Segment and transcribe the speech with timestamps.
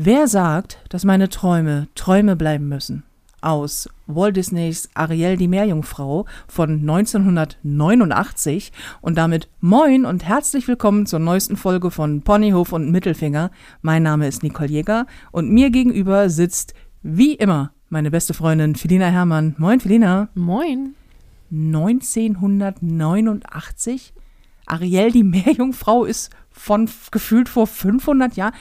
[0.00, 3.02] Wer sagt, dass meine Träume Träume bleiben müssen?
[3.40, 11.18] Aus Walt Disneys Ariel die Meerjungfrau von 1989 und damit moin und herzlich willkommen zur
[11.18, 13.50] neuesten Folge von Ponyhof und Mittelfinger.
[13.82, 19.06] Mein Name ist Nicole Jäger und mir gegenüber sitzt wie immer meine beste Freundin Felina
[19.06, 19.56] Herrmann.
[19.58, 20.28] Moin Felina.
[20.36, 20.94] Moin.
[21.50, 24.14] 1989?
[24.66, 28.54] Ariel die Meerjungfrau ist von gefühlt vor 500 Jahren.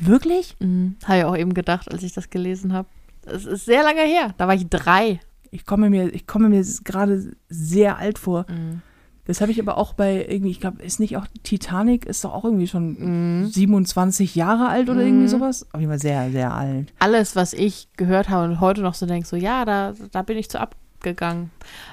[0.00, 0.56] Wirklich?
[0.60, 0.96] Mhm.
[1.04, 2.88] Habe ich auch eben gedacht, als ich das gelesen habe.
[3.26, 4.34] Es ist sehr lange her.
[4.38, 5.20] Da war ich drei.
[5.50, 8.46] Ich komme mir, ich komme mir gerade sehr alt vor.
[8.48, 8.82] Mhm.
[9.26, 12.32] Das habe ich aber auch bei irgendwie, ich glaube, ist nicht auch Titanic, ist doch
[12.32, 15.66] auch irgendwie schon 27 Jahre alt oder irgendwie sowas.
[15.74, 16.94] Auf jeden Fall sehr, sehr alt.
[16.98, 20.38] Alles, was ich gehört habe und heute noch so denke, so ja, da, da bin
[20.38, 21.50] ich zu abgegangen.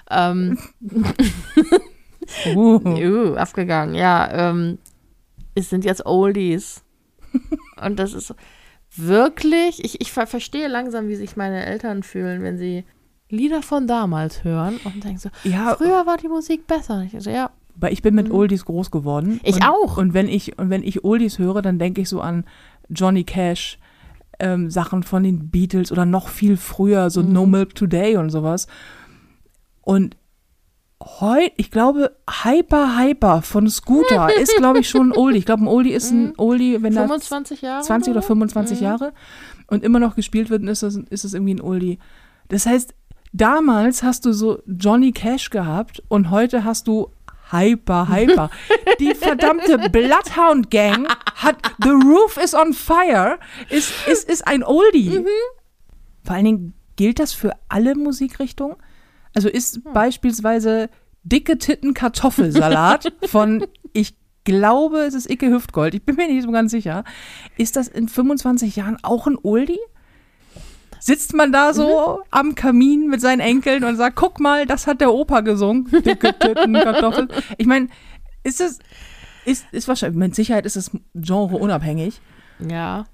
[0.09, 0.58] Ähm,
[2.55, 2.80] Uh.
[2.84, 4.50] uh, abgegangen, ja.
[4.50, 4.80] Ähm,
[5.53, 6.84] es sind jetzt Oldies.
[7.85, 8.34] Und das ist
[8.95, 12.86] wirklich, ich, ich ver verstehe langsam, wie sich meine Eltern fühlen, wenn sie
[13.30, 17.08] Lieder von damals hören und denken so, Ja, früher war die Musik besser.
[17.11, 19.33] Ich so, ja, weil ich bin mit Oldies groß geworden.
[19.33, 19.39] Mhm.
[19.44, 19.97] Ich und, auch.
[19.97, 22.45] Und wenn ich, und wenn ich Oldies höre, dann denke ich so an
[22.89, 23.80] Johnny Cash,
[24.39, 27.33] ähm, Sachen von den Beatles oder noch viel früher, so Mhm.
[27.33, 28.67] No Milk Today und sowas.
[29.81, 30.16] Und
[31.06, 35.39] heute, ich glaube, Hyper Hyper von Scooter ist, glaube ich, schon ein Oldie.
[35.39, 37.84] Ich glaube, ein Oldie ist ein Oldie, wenn er 25 Jahre.
[37.84, 38.28] 20 oder so?
[38.28, 39.14] 25 Jahre
[39.67, 42.00] und immer noch gespielt wird, dann ist das, ist das irgendwie ein Oldie.
[42.50, 42.94] Das heißt,
[43.34, 47.12] damals hast du so Johnny Cash gehabt und heute hast du
[47.52, 48.50] Hyper, Hyper.
[49.00, 53.38] Die verdammte Bloodhound Gang hat The Roof is on Fire,
[53.69, 55.23] ist, ist, ist ein Oldie.
[56.23, 58.78] Vor allen Dingen gilt das für alle Musikrichtungen.
[59.36, 60.89] Also ist beispielsweise
[61.23, 66.52] dicke Titten Kartoffelsalat von, ich glaube, es ist Icke Hüftgold, ich bin mir nicht so
[66.52, 67.03] ganz sicher.
[67.58, 69.80] Ist das in 25 Jahren auch ein Oldie?
[71.00, 75.02] Sitzt man da so am Kamin mit seinen Enkeln und sagt, guck mal, das hat
[75.02, 75.85] der Opa gesungen.
[75.91, 77.28] Dicke Titten Kartoffeln.
[77.57, 77.90] Ich meine,
[78.44, 78.79] ist es,
[79.46, 82.22] ist, ist wahrscheinlich, mit Sicherheit ist es Genre unabhängig.
[82.59, 83.06] Ja.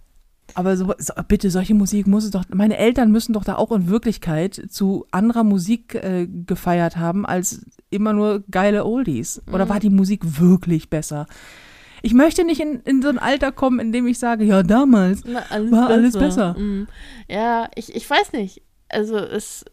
[0.56, 3.72] Aber so, so, bitte, solche Musik muss es doch, meine Eltern müssen doch da auch
[3.72, 9.42] in Wirklichkeit zu anderer Musik äh, gefeiert haben, als immer nur geile Oldies.
[9.52, 11.28] Oder war die Musik wirklich besser?
[12.02, 15.24] Ich möchte nicht in, in so ein Alter kommen, in dem ich sage, ja, damals.
[15.26, 16.54] Na, alles War alles besser.
[16.58, 16.88] Mm.
[17.30, 18.64] Ja, ich, ich weiß nicht.
[18.90, 19.64] Also es,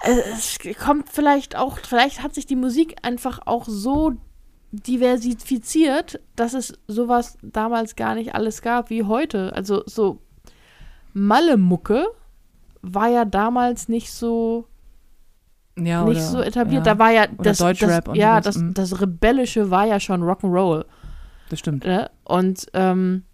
[0.00, 4.14] es kommt vielleicht auch, vielleicht hat sich die Musik einfach auch so
[4.74, 9.52] diversifiziert, dass es sowas damals gar nicht alles gab wie heute.
[9.54, 10.20] Also so
[11.12, 12.06] Malle-Mucke
[12.82, 14.66] war ja damals nicht so
[15.76, 16.86] Ja, nicht oder, so etabliert.
[16.86, 20.22] Ja, Da war ja das, Deutschrap das, ja, sowas, das, das Rebellische war ja schon
[20.22, 20.84] Rock'n'Roll.
[21.50, 21.84] das stimmt.
[21.84, 22.10] Ne?
[22.24, 23.24] Und ähm,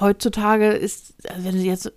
[0.00, 1.92] heutzutage ist, also wenn du jetzt,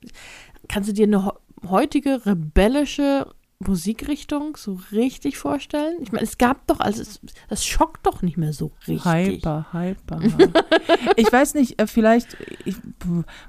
[0.68, 1.32] kannst du dir eine heu-
[1.70, 3.28] heutige rebellische
[3.60, 5.96] Musikrichtung so richtig vorstellen?
[6.02, 9.06] Ich meine, es gab doch, also es, das schockt doch nicht mehr so richtig.
[9.06, 10.20] Hyper, hyper.
[11.16, 12.76] ich weiß nicht, äh, vielleicht, ich,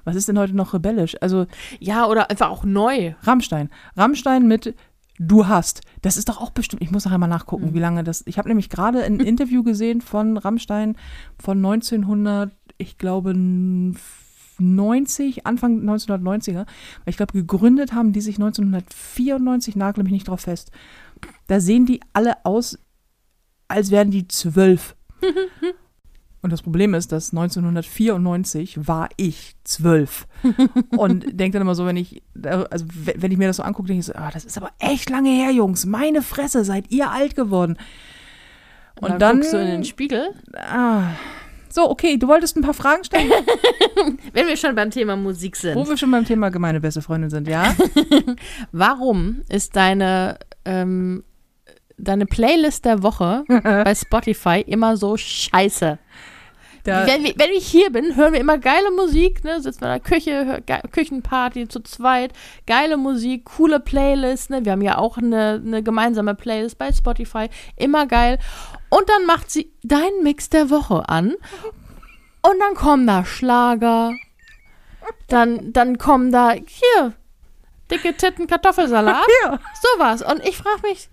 [0.04, 1.16] was ist denn heute noch rebellisch?
[1.20, 1.46] Also
[1.80, 3.14] Ja, oder einfach auch neu.
[3.22, 3.70] Rammstein.
[3.96, 4.74] Rammstein mit
[5.18, 5.80] Du hast.
[6.02, 8.22] Das ist doch auch bestimmt, ich muss nachher mal nachgucken, wie lange das.
[8.26, 10.96] Ich habe nämlich gerade ein Interview gesehen von Rammstein
[11.38, 13.32] von 1900, ich glaube
[14.58, 16.54] 90, Anfang 1990er.
[16.64, 16.66] Weil
[17.06, 20.70] ich glaube, gegründet haben die sich 1994, nagle mich nicht drauf fest.
[21.46, 22.78] Da sehen die alle aus,
[23.68, 24.96] als wären die zwölf.
[26.42, 30.28] Und das Problem ist, dass 1994 war ich zwölf.
[30.96, 32.22] Und denke dann immer so, wenn ich,
[32.70, 34.70] also we- wenn ich mir das so angucke, denke ich so, ah, das ist aber
[34.78, 35.86] echt lange her, Jungs.
[35.86, 37.76] Meine Fresse, seid ihr alt geworden.
[39.00, 40.28] Und dann, guckst du in den Spiegel.
[40.54, 41.10] ah,
[41.76, 43.30] so, okay, du wolltest ein paar Fragen stellen,
[44.32, 45.76] Wenn wir schon beim Thema Musik sind.
[45.76, 47.76] wo wir schon beim Thema gemeine beste Freundin sind, ja?
[48.72, 51.22] Warum ist deine, ähm,
[51.98, 55.98] deine Playlist der Woche bei Spotify immer so scheiße?
[56.86, 59.60] Wenn, wenn ich hier bin, hören wir immer geile Musik, ne?
[59.60, 62.32] Sitzen wir in der Küche, Küchenparty zu zweit,
[62.66, 64.64] geile Musik, coole Playlist, ne?
[64.64, 68.38] Wir haben ja auch eine, eine gemeinsame Playlist bei Spotify, immer geil.
[68.88, 71.34] Und dann macht sie deinen Mix der Woche an
[72.42, 74.12] und dann kommen da Schlager,
[75.28, 77.12] dann, dann kommen da, hier,
[77.90, 79.58] dicke Titten Kartoffelsalat, ja.
[79.82, 80.22] sowas.
[80.22, 81.08] Und ich frage mich,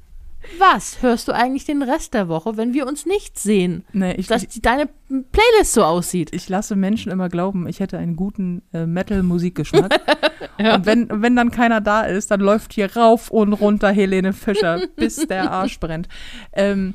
[0.60, 3.86] was hörst du eigentlich den Rest der Woche, wenn wir uns nicht sehen?
[3.94, 6.34] Nee, ich, dass die, deine Playlist so aussieht.
[6.34, 9.94] ich lasse Menschen immer glauben, ich hätte einen guten äh, Metal-Musikgeschmack.
[10.60, 14.82] Und wenn, wenn dann keiner da ist, dann läuft hier rauf und runter Helene Fischer,
[14.96, 16.08] bis der Arsch brennt.
[16.54, 16.94] Ähm,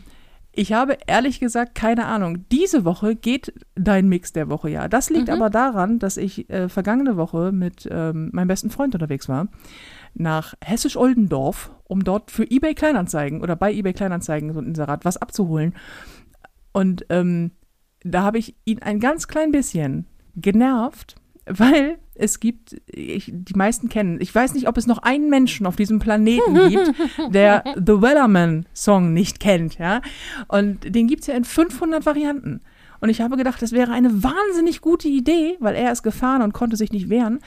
[0.53, 2.45] Ich habe ehrlich gesagt keine Ahnung.
[2.51, 4.89] Diese Woche geht dein Mix der Woche ja.
[4.89, 5.35] Das liegt Mhm.
[5.35, 9.49] aber daran, dass ich äh, vergangene Woche mit ähm, meinem besten Freund unterwegs war
[10.15, 15.17] nach Hessisch-Oldendorf, um dort für eBay Kleinanzeigen oder bei eBay Kleinanzeigen so ein Inserat was
[15.17, 15.75] abzuholen.
[16.73, 17.51] Und ähm,
[18.05, 20.07] da habe ich ihn ein ganz klein bisschen
[20.37, 25.31] genervt, weil es gibt, ich, die meisten kennen, ich weiß nicht, ob es noch einen
[25.31, 26.93] Menschen auf diesem Planeten gibt,
[27.33, 30.03] der The Wellerman Song nicht kennt, ja.
[30.49, 32.61] Und den gibt es ja in 500 Varianten.
[33.01, 36.53] Und ich habe gedacht, das wäre eine wahnsinnig gute Idee, weil er ist gefahren und
[36.53, 37.39] konnte sich nicht wehren,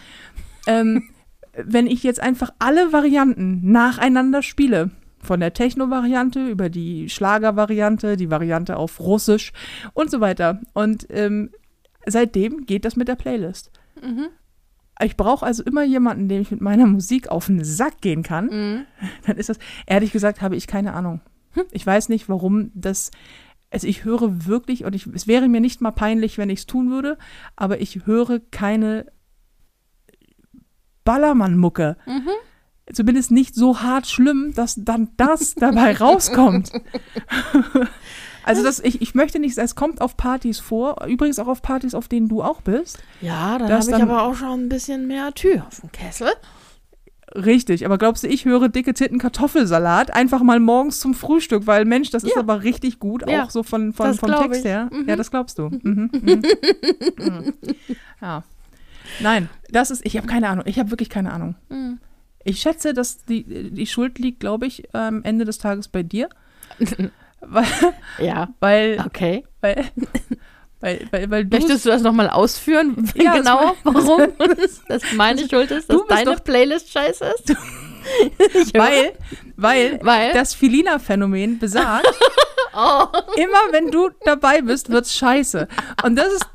[0.68, 1.10] ähm,
[1.56, 4.92] wenn ich jetzt einfach alle Varianten nacheinander spiele.
[5.24, 9.54] Von der Techno-Variante über die Schlager-Variante, die Variante auf Russisch
[9.94, 10.60] und so weiter.
[10.74, 11.52] Und ähm,
[12.08, 13.72] seitdem geht das mit der Playlist.
[14.02, 14.30] Mhm.
[15.04, 18.46] Ich brauche also immer jemanden, dem ich mit meiner Musik auf den Sack gehen kann.
[18.46, 18.86] Mhm.
[19.28, 21.22] Dann ist das, ehrlich gesagt, habe ich keine Ahnung.
[21.72, 23.12] Ich weiß nicht, warum das,
[23.70, 26.66] also ich höre wirklich, und ich, es wäre mir nicht mal peinlich, wenn ich es
[26.66, 27.18] tun würde,
[27.56, 29.06] aber ich höre keine
[31.04, 31.98] Ballermann-Mucke.
[32.06, 32.30] Mhm.
[32.94, 36.72] Zumindest nicht so hart schlimm, dass dann das dabei rauskommt.
[38.44, 41.94] Also das, ich, ich möchte nicht, es kommt auf Partys vor, übrigens auch auf Partys,
[41.94, 42.98] auf denen du auch bist.
[43.22, 46.30] Ja, dann Das habe ich aber auch schon ein bisschen mehr Tür auf dem Kessel.
[47.36, 51.86] Richtig, aber glaubst du, ich höre dicke Titten Kartoffelsalat einfach mal morgens zum Frühstück, weil
[51.86, 52.42] Mensch, das ist Ja.
[52.42, 54.66] aber richtig gut, Ja, auch so von, von, das vom Text ich.
[54.66, 54.90] her.
[54.92, 55.08] Mhm.
[55.08, 55.70] Ja, das glaubst du.
[55.84, 56.10] Mhm.
[56.12, 56.42] Mhm.
[57.20, 57.54] Mhm.
[58.22, 58.44] ja.
[59.20, 61.56] Nein, das ist, ich habe keine Ahnung, ich habe wirklich keine Ahnung.
[61.70, 62.00] Mhm.
[62.44, 66.30] Ich schätze, dass die, die Schuld liegt, glaube ich, am Ende des Tages bei dir.
[67.42, 67.66] weil,
[68.20, 69.44] Ja, weil, okay.
[69.62, 69.86] weil,
[70.80, 73.10] weil, weil, weil du Möchtest du das nochmal ausführen?
[73.16, 74.22] Ja, das genau, war- warum
[74.88, 77.56] das meine Schuld ist, dass deine doch- Playlist scheiße ist?
[78.74, 79.12] Weil,
[79.62, 80.34] weil, Weil?
[80.34, 82.08] das Filina-Phänomen besagt,
[82.74, 83.04] Oh.
[83.36, 85.68] immer wenn du dabei bist, wird's scheiße.
[86.04, 86.46] Und das ist,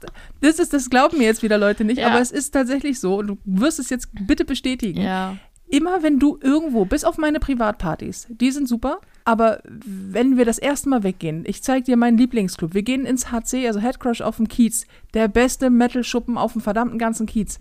[0.41, 2.07] das ist, das glauben mir jetzt wieder Leute nicht, Ja.
[2.09, 5.03] aber es ist tatsächlich so, und du wirst es jetzt bitte bestätigen.
[5.03, 5.37] Ja.
[5.69, 10.59] Immer wenn du irgendwo, bis auf meine Privatpartys, die sind super, aber wenn wir das
[10.59, 14.37] erste Mal weggehen, ich zeig dir meinen Lieblingsclub, wir gehen ins HC, also Headcrush auf
[14.37, 17.59] dem Kiez, der beste Metal-Schuppen auf dem verdammten ganzen Kiez.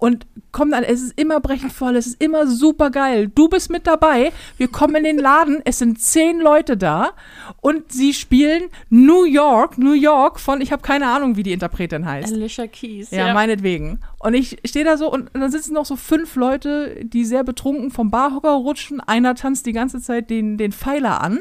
[0.00, 3.30] Und kommen dann, es ist immer brechend voll, es ist immer super geil.
[3.34, 7.10] Du bist mit dabei, wir kommen in den Laden, es sind zehn Leute da
[7.60, 12.06] und sie spielen New York, New York von, ich habe keine Ahnung, wie die Interpretin
[12.06, 12.32] heißt.
[12.32, 13.10] Alicia Keys.
[13.10, 14.00] Ja, meinetwegen.
[14.22, 17.90] Und ich stehe da so und dann sitzen noch so fünf Leute, die sehr betrunken
[17.90, 19.00] vom Barhocker rutschen.
[19.00, 21.40] Einer tanzt die ganze Zeit den, den Pfeiler an.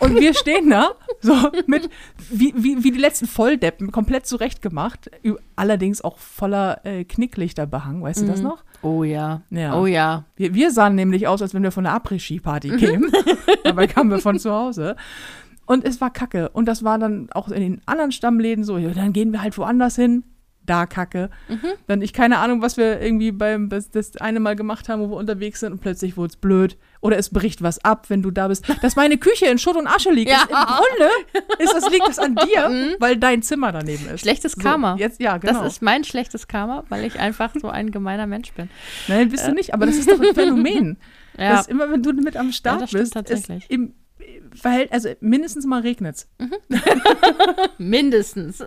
[0.00, 1.34] Und wir stehen da, so
[1.68, 1.88] mit,
[2.28, 5.08] wie, wie, wie die letzten Volldeppen, komplett zurechtgemacht.
[5.54, 8.64] Allerdings auch voller äh, Knicklichterbehang, weißt du das noch?
[8.82, 9.42] Oh ja.
[9.50, 9.78] Ja.
[9.78, 10.24] Oh ja.
[10.34, 13.12] Wir, wir sahen nämlich aus, als wenn wir von einer Après-Ski-Party kämen.
[13.62, 14.96] Dabei kamen wir von zu Hause.
[15.66, 16.48] Und es war kacke.
[16.48, 19.56] Und das war dann auch in den anderen Stammläden so, ja, dann gehen wir halt
[19.56, 20.24] woanders hin.
[20.68, 21.30] Da kacke.
[21.86, 25.10] Dann ich keine Ahnung, was wir irgendwie beim das, das eine Mal gemacht haben, wo
[25.10, 26.76] wir unterwegs sind und plötzlich wurde es blöd.
[27.00, 28.66] Oder es bricht was ab, wenn du da bist.
[28.82, 30.30] Dass meine Küche in Schutt und Asche liegt.
[30.30, 30.42] Ja.
[30.42, 34.20] Ist, Im Grunde ist das, liegt das an dir, weil dein Zimmer daneben ist.
[34.20, 34.96] Schlechtes So, Karma.
[34.98, 35.62] jetzt, ja, genau.
[35.62, 38.68] Das ist mein schlechtes Karma, weil ich einfach so ein gemeiner Mensch bin.
[39.08, 40.98] Nein, bist du nicht, aber das ist doch ein Phänomen.
[41.38, 41.50] Ja.
[41.52, 43.62] Das ist immer, wenn du mit am Start das stimmt bist, tatsächlich.
[43.62, 43.94] Ist im
[44.54, 46.28] Verhält, also mindestens mal regnet's.
[47.78, 48.62] Mindestens.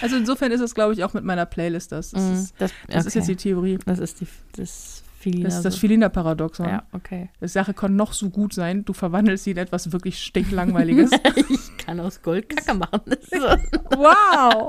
[0.00, 2.10] Also insofern ist es, glaube ich, auch mit meiner Playlist das.
[2.10, 3.78] Das, Mhm, ist, das, das ist jetzt die Theorie.
[3.84, 5.44] das ist die, das Filina.
[5.44, 5.76] Das ist das.
[5.76, 6.66] Filina-Paradoxon.
[6.68, 7.30] Ja, okay.
[7.40, 11.10] Die Sache kann noch so gut sein, du verwandelst sie in etwas wirklich stinklangweiliges.
[11.48, 13.00] Ich kann aus Gold Kacke machen.
[13.90, 14.68] Wow!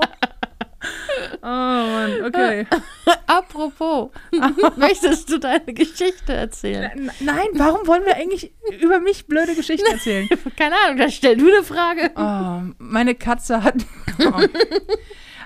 [1.42, 2.66] Oh Mann, okay.
[3.26, 4.10] Apropos,
[4.76, 7.10] möchtest du deine Geschichte erzählen?
[7.20, 10.28] Nein, warum wollen wir eigentlich über mich blöde Geschichten erzählen?
[10.56, 12.10] Keine Ahnung, dann stell du eine Frage.
[12.16, 13.76] Oh, meine Katze hat.
[14.20, 14.32] Oh.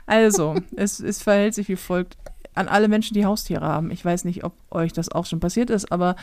[0.07, 2.17] Also, es, es verhält sich wie folgt.
[2.55, 3.91] An alle Menschen, die Haustiere haben.
[3.91, 6.17] Ich weiß nicht, ob euch das auch schon passiert ist, aber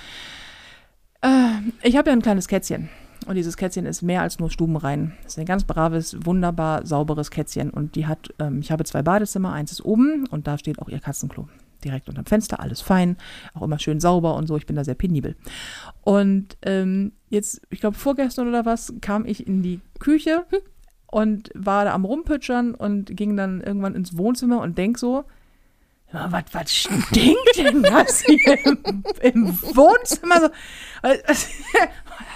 [1.22, 1.52] äh,
[1.84, 2.90] ich habe ja ein kleines Kätzchen.
[3.28, 5.12] Und dieses Kätzchen ist mehr als nur stubenrein.
[5.26, 7.70] Es ist ein ganz braves, wunderbar sauberes Kätzchen.
[7.70, 10.88] Und die hat, ähm, ich habe zwei Badezimmer, eins ist oben und da steht auch
[10.88, 11.50] ihr Katzenklo.
[11.84, 13.18] Direkt unterm Fenster, alles fein,
[13.54, 14.56] auch immer schön sauber und so.
[14.56, 15.36] Ich bin da sehr penibel.
[16.02, 20.46] Und ähm, jetzt, ich glaube, vorgestern oder was, kam ich in die Küche
[21.08, 25.26] und war da am Rumpütschern und ging dann irgendwann ins Wohnzimmer und denk so,
[26.12, 30.40] was, was stinkt denn das hier im, im Wohnzimmer?
[30.40, 30.50] So,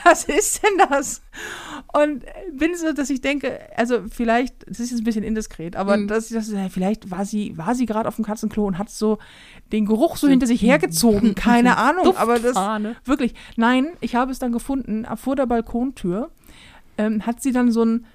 [0.05, 1.21] was, ist denn das?
[1.93, 5.97] Und bin so, dass ich denke, also vielleicht, das ist jetzt ein bisschen indiskret, aber
[5.97, 6.07] Mhm.
[6.07, 9.17] dass ich das, vielleicht war sie, war sie gerade auf dem Katzenklo und hat so
[9.71, 12.55] den Geruch so hinter sich hergezogen, keine Ahnung, aber das.
[13.05, 13.33] Wirklich.
[13.55, 16.31] Nein, ich habe es dann gefunden, vor der Balkontür
[16.97, 18.05] ähm, hat sie dann so ein,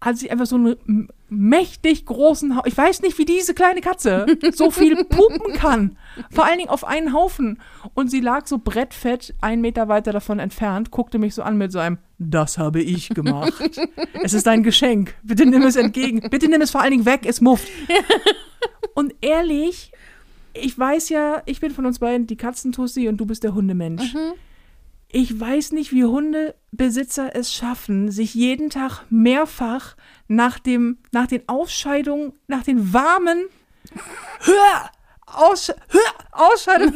[0.00, 3.80] hat sich einfach so einen m- mächtig großen, Ha- ich weiß nicht, wie diese kleine
[3.80, 5.96] Katze so viel pupen kann.
[6.30, 7.60] Vor allen Dingen auf einen Haufen.
[7.94, 11.72] Und sie lag so brettfett einen Meter weiter davon entfernt, guckte mich so an mit
[11.72, 13.54] so einem, das habe ich gemacht.
[14.22, 15.14] es ist ein Geschenk.
[15.22, 16.20] Bitte nimm es entgegen.
[16.30, 17.68] Bitte nimm es vor allen Dingen weg, es mufft.
[18.94, 19.92] Und ehrlich,
[20.54, 24.14] ich weiß ja, ich bin von uns beiden die Katzentussi und du bist der Hundemensch.
[25.08, 29.96] Ich weiß nicht, wie Hundebesitzer es schaffen, sich jeden Tag mehrfach
[30.28, 33.46] nach, dem, nach den Ausscheidungen, nach den warmen
[34.40, 34.90] Hör,
[35.26, 36.94] Aussch Hör, Ausscheidungen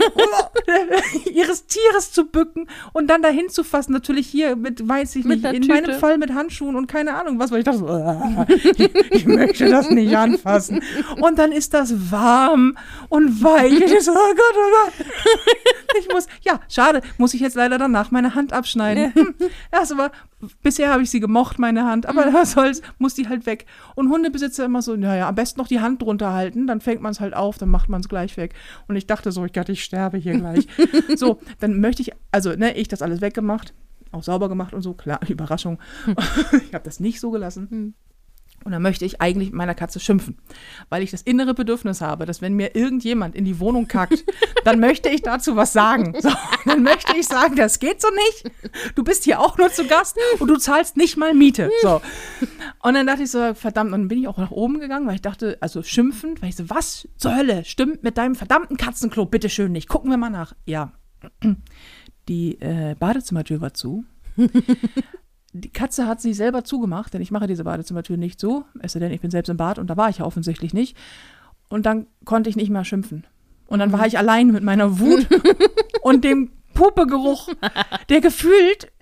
[1.34, 3.92] ihres Tieres zu bücken und dann dahin zu fassen.
[3.92, 5.74] Natürlich hier mit, weiß ich Mit nicht, in Tüte.
[5.74, 9.26] meinem Fall mit Handschuhen und keine Ahnung was, weil ich dachte so, "Ah, ich, ich
[9.26, 10.80] möchte das nicht anfassen.
[11.20, 12.76] Und dann ist das warm
[13.08, 13.72] und weich.
[13.80, 15.06] Ich so, oh Gott, oh Gott.
[15.98, 19.12] Ich muss, ja, schade, muss ich jetzt leider danach meine Hand abschneiden.
[19.20, 19.34] Hm,
[19.72, 20.12] das aber,
[20.62, 23.66] bisher habe ich sie gemocht, meine Hand, aber was soll's, muss die halt weg.
[23.94, 27.12] Und Hundebesitzer immer so, naja, am besten noch die Hand drunter halten, dann fängt man
[27.12, 28.54] es halt auf, dann macht man es gleich weg.
[28.88, 30.66] Und ich dachte so, ich Gott, ich sterbe hier gleich.
[31.16, 33.74] so, dann möchte ich, also, ne, ich das alles weggemacht,
[34.12, 35.78] auch sauber gemacht und so, klar, Überraschung.
[36.66, 37.94] ich habe das nicht so gelassen.
[38.64, 40.36] Und dann möchte ich eigentlich mit meiner Katze schimpfen,
[40.90, 44.24] weil ich das innere Bedürfnis habe, dass wenn mir irgendjemand in die Wohnung kackt,
[44.64, 46.14] dann möchte ich dazu was sagen.
[46.20, 46.30] So,
[46.66, 48.54] dann möchte ich sagen, das geht so nicht.
[48.94, 51.70] Du bist hier auch nur zu Gast und du zahlst nicht mal Miete.
[51.80, 52.02] So.
[52.82, 55.14] Und dann dachte ich so, verdammt, und dann bin ich auch nach oben gegangen, weil
[55.14, 59.24] ich dachte, also schimpfend, weil ich so, was zur Hölle stimmt mit deinem verdammten Katzenklo,
[59.24, 59.88] bitteschön nicht.
[59.88, 60.54] Gucken wir mal nach.
[60.66, 60.92] Ja.
[62.28, 64.04] Die äh, Badezimmertür war zu.
[65.52, 69.00] Die Katze hat sie selber zugemacht, denn ich mache diese Badezimmertür nicht so, es sei
[69.00, 70.96] denn, ich bin selbst im Bad und da war ich ja offensichtlich nicht.
[71.68, 73.26] Und dann konnte ich nicht mehr schimpfen.
[73.66, 75.26] Und dann war ich allein mit meiner Wut
[76.02, 77.48] und dem Pupegeruch,
[78.08, 78.92] der gefühlt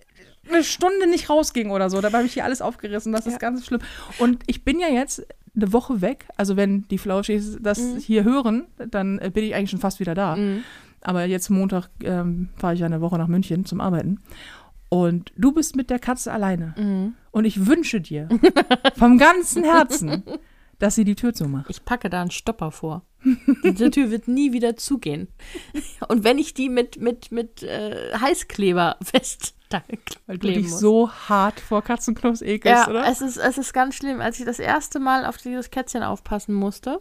[0.50, 2.00] eine Stunde nicht rausging oder so.
[2.00, 3.12] Dabei habe ich hier alles aufgerissen.
[3.12, 3.80] Das ist ganz schlimm.
[4.18, 6.26] Und ich bin ja jetzt eine Woche weg.
[6.36, 10.14] Also wenn die Flauschis das hier hören, dann äh, bin ich eigentlich schon fast wieder
[10.14, 10.36] da.
[11.00, 14.20] Aber jetzt Montag ähm, fahre ich ja eine Woche nach München zum Arbeiten.
[14.88, 17.14] Und du bist mit der Katze alleine.
[17.30, 18.28] Und ich wünsche dir
[18.96, 20.22] vom ganzen Herzen,
[20.78, 21.66] dass sie die Tür zumacht.
[21.68, 23.02] Ich packe da einen Stopper vor.
[23.64, 25.28] Diese Tür wird nie wieder zugehen.
[26.08, 29.54] Und wenn ich die mit, mit, mit äh, Heißkleber fest
[30.26, 30.80] Weil du dich muss.
[30.80, 33.06] so hart vor Katzenklos ekelst, Ja, oder?
[33.08, 36.54] es ist, es ist ganz schlimm, als ich das erste Mal auf dieses Kätzchen aufpassen
[36.54, 37.00] musste.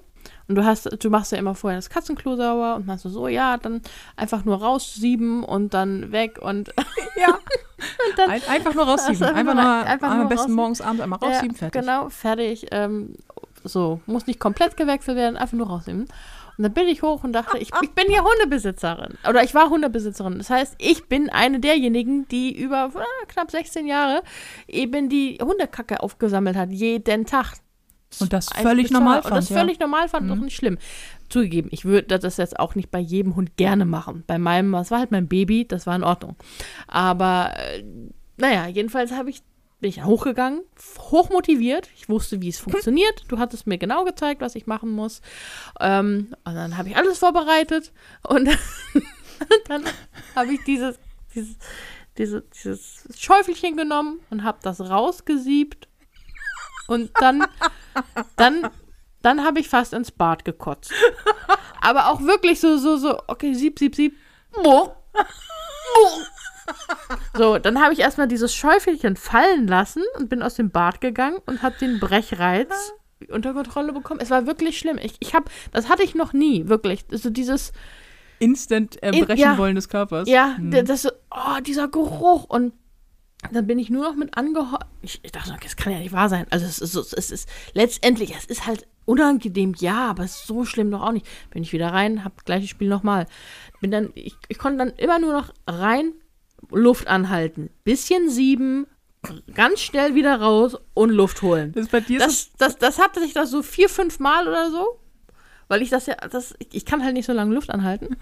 [0.50, 3.28] Und du hast, du machst ja immer vorher das Katzenklo sauber und machst so, so,
[3.30, 3.82] ja, dann
[4.18, 6.74] einfach nur raussieben und dann weg und
[7.16, 7.38] ja.
[8.16, 9.24] dann Ein, einfach nur raussieben.
[9.24, 10.56] Also Einfach, einfach nur, einfach am nur besten raussieben.
[10.56, 11.82] morgens, abends einmal raussieben, ja, fertig.
[11.82, 12.68] Genau, fertig.
[12.72, 13.16] Ähm,
[13.64, 16.08] so, muss nicht komplett gewechselt werden, einfach nur rausnehmen.
[16.58, 19.16] Und dann bin ich hoch und dachte, ich, ich bin ja Hundebesitzerin.
[19.30, 20.40] Oder ich war Hundebesitzerin.
[20.40, 24.24] Das heißt, ich bin eine derjenigen, die über äh, knapp 16 Jahre
[24.68, 27.58] eben die Hundekacke aufgesammelt hat, jeden Tag.
[28.20, 29.58] Und das völlig normal Und das fand, ja.
[29.58, 30.78] völlig normal fand, auch nicht schlimm.
[31.30, 34.24] Zugegeben, ich würde das jetzt auch nicht bei jedem Hund gerne machen.
[34.28, 36.36] Bei meinem, das war halt mein Baby, das war in Ordnung.
[36.88, 37.84] Aber äh,
[38.38, 39.42] naja, jedenfalls habe ich
[39.80, 40.62] bin ich hochgegangen,
[41.00, 41.90] hochmotiviert.
[41.96, 43.26] Ich wusste, wie es funktioniert.
[43.28, 45.22] Du hattest mir genau gezeigt, was ich machen muss.
[45.80, 47.92] Ähm, und dann habe ich alles vorbereitet
[48.28, 48.50] und
[49.68, 49.84] dann
[50.36, 51.00] habe ich dieses,
[51.36, 51.58] dieses,
[52.18, 55.88] diese, dieses Schäufelchen genommen und habe das rausgesiebt.
[56.88, 57.46] Und dann,
[58.38, 58.70] dann,
[59.22, 60.92] dann habe ich fast ins Bad gekotzt.
[61.82, 64.18] Aber auch wirklich so, so, so, okay, sieb, sieb, sieb.
[64.56, 64.96] Mo.
[65.14, 66.24] Mo.
[67.34, 71.38] So, dann habe ich erstmal dieses Schäufelchen fallen lassen und bin aus dem Bad gegangen
[71.46, 72.94] und habe den Brechreiz
[73.30, 74.20] unter Kontrolle bekommen.
[74.22, 74.98] Es war wirklich schlimm.
[75.02, 77.06] Ich, ich habe, das hatte ich noch nie, wirklich.
[77.12, 77.72] Also dieses,
[78.40, 79.58] Instant erbrechen ja.
[79.58, 80.30] wollen des Körpers.
[80.30, 80.86] ja, Hm.
[80.86, 82.74] das, oh, dieser Geruch und
[83.52, 84.86] dann bin ich nur noch mit angehört.
[85.02, 86.46] Ich, ich dachte, das kann ja nicht wahr sein.
[86.50, 90.48] Also es ist, so- es ist letztendlich, es ist halt unangenehm, ja, aber es ist
[90.48, 91.26] so schlimm doch auch nicht.
[91.52, 93.28] Bin ich wieder rein, hab gleiches Spiel nochmal.
[93.80, 96.14] Bin dann, ich, ich konnte dann immer nur noch rein,
[96.72, 98.88] Luft anhalten, bisschen sieben,
[99.54, 101.72] ganz schnell wieder raus und Luft holen.
[101.74, 104.48] Das ist bei dir so Das, das, das hatte sich das so vier, fünf Mal
[104.48, 105.00] oder so.
[105.70, 108.18] Weil ich das ja, das, ich, ich kann halt nicht so lange Luft anhalten.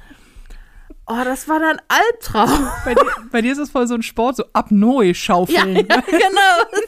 [1.07, 2.67] Oh, das war dann Albtraum.
[2.83, 5.75] bei, dir, bei dir ist es voll so ein Sport, so Apnoe-Schaufeln.
[5.75, 6.79] Ja, ja, genau.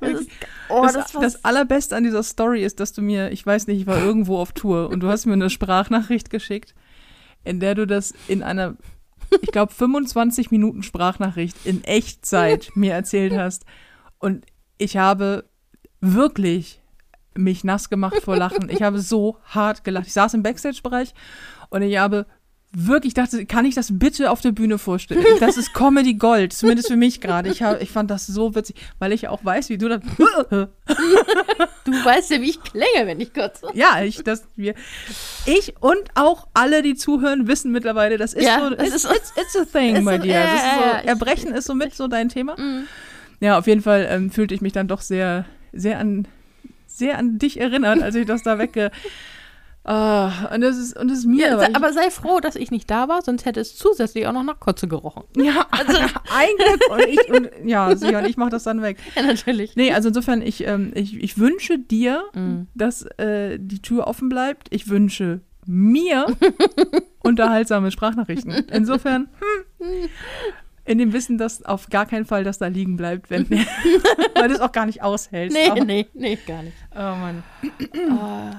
[0.20, 0.30] Ist,
[0.68, 3.80] oh, das, das, das Allerbeste an dieser Story ist, dass du mir, ich weiß nicht,
[3.80, 6.74] ich war irgendwo auf Tour und du hast mir eine Sprachnachricht geschickt,
[7.44, 8.76] in der du das in einer,
[9.42, 13.64] ich glaube, 25 Minuten Sprachnachricht in Echtzeit mir erzählt hast.
[14.18, 15.44] Und ich habe
[16.00, 16.80] wirklich
[17.34, 18.68] mich nass gemacht vor Lachen.
[18.68, 20.06] Ich habe so hart gelacht.
[20.06, 21.14] Ich saß im Backstage-Bereich
[21.70, 22.26] und ich habe
[22.72, 25.24] wirklich dachte, kann ich das bitte auf der Bühne vorstellen?
[25.40, 27.48] Das ist Comedy Gold, zumindest für mich gerade.
[27.48, 30.00] Ich, hab- ich fand das so witzig, weil ich auch weiß, wie du das.
[31.84, 33.66] Du weißt ja, wie ich klinge, wenn ich kotze.
[33.72, 34.74] ja, ich, das, wir,
[35.46, 39.10] ich und auch alle, die zuhören, wissen mittlerweile, das ist Ja, so, das it's, ist-
[39.10, 40.24] it's, it's a thing, so- dear.
[40.26, 42.56] ja, Das ist ja, so, ja, Erbrechen ist so mit so dein Thema.
[42.60, 42.84] Mhm.
[43.40, 46.28] Ja, auf jeden Fall ähm, fühlte ich mich dann doch sehr, sehr an,
[46.86, 48.90] sehr an dich erinnert, als ich das da wegge.
[49.90, 51.46] Ah, und das ist, und das ist mir.
[51.48, 54.42] Ja, aber sei froh, dass ich nicht da war, sonst hätte es zusätzlich auch noch
[54.42, 55.24] nach Kotze gerochen.
[55.36, 55.96] Ja, also
[56.36, 56.90] ein Glück.
[56.90, 58.98] Und ich, und, ja, sicher, und ich mache das dann weg.
[59.16, 59.76] Ja, natürlich.
[59.76, 62.66] Nee, also insofern, ich, ähm, ich, ich wünsche dir, Mhm.
[62.74, 64.66] dass äh, die Tür offen bleibt.
[64.70, 66.26] Ich wünsche mir
[67.22, 68.50] unterhaltsame Sprachnachrichten.
[68.70, 69.28] Insofern,
[69.78, 70.08] hm,
[70.84, 74.54] in dem Wissen, dass auf gar keinen Fall das da liegen bleibt, wenn, weil du
[74.54, 75.56] es auch gar nicht aushältst.
[75.56, 76.76] Nee, Aber- nee, nee, gar nicht.
[76.94, 77.42] Oh Mann.
[78.10, 78.50] Ah.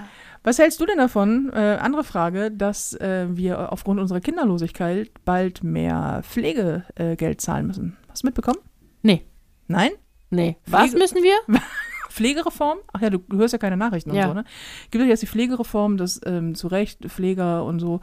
[0.43, 5.63] Was hältst du denn davon, äh, andere Frage, dass äh, wir aufgrund unserer Kinderlosigkeit bald
[5.63, 7.97] mehr Pflegegeld Geld zahlen müssen?
[8.09, 8.59] Hast du mitbekommen?
[9.01, 9.25] Nee,
[9.67, 9.91] Nein?
[10.29, 10.57] nee.
[10.65, 11.35] Was Pflege- müssen wir?
[12.09, 12.79] Pflegereform?
[12.91, 14.23] Ach ja, du hörst ja keine Nachrichten Ja.
[14.23, 14.43] und so, ne?
[14.91, 18.01] Gibt es jetzt die Pflegereform, dass ähm, zu Recht Pfleger und so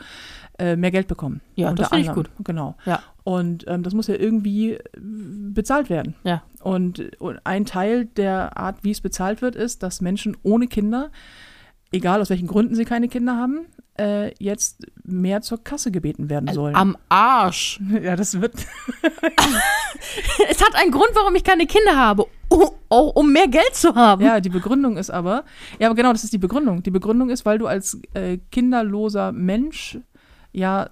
[0.59, 1.40] äh, mehr Geld bekommen?
[1.57, 2.28] Ja, Unter das finde ich anderem.
[2.45, 2.76] Genau.
[2.87, 3.02] Ja.
[3.25, 6.14] Und ähm, das muss ja irgendwie äh, bezahlt werden.
[6.23, 6.45] Ja.
[6.62, 11.11] Und, und ein Teil der Art, wie es bezahlt wird, ist, dass Menschen ohne Kinder,
[11.93, 13.66] egal aus welchen Gründen sie keine Kinder haben,
[13.99, 16.75] äh, jetzt mehr zur Kasse gebeten werden sollen.
[16.75, 17.81] Am Arsch.
[18.02, 18.55] ja, das wird.
[20.49, 22.26] Es hat einen Grund, warum ich keine Kinder habe.
[22.49, 24.25] Oh, auch um mehr Geld zu haben.
[24.25, 25.45] Ja, die Begründung ist aber,
[25.78, 26.83] ja, aber genau, das ist die Begründung.
[26.83, 29.99] Die Begründung ist, weil du als äh, kinderloser Mensch
[30.52, 30.90] ja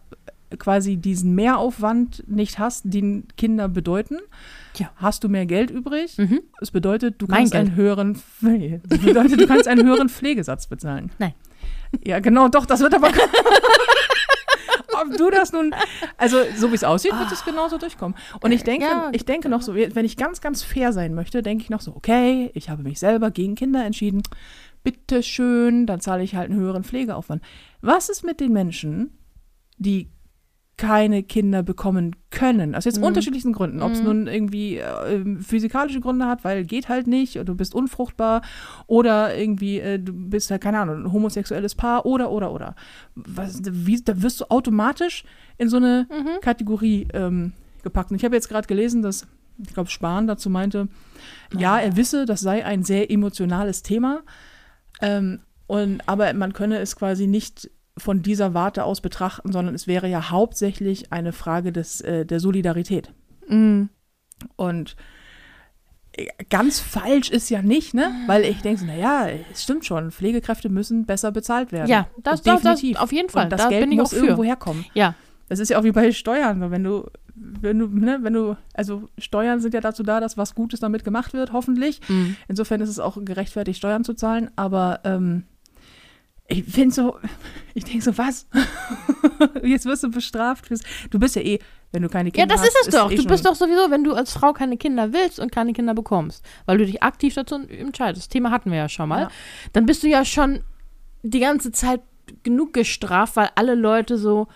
[0.58, 4.18] quasi diesen Mehraufwand nicht hast, den Kinder bedeuten.
[4.76, 4.90] Ja.
[4.96, 6.18] Hast du mehr Geld übrig?
[6.18, 6.40] Mhm.
[6.72, 7.66] Bedeutet, du Mein kannst Geld.
[7.68, 11.10] einen höheren, bedeutet, du kannst einen höheren Pflegesatz bezahlen.
[11.18, 11.34] Nein.
[12.04, 13.10] Ja, genau, doch, das wird aber.
[15.00, 15.74] Ob du das nun,
[16.16, 18.16] also so wie es aussieht, wird es genauso durchkommen.
[18.40, 21.42] Und ich denke, Ja, ich denke noch so, wenn ich ganz, ganz fair sein möchte,
[21.42, 24.22] denke ich noch so, okay, ich habe mich selber gegen Kinder entschieden.
[24.84, 27.42] Bitte schön, dann zahle ich halt einen höheren Pflegeaufwand.
[27.80, 29.18] Was ist mit den Menschen,
[29.78, 30.10] die
[30.76, 32.74] keine Kinder bekommen können.
[32.74, 33.04] Aus jetzt Mhm.
[33.04, 33.80] unterschiedlichsten Gründen.
[33.80, 37.74] Ob es nun irgendwie äh, physikalische Gründe hat, weil geht halt nicht, oder du bist
[37.74, 38.42] unfruchtbar,
[38.88, 42.74] oder irgendwie äh, du bist halt, keine Ahnung, ein homosexuelles Paar, oder, oder, oder.
[43.14, 45.24] Was, wie, da wirst du automatisch
[45.58, 46.40] in so eine Mhm.
[46.40, 47.52] Kategorie ähm,
[47.84, 48.10] gepackt.
[48.10, 49.26] Und ich habe jetzt gerade gelesen, dass,
[49.64, 50.88] ich glaube, Spahn dazu meinte,
[51.56, 54.22] ja, er wisse, das sei ein sehr emotionales Thema,
[55.00, 59.86] ähm, und, aber man könne es quasi nicht von dieser Warte aus betrachten, sondern es
[59.86, 63.12] wäre ja hauptsächlich eine Frage des, äh, der Solidarität.
[63.48, 63.88] Mhm.
[64.56, 64.96] Und
[66.12, 68.10] äh, ganz falsch ist ja nicht, ne?
[68.26, 71.88] Weil ich denke so, naja, es stimmt schon, Pflegekräfte müssen besser bezahlt werden.
[71.88, 73.44] Ja, das- das- das- auf jeden Fall.
[73.44, 74.84] Und das Da Geld bin ich muss irgendwo herkommen.
[74.94, 75.14] Ja.
[75.48, 76.70] Das ist ja auch wie bei Steuern.
[76.72, 80.54] Wenn du, wenn du, ne, wenn du, also Steuern sind ja dazu da, dass was
[80.54, 82.00] Gutes damit gemacht wird, hoffentlich.
[82.08, 82.36] Mhm.
[82.48, 85.44] Insofern ist es auch gerechtfertigt, Steuern zu zahlen, aber ähm,
[86.48, 87.18] ich finde so,
[87.74, 88.46] ich denke so, was?
[89.62, 90.66] Jetzt wirst du bestraft.
[90.66, 90.80] Fürs,
[91.10, 91.58] du bist ja eh,
[91.92, 92.68] wenn du keine Ja, Kinder das hast.
[92.80, 93.10] ist es doch.
[93.10, 95.94] eh Du bist doch sowieso, wenn du als Frau keine Kinder willst und keine Kinder
[95.94, 98.24] bekommst, weil du dich aktiv dazu entscheidest.
[98.26, 99.22] Das Thema hatten wir ja schon mal.
[99.22, 99.30] Ja.
[99.72, 100.60] Dann bist du ja schon
[101.22, 102.02] die ganze Zeit
[102.42, 104.54] genug gestraft, weil alle Leute so, "Ah,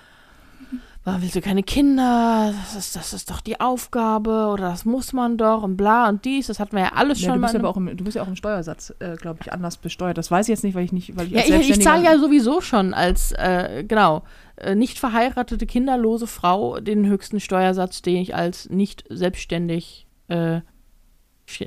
[1.20, 2.52] willst du keine Kinder?
[2.64, 6.24] Das ist, das ist doch die Aufgabe oder das muss man doch und bla und
[6.24, 6.48] dies.
[6.48, 7.46] Das hatten wir ja alles Ja, schon du, mal.
[7.46, 9.76] bist in aber auch im, du bist ja auch im Steuersatz, äh, glaube ich, anders
[9.76, 10.18] besteuert.
[10.18, 12.18] Das weiß ich jetzt nicht, weil ich nicht, weil ich Ja, ich, ich zahle ja
[12.18, 14.22] sowieso schon als, äh, genau,
[14.56, 20.60] äh, nicht verheiratete, kinderlose Frau den höchsten Steuersatz, den ich als nicht selbstständig, äh,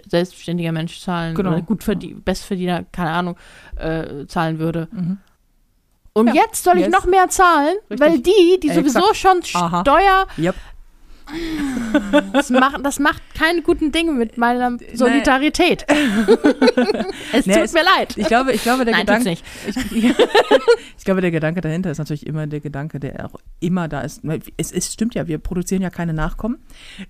[0.08, 1.52] selbstständiger Mensch zahlen Genau.
[1.54, 3.36] oder gut verdie Bestverdiener, keine Ahnung,
[3.78, 4.88] äh, zahlen würde.
[4.92, 5.18] Mhm.
[6.14, 8.00] Und Ja, jetzt soll ich jetzt- noch mehr zahlen, Richtig.
[8.00, 9.82] weil die, die Äh, sowieso schon Aha.
[9.82, 10.56] Steuer, Yep.
[12.34, 15.86] das macht, das macht keine guten Dinge mit meiner Solidarität.
[17.32, 18.18] es Nee, tut es- mir leid.
[18.18, 19.30] Ich glaube, ich glaube, der Nein, Gedanke.
[19.30, 19.46] nicht.
[19.68, 20.04] Ich,
[20.98, 24.22] ich glaube, der Gedanke dahinter ist natürlich immer der Gedanke, der auch immer da ist.
[24.58, 26.58] Es, es stimmt ja, wir produzieren ja keine Nachkommen,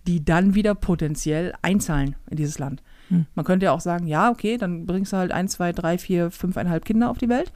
[0.07, 2.83] die dann wieder potenziell einzahlen in dieses Land.
[3.09, 3.25] Hm.
[3.33, 6.29] Man könnte ja auch sagen, ja, okay, dann bringst du halt ein, zwei, drei, vier,
[6.31, 7.51] fünfeinhalb Kinder auf die Welt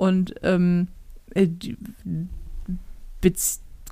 [0.00, 0.88] und ähm,
[1.34, 1.46] äh,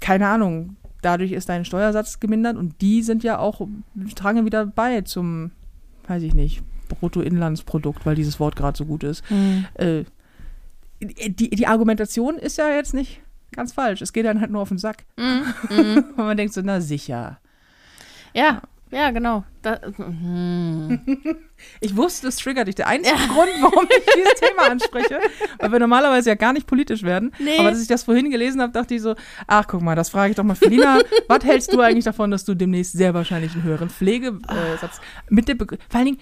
[0.01, 3.61] keine Ahnung, dadurch ist dein Steuersatz gemindert und die sind ja auch,
[4.15, 5.51] tragen wieder bei zum,
[6.07, 9.67] weiß ich nicht, Bruttoinlandsprodukt, weil dieses Wort gerade so gut ist Hm.
[9.75, 10.05] äh,
[11.01, 13.21] die, die Argumentation ist ja jetzt nicht
[13.53, 14.01] ganz falsch.
[14.01, 15.05] Es geht dann halt nur auf den Sack.
[15.17, 15.45] Mhm.
[15.71, 16.05] Mhm.
[16.17, 17.39] Und man denkt so, na sicher.
[18.35, 19.45] Ja, Ja, genau.
[19.63, 21.01] Da, hm.
[21.81, 22.75] Ich wusste, es triggert dich.
[22.75, 25.21] Der einzige Grund, warum ich dieses Thema anspreche,
[25.59, 27.33] weil wir normalerweise ja gar nicht politisch werden.
[27.39, 27.59] Nee.
[27.59, 29.15] Aber als ich das vorhin gelesen habe, dachte ich so,
[29.47, 30.99] ach guck mal, das frage ich doch mal Felina.
[31.29, 35.55] was hältst du eigentlich davon, dass du demnächst sehr wahrscheinlich einen höheren Pflegesatz mit der
[35.55, 36.19] Be vor allen Dingen,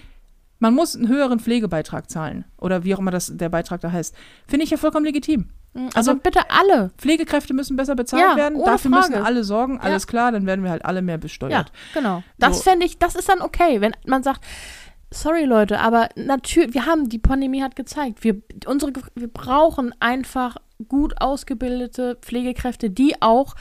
[0.59, 2.43] man muss einen höheren Pflegebeitrag zahlen.
[2.57, 4.15] Oder wie auch immer das der Beitrag da heißt.
[4.47, 5.49] Finde ich ja vollkommen legitim.
[5.93, 6.89] Also, bitte alle.
[6.97, 8.57] Pflegekräfte müssen besser bezahlt Ja, werden.
[8.65, 9.11] Dafür Frage.
[9.11, 9.79] müssen alle sorgen.
[9.79, 11.51] Alles klar, dann werden wir halt alle mehr besteuert.
[11.51, 12.23] Ja, genau.
[12.39, 12.63] Das So.
[12.63, 14.43] fände ich, das ist dann okay, wenn man sagt,
[15.11, 20.57] sorry Leute, aber natürlich, wir haben, die Pandemie hat gezeigt, wir, unsere, wir brauchen einfach
[20.87, 23.55] gut ausgebildete Pflegekräfte, die auch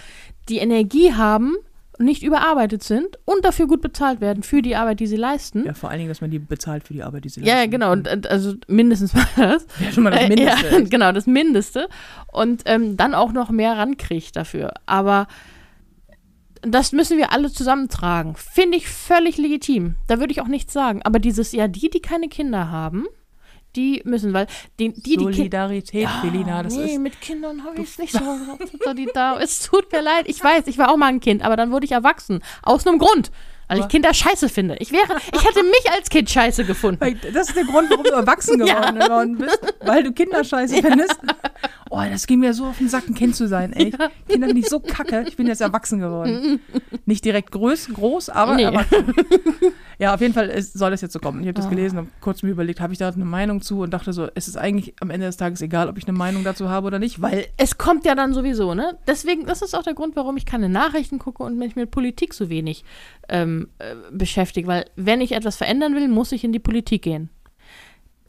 [0.48, 1.56] die Energie haben,
[1.98, 5.64] nicht überarbeitet sind und dafür gut bezahlt werden für die Arbeit, die sie leisten.
[5.64, 7.54] Ja, vor allen Dingen, dass man die bezahlt für die Arbeit, die sie Ja, ja,
[7.54, 7.70] leisten.
[7.70, 7.92] genau.
[7.92, 9.66] Und, und, also mindestens mal das.
[9.80, 10.68] Ja, schon mal das Äh, Mindeste.
[10.72, 11.88] Ja, genau, das Mindeste.
[12.30, 14.74] Und ähm, dann auch noch mehr rankriegt dafür.
[14.84, 15.26] Aber
[16.72, 18.34] das müssen wir alle zusammentragen.
[18.36, 19.96] Finde ich völlig legitim.
[20.06, 21.02] Da würde ich auch nichts sagen.
[21.02, 23.06] Aber dieses, ja, die, die keine Kinder haben,
[23.76, 24.46] die müssen, weil
[24.78, 25.24] die, die, die.
[25.24, 27.00] Solidarität, Felina, das nee, ist.
[27.00, 28.20] mit Kindern habe ich es nicht so
[28.82, 29.40] solidar.
[29.46, 30.24] Es tut mir leid.
[30.28, 32.42] Ich weiß, ich war auch mal ein Kind, aber dann wurde ich erwachsen.
[32.62, 33.30] Aus einem Grund.
[33.68, 34.76] Weil ich Kinder scheiße finde.
[34.78, 37.20] Ich wäre, ich hätte mich als Kind scheiße gefunden.
[37.32, 41.18] Das ist der Grund, warum du erwachsen geworden, geworden bist, weil du Kinder scheiße findest.
[41.98, 43.90] Oh, das ging mir so auf den Sack, ein Kind zu sein, ey.
[44.28, 46.60] Kinder bin ich so kacke, ich bin jetzt erwachsen geworden.
[47.06, 48.64] Nicht direkt groß, groß aber Nee.
[48.64, 49.14] erwachsen.
[49.98, 51.40] Ja, auf jeden Fall ist, soll das jetzt so kommen.
[51.40, 51.70] Ich habe das Ah.
[51.70, 54.46] gelesen, habe kurz mir überlegt, habe ich da eine Meinung zu und dachte so, es
[54.46, 57.22] ist eigentlich am Ende des Tages egal, ob ich eine Meinung dazu habe oder nicht,
[57.22, 58.98] weil es kommt ja dann sowieso, ne?
[59.06, 62.34] Deswegen, das ist auch der Grund, warum ich keine Nachrichten gucke und mich mit Politik
[62.34, 62.84] so wenig
[63.30, 64.68] ähm, äh, beschäftige.
[64.68, 67.30] Weil, wenn ich etwas verändern will, muss ich in die Politik gehen.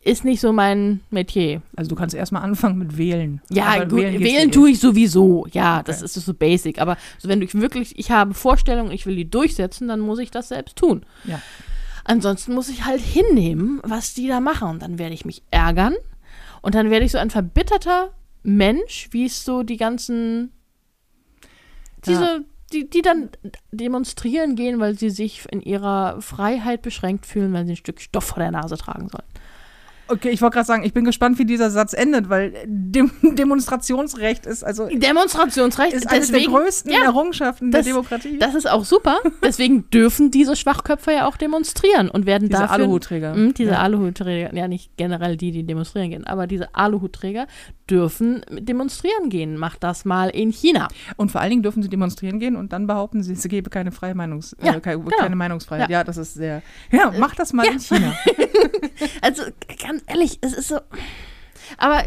[0.07, 1.61] Ist nicht so mein Metier.
[1.75, 3.41] also du kannst erstmal anfangen mit wählen.
[3.49, 5.45] Ja, Aber gut, wählen, geht's dir tue ich sowieso.
[5.51, 6.05] Ja, das Okay.
[6.05, 6.79] ist so basic.
[6.79, 10.31] Aber so, wenn du wirklich, ich habe Vorstellungen, ich will die durchsetzen, dann muss ich
[10.31, 11.05] das selbst tun.
[11.25, 11.41] Ja.
[12.05, 14.69] Ansonsten muss ich halt hinnehmen, was die da machen.
[14.69, 15.93] Und dann werde ich mich ärgern.
[16.61, 18.11] Und dann werde ich so ein verbitterter
[18.43, 20.53] Mensch, wie es so die ganzen
[22.05, 23.29] diese, die, die dann
[23.71, 28.25] demonstrieren gehen, weil sie sich in ihrer Freiheit beschränkt fühlen, weil sie ein Stück Stoff
[28.25, 29.23] vor der Nase tragen sollen.
[30.09, 34.45] Okay, ich wollte gerade sagen, ich bin gespannt, wie dieser Satz endet, weil Dem Demonstrationsrecht
[34.45, 38.37] ist also Demonstrationsrecht ist eines der größten ja, Errungenschaften das- der Demokratie.
[38.39, 39.17] Das ist auch super.
[39.43, 42.75] Deswegen dürfen diese Schwachköpfe ja auch demonstrieren und werden Diese dafür.
[42.75, 43.35] Aluhutträger.
[43.35, 43.79] Mm, diese Ja.
[43.79, 47.47] Aluhutträger, ja nicht generell die, die demonstrieren gehen, aber diese Aluhutträger
[47.89, 49.57] dürfen demonstrieren gehen.
[49.57, 50.87] Macht das mal in China.
[51.15, 53.91] Und vor allen Dingen dürfen sie demonstrieren gehen und dann behaupten sie, es gebe keine
[53.91, 55.15] freie Meinungs Ja, äh, keine, genau.
[55.17, 55.89] keine Meinungsfreiheit.
[55.89, 55.97] Ja.
[55.99, 56.03] Ja.
[56.03, 56.61] das ist sehr.
[56.91, 58.13] Ja, mach das mal in China.
[59.21, 59.43] Also
[59.97, 60.79] ganz ehrlich, es ist so.
[61.77, 62.03] Aber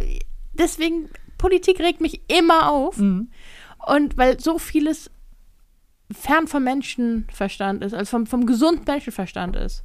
[0.53, 2.99] deswegen, Politik regt mich immer auf.
[2.99, 3.31] Mhm.
[3.87, 5.11] Und weil so vieles
[6.13, 9.85] fern vom Menschenverstand ist, also vom, vom gesunden Menschenverstand ist.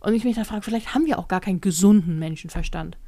[0.00, 2.98] Und ich mich dann frage, vielleicht haben wir auch gar keinen gesunden Menschenverstand.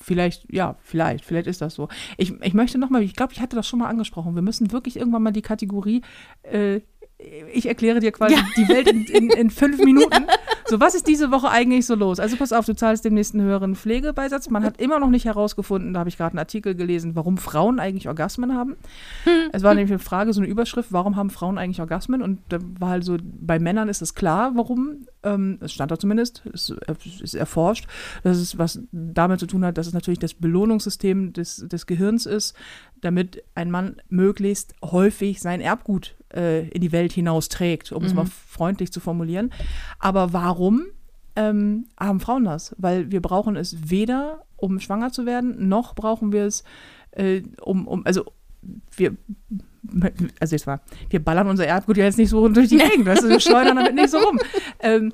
[0.00, 1.88] Vielleicht, ja, vielleicht, vielleicht ist das so.
[2.18, 4.34] Ich, ich möchte nochmal, ich glaube, ich hatte das schon mal angesprochen.
[4.34, 6.02] Wir müssen wirklich irgendwann mal die Kategorie,
[6.42, 6.80] äh,
[7.52, 8.46] ich erkläre dir quasi Ja.
[8.56, 10.26] die Welt in, in, in fünf Minuten.
[10.68, 12.18] So, was ist diese Woche eigentlich so los?
[12.18, 14.50] Also pass auf, du zahlst demnächst einen höheren Pflegebeisatz.
[14.50, 17.78] Man hat immer noch nicht herausgefunden, da habe ich gerade einen Artikel gelesen, warum Frauen
[17.78, 18.76] eigentlich Orgasmen haben.
[19.52, 22.20] Es war nämlich eine Frage, so eine Überschrift, warum haben Frauen eigentlich Orgasmen?
[22.20, 25.06] Und da war halt so, bei Männern ist es klar, warum.
[25.22, 27.86] Ähm, es stand da zumindest, es es ist erforscht,
[28.22, 32.26] dass es was damit zu tun hat, dass es natürlich das Belohnungssystem des, des Gehirns
[32.26, 32.54] ist,
[33.00, 38.14] damit ein Mann möglichst häufig sein Erbgut äh, in die Welt hinaus trägt, um es
[38.14, 39.52] mal freundlich zu formulieren.
[39.98, 40.86] Aber warum
[41.36, 42.74] ähm, haben Frauen das?
[42.78, 46.64] Weil wir brauchen es weder, um schwanger zu werden, noch brauchen wir es,
[47.12, 48.24] äh, um, um, also
[48.96, 49.16] wir,
[50.40, 53.24] also jetzt mal, wir ballern unser Erbgut ja jetzt nicht so durch die Gegend, weißt
[53.24, 54.38] du, wir schleudern damit nicht so rum.
[54.80, 55.12] Ähm,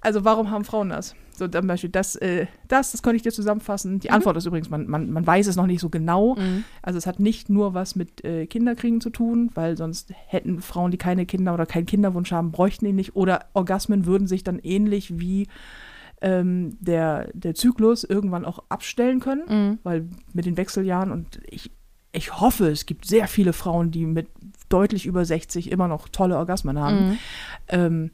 [0.00, 1.14] also warum haben Frauen das?
[1.40, 3.98] So zum Beispiel das, äh, das, das könnte ich dir zusammenfassen.
[3.98, 6.36] Die Antwort ist übrigens, man, man, man weiß es noch nicht so genau.
[6.82, 10.90] Also es hat nicht nur was mit äh, Kinderkriegen zu tun, weil sonst hätten Frauen,
[10.90, 13.16] die keine Kinder oder keinen Kinderwunsch haben, bräuchten ihn nicht.
[13.16, 15.48] Oder Orgasmen würden sich dann ähnlich wie
[16.20, 19.78] ähm, der, der Zyklus irgendwann auch abstellen können, Mhm.
[19.82, 21.70] weil mit den Wechseljahren und ich,
[22.12, 24.28] ich hoffe, es gibt sehr viele Frauen, die mit
[24.68, 27.08] deutlich über 60 immer noch tolle Orgasmen haben.
[27.10, 27.18] Mhm.
[27.68, 28.10] Ähm,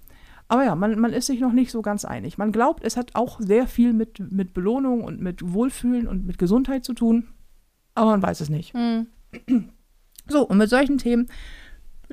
[0.48, 2.38] aber ja, man, man ist sich noch nicht so ganz einig.
[2.38, 6.38] Man glaubt, es hat auch sehr viel mit, mit Belohnung und mit Wohlfühlen und mit
[6.38, 7.28] Gesundheit zu tun,
[7.94, 8.74] aber man weiß es nicht.
[8.74, 9.06] Mhm.
[10.28, 11.28] So, und mit solchen Themen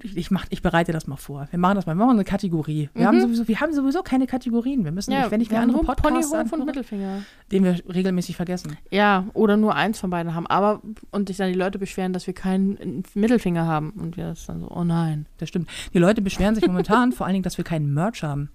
[0.01, 1.47] Ich, ich, mach, ich bereite das mal vor.
[1.51, 1.93] Wir machen das mal.
[1.93, 2.89] Wir machen eine Kategorie.
[2.95, 4.84] Wir, haben, sowieso, wir haben sowieso keine Kategorien.
[4.84, 5.63] Wir müssen, nicht, wenn ich mir Mhm.
[5.63, 6.01] andere Podcasts
[6.32, 7.21] Ponyhof und anhöre, Mittelfinger.
[7.51, 8.77] den wir regelmäßig vergessen.
[8.89, 10.47] Ja, oder nur eins von beiden haben.
[10.47, 13.91] Aber und sich dann die Leute beschweren, dass wir keinen Mittelfinger haben.
[13.91, 15.27] Und wir das dann so, oh nein.
[15.38, 15.69] Das stimmt.
[15.93, 18.49] Die Leute beschweren sich momentan vor allen Dingen, dass wir keinen Merch haben.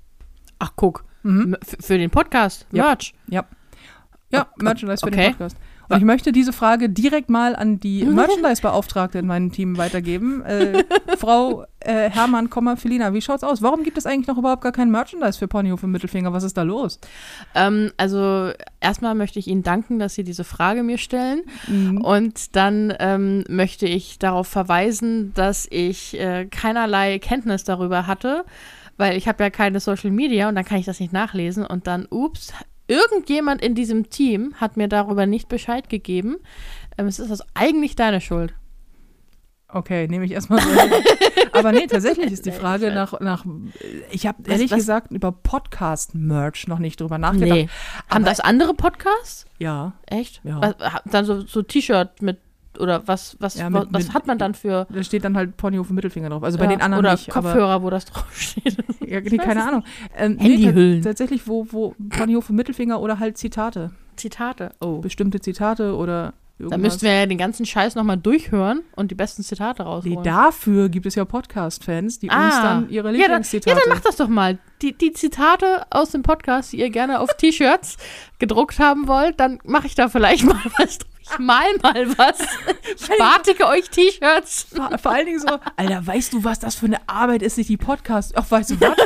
[0.59, 1.05] Ach, guck.
[1.23, 1.57] Mhm.
[1.81, 2.67] Für den Podcast.
[2.73, 2.85] Ja.
[2.87, 3.15] Merch.
[3.29, 3.45] Ja.
[4.31, 5.31] Ja, Merchandise für den okay.
[5.31, 5.57] Podcast.
[5.89, 10.43] Und ich möchte diese Frage direkt mal an die Merchandise-Beauftragte in meinem Team weitergeben.
[10.43, 10.85] Äh,
[11.19, 13.63] Frau äh, Hermann, Felina, wie schaut's aus?
[13.63, 16.33] Warum gibt es eigentlich noch überhaupt gar kein Merchandise für Ponyhof und Mittelfinger?
[16.33, 17.01] Was ist da los?
[17.55, 21.43] Ähm, also erstmal möchte ich Ihnen danken, dass Sie diese Frage mir stellen.
[22.03, 28.45] Und dann ähm, möchte ich darauf verweisen, dass ich äh, keinerlei Kenntnis darüber hatte,
[28.97, 31.65] weil ich habe ja keine Social Media und dann kann ich das nicht nachlesen.
[31.65, 32.53] Und dann, ups,
[32.89, 36.39] irgendjemand in diesem Team hat mir darüber nicht Bescheid gegeben.
[36.97, 38.55] Ähm, es ist also eigentlich deine Schuld.
[39.71, 40.69] Okay, nehme ich erstmal so.
[41.53, 43.45] Aber nee, tatsächlich ist die Frage nach, nach
[44.11, 47.51] ich habe ehrlich was- gesagt über Podcast-Merch noch nicht drüber nachgedacht.
[47.51, 47.69] Nee.
[48.09, 49.45] Haben das andere Podcasts?
[49.59, 50.41] Ja, Echt?
[50.43, 50.61] Ja.
[50.63, 50.75] Was,
[51.13, 52.39] dann so, so T-Shirt mit,
[52.81, 55.57] oder was, was, Ja, mit- was mit- hat man dann für da steht dann halt
[55.57, 56.43] Ponyhof und Mittelfinger drauf.
[56.43, 57.29] Also bei Ja, den anderen oder nicht.
[57.31, 58.77] Kopfhörer, wo das draufsteht.
[59.07, 59.85] Ja, nee, keine Ahnung.
[60.17, 60.97] Ähm, Handyhüllen.
[60.97, 63.91] Nee, ta- tatsächlich, wo, wo Ponyhof und Mittelfinger oder halt Zitate.
[64.17, 64.73] Zitate.
[64.81, 64.99] Oh.
[64.99, 66.77] Bestimmte Zitate oder irgendwas.
[66.77, 70.23] Da müssten wir ja den ganzen Scheiß nochmal durchhören und die besten Zitate Nee, rausholen.
[70.25, 72.63] dafür gibt es ja Podcast-Fans, die uns ah.
[72.63, 73.71] dann ihre ja, dann, Lieblingszitate...
[73.71, 74.59] ja, dann mach das doch mal.
[74.83, 77.97] Die, die Zitate aus dem Podcast, die ihr gerne auf T-Shirts
[78.41, 81.09] gedruckt haben wollt, dann mache ich da vielleicht mal was drauf.
[81.33, 82.39] Ich mal mal was.
[83.05, 84.67] Spartige euch T-Shirts.
[85.03, 87.77] vor, allen Dingen so, Alter, weißt du, was das für eine Arbeit ist, sich die
[87.77, 88.33] Podcasts...
[88.37, 88.97] Ach, weißt du was?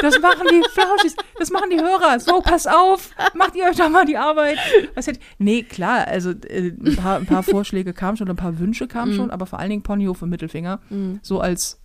[0.00, 2.20] Das machen die Flauschis, das machen die Hörer.
[2.20, 4.58] So, pass auf, macht ihr euch doch mal die Arbeit.
[4.94, 8.58] Was hätte, nee, klar, also äh, ein, paar, ein paar Vorschläge kamen schon, ein paar
[8.58, 9.16] Wünsche kamen Mhm.
[9.16, 10.80] schon, aber vor allen Dingen Ponyhof und Mittelfinger.
[11.22, 11.80] So als...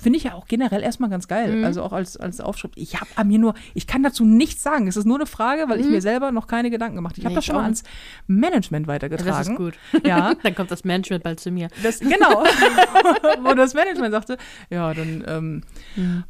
[0.00, 1.56] Finde ich ja auch generell erstmal ganz geil.
[1.56, 1.64] Mhm.
[1.64, 2.74] Also auch als, als Aufschrift.
[2.76, 4.86] Ich habe an mir nur, ich kann dazu nichts sagen.
[4.88, 7.20] Es ist nur eine Frage, weil ich mir selber noch keine Gedanken gemacht habe.
[7.20, 7.34] Ich habe Mhm.
[7.34, 7.82] Nee, das schon mal ans
[8.26, 9.30] Management weitergetragen.
[9.38, 9.74] Das ist gut.
[10.06, 11.68] Ja, Dann kommt das Management bald zu mir.
[11.82, 12.44] das, genau.
[13.42, 14.36] Wo das Management sagte,
[14.70, 15.62] ja, dann, ähm,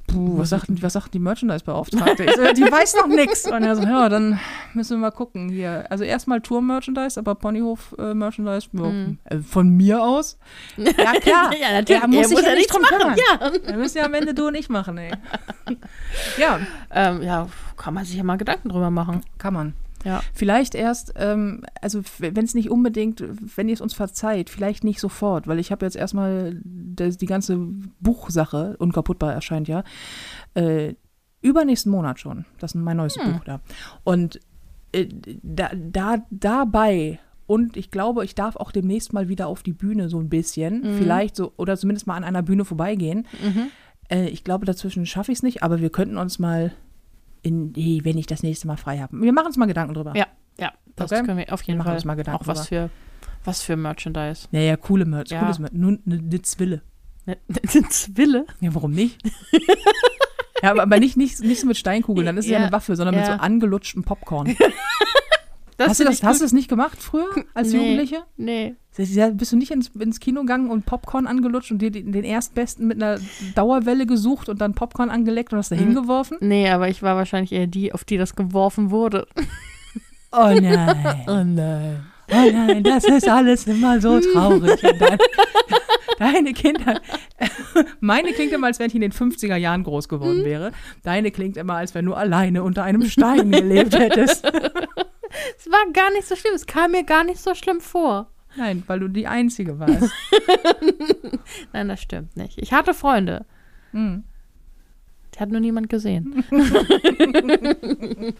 [0.07, 2.27] puh, was sagt, was sagt die Merchandise-Beauftragte?
[2.37, 3.51] So, die weiß noch nichts.
[3.51, 4.39] Und er so, ja, dann
[4.75, 5.87] müssen wir mal gucken hier.
[5.91, 8.91] Also erstmal Tour-Merchandise, aber Ponyhof-Merchandise, ja,
[9.37, 10.39] äh, von mir aus.
[10.77, 11.51] Ja, klar.
[11.59, 12.03] Ja, natürlich.
[12.03, 13.17] Er muss Er sich ja ja nicht drum machen, kümmern.
[13.41, 13.52] ja.
[13.65, 15.13] Wir müssen ja am Ende du und ich machen, ey.
[16.39, 16.61] Ja,
[16.91, 19.23] Ähm, ja, kann man sich ja mal Gedanken drüber machen.
[19.39, 19.75] kann man.
[20.05, 20.21] Ja.
[20.35, 23.23] Vielleicht erst, ähm, also wenn es nicht unbedingt,
[23.57, 27.27] wenn ihr es uns verzeiht, vielleicht nicht sofort, weil ich habe jetzt erstmal das, die
[27.27, 27.57] ganze
[28.01, 29.85] Buchsache, unkaputtbar erscheint ja,
[30.55, 30.95] äh,
[31.41, 32.47] übernächsten Monat schon.
[32.59, 33.33] Das ist mein neues Hm.
[33.33, 33.61] Buch da.
[34.03, 34.41] Und
[34.93, 35.07] äh,
[35.43, 40.09] da, da, dabei, und ich glaube, ich darf auch demnächst mal wieder auf die Bühne
[40.09, 40.99] so ein bisschen, Mhm.
[40.99, 43.27] vielleicht so, oder zumindest mal an einer Bühne vorbeigehen.
[44.11, 46.73] Äh, ich glaube, dazwischen schaffe ich es nicht, aber wir könnten uns mal
[47.43, 49.21] in, hey, wenn ich das nächste Mal frei habe.
[49.21, 50.13] Wir machen uns mal Gedanken drüber.
[50.17, 50.27] Ja,
[50.59, 51.23] ja, das Okay.
[51.25, 51.95] können wir auf jeden wir Fall.
[51.95, 52.89] uns mal Gedanken auch was für,
[53.45, 54.47] was für Merchandise.
[54.53, 55.41] Ja, ja, coole Merch, Ja.
[55.41, 55.73] cooles Merch.
[55.73, 56.83] Nur eine ne Zwille.
[57.27, 58.47] Eine Zwille.
[58.61, 59.21] Ja, warum nicht?
[60.63, 62.73] ja, aber, aber nicht, nicht, nicht so mit Steinkugeln, dann ist es ja, Ja, eine
[62.73, 64.57] Waffe, sondern mit so angelutschtem Popcorn.
[65.83, 67.79] Das hast, du das, hast du das nicht gemacht früher als Nee.
[67.79, 68.23] Jugendliche?
[68.37, 68.75] Nee.
[68.97, 72.87] Bist du nicht ins, ins Kino gegangen und Popcorn angelutscht und dir den den Erstbesten
[72.87, 73.19] mit einer
[73.55, 75.81] Dauerwelle gesucht und dann Popcorn angeleckt und hast da Mhm.
[75.81, 76.37] hingeworfen?
[76.41, 79.27] Nee, aber ich war wahrscheinlich eher die, auf die das geworfen wurde.
[80.31, 80.97] Oh nein.
[81.27, 82.05] Oh nein.
[82.31, 84.81] Oh nein, das ist alles immer so traurig.
[86.19, 87.01] Deine Kinder.
[88.01, 90.73] Meine klingt immer, als wenn ich in den 50er Jahren groß geworden wäre.
[91.03, 94.51] Deine klingt immer, als wenn du alleine unter einem Stein gelebt hättest.
[95.59, 96.55] Es war gar nicht so schlimm.
[96.55, 98.29] Es kam mir gar nicht so schlimm vor.
[98.57, 100.13] Nein, weil du die Einzige warst.
[101.73, 102.59] Nein, das stimmt nicht.
[102.59, 103.47] Ich hatte Freunde.
[103.93, 104.25] Hm.
[105.35, 106.45] Die hat nur niemand gesehen.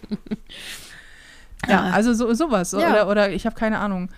[1.67, 2.73] Ja, also so, sowas.
[2.73, 2.89] Ja.
[2.89, 4.09] Oder, oder ich habe keine Ahnung.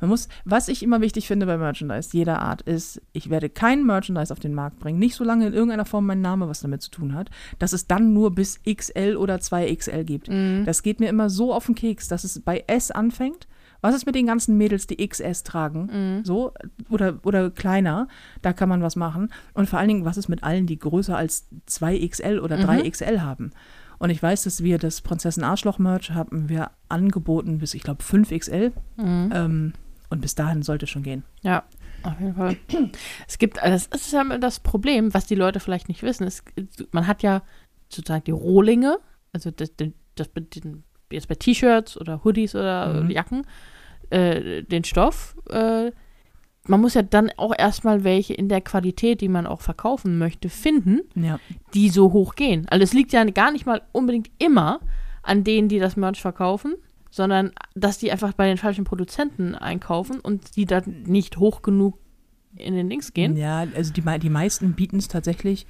[0.00, 3.84] Man muss, was ich immer wichtig finde bei Merchandise, jeder Art, ist, ich werde kein
[3.84, 6.90] Merchandise auf den Markt bringen, nicht solange in irgendeiner Form mein Name was damit zu
[6.90, 10.28] tun hat, dass es dann nur bis XL oder 2XL gibt.
[10.66, 13.48] Das geht mir immer so auf den Keks, dass es bei S anfängt.
[13.80, 15.88] Was ist mit den ganzen Mädels, die XS tragen?
[16.24, 16.52] So,
[16.90, 18.08] oder, oder kleiner,
[18.42, 19.30] da kann man was machen.
[19.54, 23.52] Und vor allen Dingen, was ist mit allen, die größer als 2XL oder 3XL haben?
[24.00, 28.72] Und ich weiß, dass wir das Prinzessin Arschloch-Merch haben wir angeboten bis, ich glaube, 5XL.
[29.32, 29.72] Ähm,
[30.10, 31.24] und bis dahin sollte es schon gehen.
[31.42, 31.64] Ja,
[32.02, 32.56] auf jeden Fall.
[33.26, 36.26] Es gibt, das ist ja das Problem, was die Leute vielleicht nicht wissen.
[36.26, 36.42] Es,
[36.92, 37.42] man hat ja
[37.88, 38.98] sozusagen die Rohlinge,
[39.32, 43.10] also das, das, das den, jetzt bei T-Shirts oder Hoodies oder Mhm.
[43.10, 43.46] Jacken,
[44.10, 45.90] äh, den Stoff, äh,
[46.66, 50.48] man muss ja dann auch erstmal welche in der Qualität, die man auch verkaufen möchte,
[50.50, 51.40] finden, Ja.
[51.72, 52.66] die so hoch gehen.
[52.68, 54.80] Also es liegt ja gar nicht mal unbedingt immer
[55.22, 56.74] an denen, die das Merch verkaufen,
[57.10, 61.98] sondern dass die einfach bei den falschen Produzenten einkaufen und die dann nicht hoch genug
[62.56, 63.36] in den Links gehen.
[63.36, 65.66] Ja, also die, die meisten bieten es tatsächlich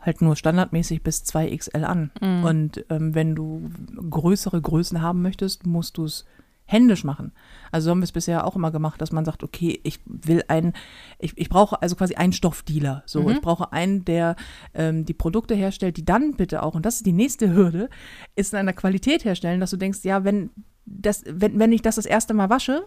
[0.00, 2.10] halt nur standardmäßig bis 2XL an.
[2.20, 2.44] Mhm.
[2.44, 3.70] Und ähm, wenn du
[4.10, 6.24] größere Größen haben möchtest, musst du es
[6.64, 7.32] händisch machen.
[7.70, 10.42] Also so haben wir es bisher auch immer gemacht, dass man sagt, okay, ich will
[10.48, 10.72] einen,
[11.18, 13.02] ich, ich brauche also quasi einen Stoffdealer.
[13.06, 13.30] So, Mhm.
[13.30, 14.36] ich brauche einen, der
[14.74, 17.90] ähm, die Produkte herstellt, die dann bitte auch, und das ist die nächste Hürde,
[18.36, 20.50] ist in einer Qualität herstellen, dass du denkst, ja, wenn
[20.86, 22.84] das, wenn, wenn ich das das erste Mal wasche,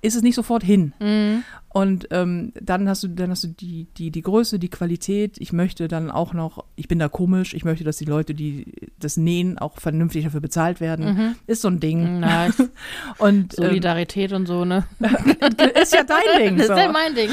[0.00, 0.92] ist es nicht sofort hin.
[1.00, 1.42] Mhm.
[1.70, 5.36] Und ähm, dann hast du, dann hast du die, die, die Größe, die Qualität.
[5.40, 8.72] Ich möchte dann auch noch, ich bin da komisch, ich möchte, dass die Leute, die
[9.00, 11.34] das nähen, auch vernünftig dafür bezahlt werden.
[11.48, 12.20] Ist so ein Ding.
[12.20, 12.62] Nice.
[13.18, 14.84] Und ähm, Solidarität und so, ne?
[15.82, 16.56] ist ja dein Ding.
[16.58, 16.72] Das So.
[16.74, 17.30] ist ja mein Ding.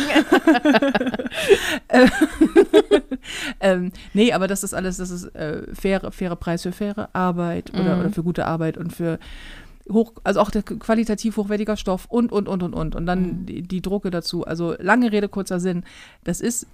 [3.60, 7.72] ähm, nee, aber das ist alles, das ist äh, faire, faire Preis für faire Arbeit
[7.74, 8.00] oder, Mhm.
[8.02, 9.20] oder für gute Arbeit und für
[9.92, 12.96] hoch, also auch der qualitativ hochwertiger Stoff und, und, und, und, und.
[12.96, 13.46] Und dann Mhm.
[13.46, 14.46] die, die Drucke dazu.
[14.46, 15.84] Also lange Rede, kurzer Sinn.
[16.24, 16.68] Das ist,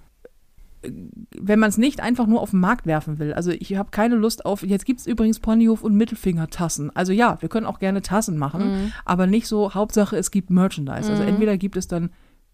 [0.82, 0.90] äh,
[1.38, 3.34] wenn man es nicht einfach nur auf den Markt werfen will.
[3.34, 6.94] Also ich habe keine Lust auf, jetzt gibt es übrigens Ponyhof und Mittelfinger-Tassen.
[6.96, 11.10] Also ja, wir können auch gerne Tassen machen, aber nicht so, Hauptsache es gibt Merchandise.
[11.10, 12.10] Also entweder gibt es dann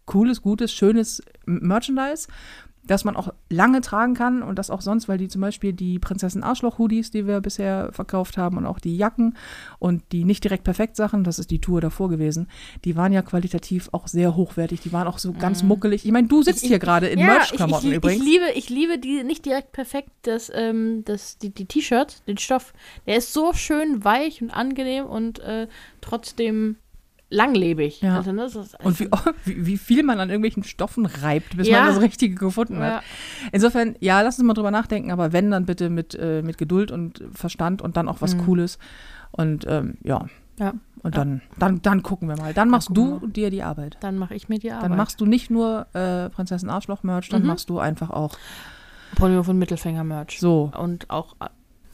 [0.06, 2.28] cooles, gutes, schönes Merchandise,
[2.88, 5.98] das man auch lange tragen kann und das auch sonst, weil die zum Beispiel die
[5.98, 9.36] Prinzessin Arschloch-Hoodies, die wir bisher verkauft haben und auch die Jacken
[9.78, 12.48] und die nicht direkt perfekt Sachen, das ist die Tour davor gewesen,
[12.84, 16.04] die waren ja qualitativ auch sehr hochwertig, die waren auch so ganz muckelig.
[16.04, 18.22] Ich meine, du sitzt hier gerade in Merch-Klamotten ich, ich, übrigens.
[18.24, 22.38] Ich liebe, ich liebe die nicht direkt perfekt, das, ähm, das, die, die T-Shirts, den
[22.38, 22.72] Stoff.
[23.06, 25.68] Der ist so schön weich und angenehm und äh,
[26.00, 26.76] trotzdem
[27.30, 28.00] langlebig.
[28.00, 28.16] Ja.
[28.16, 29.08] Also, ne, ist und wie,
[29.44, 31.82] wie, wie viel man an irgendwelchen Stoffen reibt, bis Ja.
[31.84, 33.02] man das Richtige gefunden hat.
[33.02, 33.02] ja.
[33.52, 36.90] Insofern, ja, lass uns mal drüber nachdenken, aber wenn, dann bitte mit, äh, mit Geduld
[36.90, 38.44] und Verstand und dann auch was Mhm.
[38.44, 38.78] Cooles.
[39.30, 40.26] Und ähm, ja.
[40.58, 40.72] Ja.
[41.02, 42.52] Und dann, dann, dann gucken wir mal.
[42.54, 43.96] Dann machst gucken du dir die Arbeit.
[44.00, 44.90] Dann mache ich mir die Arbeit.
[44.90, 47.46] Dann machst du nicht nur äh, Prinzessin Arschloch-Merch, dann Mhm.
[47.48, 48.36] machst du einfach auch
[49.14, 50.40] Ponyhof und Mittelfinger-Merch.
[50.40, 50.72] so.
[50.76, 51.36] Und auch.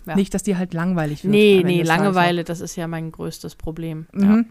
[0.07, 0.17] Ja.
[0.17, 1.31] Nicht, dass dir halt langweilig wird.
[1.33, 4.07] Nee, nee, Tages Langeweile, das ist ja mein größtes Problem.
[4.13, 4.47] Mhm.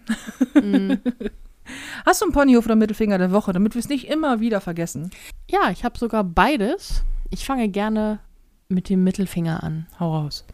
[0.56, 0.62] Ja.
[0.62, 1.00] Mhm.
[2.06, 5.12] Hast du einen Ponyhof oder Mittelfinger der Woche, damit wir es nicht immer wieder vergessen?
[5.50, 7.04] ja, ich habe sogar beides.
[7.30, 8.20] Ich fange gerne
[8.68, 9.88] mit dem Mittelfinger an.
[10.00, 10.46] Hau raus.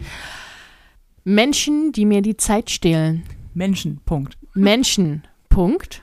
[1.23, 3.23] Menschen, die mir die Zeit stehlen.
[3.53, 4.37] Menschen, Punkt.
[4.53, 6.01] Menschen, Punkt,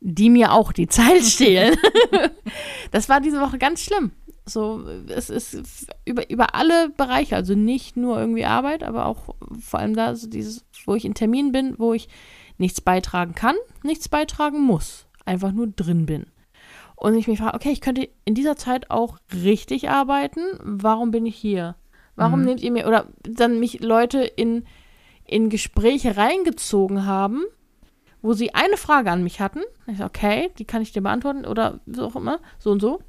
[0.00, 1.76] die mir auch die Zeit stehlen.
[2.90, 4.12] das war diese Woche ganz schlimm.
[4.46, 9.80] So, es ist über, über alle Bereiche, also nicht nur irgendwie Arbeit, aber auch vor
[9.80, 12.08] allem da, so dieses, wo ich in Termin bin, wo ich
[12.58, 16.26] nichts beitragen kann, nichts beitragen muss, einfach nur drin bin.
[16.94, 21.24] Und ich mich frage, okay, ich könnte in dieser Zeit auch richtig arbeiten, warum bin
[21.26, 21.76] ich hier?
[22.14, 22.46] Warum Mhm.
[22.46, 24.64] nehmt ihr mir, oder dann mich Leute in,
[25.24, 27.44] in Gespräche reingezogen haben,
[28.20, 29.60] wo sie eine Frage an mich hatten.
[29.86, 33.00] Ich so, okay, die kann ich dir beantworten oder so auch immer, so und so.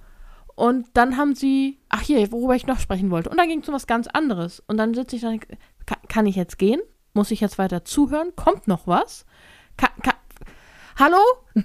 [0.56, 3.30] Und dann haben sie, ach hier, worüber ich noch sprechen wollte.
[3.30, 4.64] Und dann ging es um was ganz anderes.
[4.68, 6.82] Und dann sitze ich da, und denk, kann, kann ich jetzt gehen?
[7.14, 8.34] Muss ich jetzt weiter zuhören?
[8.36, 9.26] Kommt noch was?
[9.78, 10.16] Kann, kann,
[10.98, 11.18] Hallo?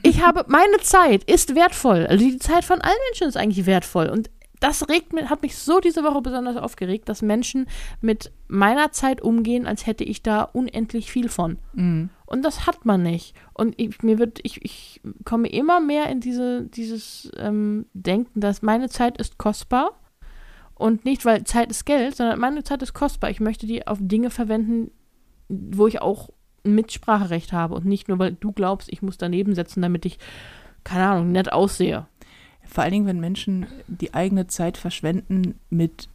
[0.02, 2.06] Ich habe, meine Zeit ist wertvoll.
[2.06, 4.08] Also die Zeit von allen Menschen ist eigentlich wertvoll.
[4.08, 7.66] Und das regt mir, hat mich so diese Woche besonders aufgeregt, dass Menschen
[8.00, 11.58] mit meiner Zeit umgehen, als hätte ich da unendlich viel von.
[11.72, 12.10] Mhm.
[12.30, 13.34] Und das hat man nicht.
[13.54, 18.62] Und ich, mir wird, ich, ich komme immer mehr in diese, dieses ähm, Denken, dass
[18.62, 19.90] meine Zeit ist kostbar.
[20.74, 23.30] Und nicht, weil Zeit ist Geld, sondern meine Zeit ist kostbar.
[23.30, 24.92] Ich möchte die auf Dinge verwenden,
[25.48, 26.30] wo ich auch
[26.64, 27.74] ein Mitspracherecht habe.
[27.74, 30.18] Und nicht nur, weil du glaubst, ich muss daneben setzen, damit ich,
[30.84, 32.06] keine Ahnung, nett aussehe.
[32.64, 36.08] Vor allen Dingen, wenn Menschen die eigene Zeit verschwenden mit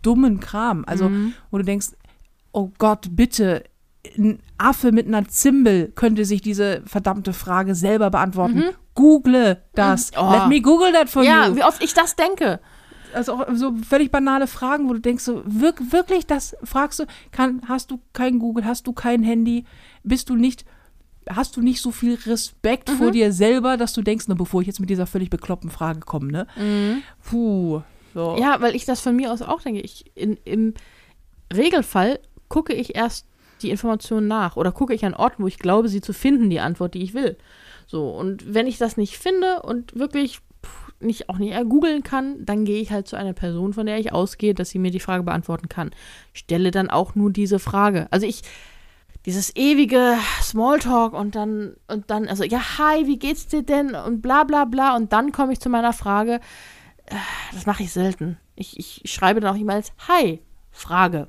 [0.00, 0.84] dummen Kram.
[0.86, 1.34] Also, Mhm.
[1.50, 1.88] wo du denkst,
[2.52, 3.64] oh Gott, bitte,
[4.16, 8.58] ein Affe mit einer Zimbel könnte sich diese verdammte Frage selber beantworten.
[8.58, 8.70] Mhm.
[8.94, 10.10] Google das.
[10.12, 10.18] Mhm.
[10.18, 10.32] Oh.
[10.32, 11.56] Let me Google that for ja, you.
[11.56, 12.60] wie oft ich das denke.
[13.14, 17.04] Also auch so völlig banale Fragen, wo du denkst, so wirk, wirklich, das fragst du,
[17.30, 19.64] kann, hast du kein Google, hast du kein Handy,
[20.02, 20.66] bist du nicht,
[21.28, 24.66] hast du nicht so viel Respekt vor dir selber, dass du denkst, na, bevor ich
[24.66, 26.46] jetzt mit dieser völlig bekloppten Frage komme, ne?
[27.24, 27.80] Puh.
[28.14, 28.36] So.
[28.38, 29.80] Ja, weil ich das von mir aus auch denke.
[29.80, 30.74] Ich, in, Im
[31.54, 32.18] Regelfall
[32.48, 33.27] gucke ich erst
[33.62, 36.60] die Informationen nach oder gucke ich an Orten, wo ich glaube, sie zu finden, die
[36.60, 37.36] Antwort, die ich will.
[37.86, 40.40] So, und wenn ich das nicht finde und wirklich
[41.00, 44.12] nicht auch nicht googeln kann, dann gehe ich halt zu einer Person, von der ich
[44.12, 45.90] ausgehe, dass sie mir die Frage beantworten kann.
[46.32, 48.08] Stelle dann auch nur diese Frage.
[48.10, 48.42] Also ich
[49.26, 53.94] dieses ewige Smalltalk und dann, und dann, also, ja, hi, wie geht's dir denn?
[53.94, 54.96] Und bla bla bla.
[54.96, 56.40] Und dann komme ich zu meiner Frage,
[57.52, 58.38] das mache ich selten.
[58.54, 60.40] Ich, ich schreibe dann auch E-Mails, hi,
[60.70, 61.28] Frage.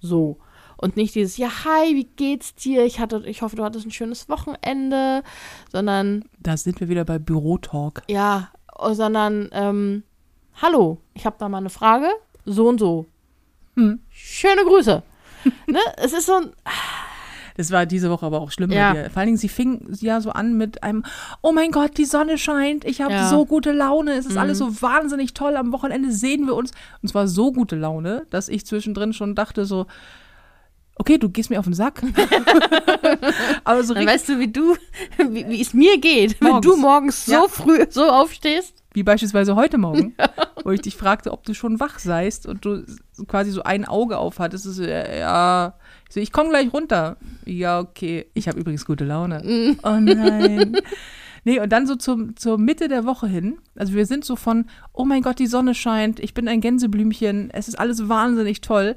[0.00, 0.38] So.
[0.78, 2.84] Und nicht dieses, ja, hi, wie geht's dir?
[2.84, 5.22] Ich, hatte, ich hoffe, du hattest ein schönes Wochenende,
[5.72, 8.02] sondern, Da sind wir wieder bei Bürotalk.
[8.08, 10.02] ja, oh, sondern, ähm,
[10.60, 12.08] hallo, ich habe da mal eine Frage,
[12.44, 13.06] so und so.
[13.76, 14.00] Hm.
[14.10, 15.02] Schöne Grüße.
[15.66, 15.78] ne?
[15.96, 16.50] Es ist so ein,
[17.56, 18.92] Das war diese Woche aber auch schlimm Ja.
[18.92, 19.10] bei dir.
[19.10, 21.04] Vor allen Dingen, sie fing ja so an mit einem,
[21.40, 23.28] oh mein Gott, die Sonne scheint, ich habe Ja.
[23.30, 24.38] so gute Laune, es ist Mhm.
[24.38, 26.72] alles so wahnsinnig toll, am Wochenende sehen wir uns.
[27.02, 29.86] Und zwar so gute Laune, dass ich zwischendrin schon dachte so,
[30.96, 32.02] okay, du gehst mir auf den Sack.
[33.64, 34.76] aber so dann richtig, weißt du, wie du,
[35.30, 36.66] wie, wie es mir geht, wenn Morgens.
[36.66, 37.48] du morgens so Ja.
[37.48, 38.74] früh so aufstehst.
[38.94, 40.14] wie beispielsweise heute Morgen,
[40.64, 42.84] wo ich dich fragte, ob du schon wach seist und du
[43.26, 44.64] quasi so ein Auge auf hattest.
[44.64, 45.74] So, ja,
[46.08, 47.16] ich, so, ich komme gleich runter.
[47.44, 48.26] Ja, okay.
[48.34, 49.42] Ich habe übrigens gute Laune.
[49.44, 49.78] Mhm.
[49.82, 50.76] Oh nein.
[51.48, 54.64] Nee, und dann so zum, zur Mitte der Woche hin, also wir sind so von,
[54.92, 58.96] oh mein Gott, die Sonne scheint, ich bin ein Gänseblümchen, es ist alles wahnsinnig toll,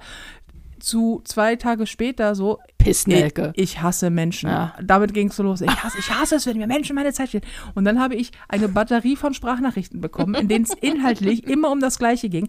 [0.80, 3.51] zu zwei Tage später so, Pissnelke.
[3.55, 4.49] ich, ich hasse Menschen.
[4.49, 4.73] Ja.
[4.82, 5.61] Damit ging es so los.
[5.61, 7.41] Ich hasse, ich hasse es, wenn mir Menschen meine Zeit stehen.
[7.75, 11.80] Und dann habe ich eine Batterie von Sprachnachrichten bekommen, in denen es inhaltlich immer um
[11.80, 12.47] das Gleiche ging.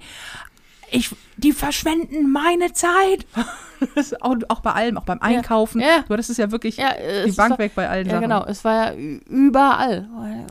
[0.93, 3.27] Ich, die verschwenden meine Zeit.
[4.21, 5.81] Auch, auch bei allem, auch beim Einkaufen.
[5.81, 6.03] Ja.
[6.07, 8.23] Du hattest es ja wirklich Ja, äh, die Bank war- weg bei allen Ja, Sachen.
[8.25, 8.45] genau.
[8.45, 8.95] Es war ja
[9.27, 10.03] überall.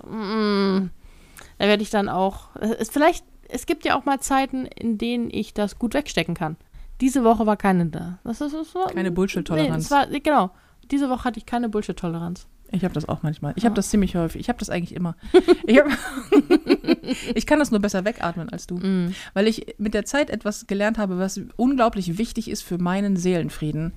[0.09, 0.89] Mm.
[1.59, 2.55] Da werde ich dann auch.
[2.55, 6.55] Es, vielleicht, es gibt ja auch mal Zeiten, in denen ich das gut wegstecken kann.
[7.02, 8.20] Diese Woche war keine da.
[8.24, 9.89] Das ist, das war, Keine Nee, Bullshit-Toleranz.
[9.91, 10.52] war, genau.
[10.91, 12.47] Diese Woche hatte ich keine Bullshit-Toleranz.
[12.72, 13.54] Ich habe das auch manchmal.
[13.56, 14.41] Ich habe das ziemlich häufig.
[14.41, 15.16] Ich habe das eigentlich immer.
[15.66, 15.88] Ich, hab,
[17.36, 18.76] ich kann das nur besser wegatmen als du.
[18.78, 19.14] Mm.
[19.34, 23.93] Weil ich mit der Zeit etwas gelernt habe, was unglaublich wichtig ist für meinen Seelenfrieden.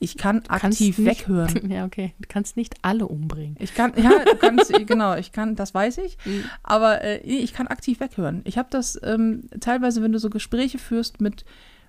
[0.00, 1.70] Ich kann aktiv nicht- weghören.
[1.70, 2.14] Ja, okay.
[2.18, 3.56] Du kannst nicht alle umbringen.
[3.58, 6.44] Ich kann, ja, du kannst, genau, ich kann, das weiß ich, Mhm.
[6.62, 8.42] aber äh, nee, ich kann aktiv weghören.
[8.44, 11.44] Ich habe das ähm, teilweise, wenn du so Gespräche führst mit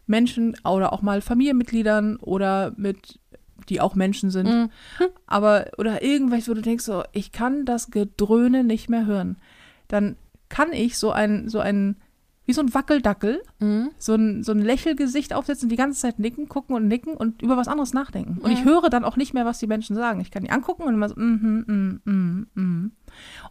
[0.09, 3.19] Menschen oder auch mal Familienmitgliedern oder mit,
[3.69, 4.69] die auch Menschen sind, Mhm.
[5.27, 9.37] aber, oder irgendwelche, wo du denkst, so, ich kann das Gedröhne nicht mehr hören.
[9.87, 10.15] Dann
[10.49, 11.95] kann ich so ein, so ein,
[12.45, 13.91] wie so ein Wackeldackel, Mhm.
[13.99, 17.57] so ein, so ein Lächelgesicht aufsetzen, die ganze Zeit nicken, gucken und nicken und über
[17.57, 18.39] was anderes nachdenken.
[18.41, 20.19] Und ich höre dann auch nicht mehr, was die Menschen sagen.
[20.21, 22.91] Ich kann die angucken und immer so, mhm, mhm, mhm, mhm.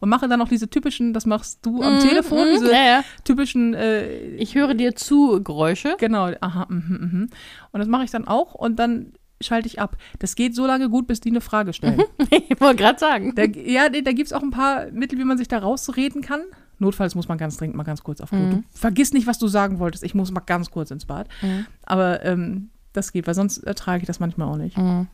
[0.00, 2.52] Und mache dann auch diese typischen, das machst du am Mhm, Telefon, mhm.
[2.54, 3.04] diese Ja, ja.
[3.24, 5.96] typischen, äh, Ich höre dir zu, Geräusche.
[5.98, 7.28] genau, aha, mhm, mhm.
[7.72, 9.96] Und das mache ich dann auch und dann schalte ich ab.
[10.18, 12.02] Das geht so lange gut, bis die eine Frage stellen.
[12.30, 13.34] ich wollte gerade sagen.
[13.36, 16.40] Da, ja, da gibt es auch ein paar Mittel, wie man sich da rausreden kann.
[16.80, 18.30] Notfalls muss man ganz dringend mal ganz kurz auf.
[18.32, 18.50] Mhm.
[18.50, 20.04] Du vergiss nicht, was du sagen wolltest.
[20.04, 21.28] Ich muss mal ganz kurz ins Bad.
[21.42, 21.66] Mhm.
[21.84, 24.76] Aber ähm, das geht, weil sonst ertrage ich das manchmal auch nicht.
[24.76, 25.08] Mhm.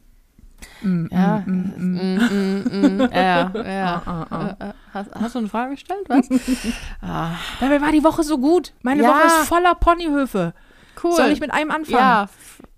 [0.83, 4.03] Mm, Ja, mm, mm, ja, ja.
[4.05, 4.75] Ah, ah, ah.
[4.93, 6.05] Hast, hast du eine Frage gestellt?
[6.09, 6.29] Was?
[7.03, 8.73] ah, Dabei war die Woche so gut.
[8.83, 9.09] Meine Ja.
[9.11, 10.55] Woche ist voller Ponyhöfe.
[11.03, 11.13] cool.
[11.13, 11.99] Soll ich mit einem anfangen?
[11.99, 12.29] ja.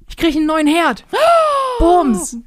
[0.09, 1.05] Ich kriege einen neuen Herd.
[1.81, 2.39] Bums.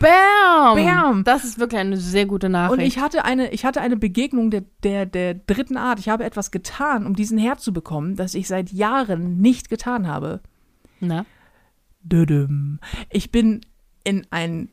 [0.00, 0.76] Bam!
[0.76, 1.24] Bam.
[1.24, 2.72] Das ist wirklich eine sehr gute Nachricht.
[2.72, 5.98] Und ich hatte eine, ich hatte eine Begegnung der, der, der dritten Art.
[5.98, 10.08] Ich habe etwas getan, um diesen Herd zu bekommen, das ich seit Jahren nicht getan
[10.08, 10.40] habe.
[11.00, 11.26] Na?
[13.10, 13.60] Ich bin
[14.04, 14.70] in ein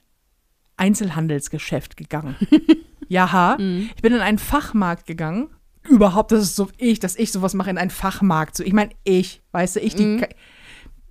[0.77, 2.35] Einzelhandelsgeschäft gegangen.
[3.09, 3.57] Jaha.
[3.57, 3.89] Mhm.
[3.95, 5.49] Ich bin in einen Fachmarkt gegangen.
[5.89, 8.57] Überhaupt, das ist so ich, dass ich sowas mache in einen Fachmarkt.
[8.57, 10.25] So, ich meine, ich, weißt du, ich, die, Mhm.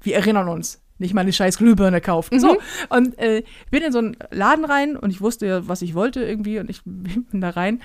[0.03, 2.33] wir erinnern uns, nicht mal eine scheiß Glühbirne kauft.
[2.33, 2.41] Mhm.
[2.41, 2.57] So,
[2.91, 6.23] und äh, bin in so einen Laden rein und ich wusste ja, was ich wollte
[6.23, 7.81] irgendwie und ich bin da rein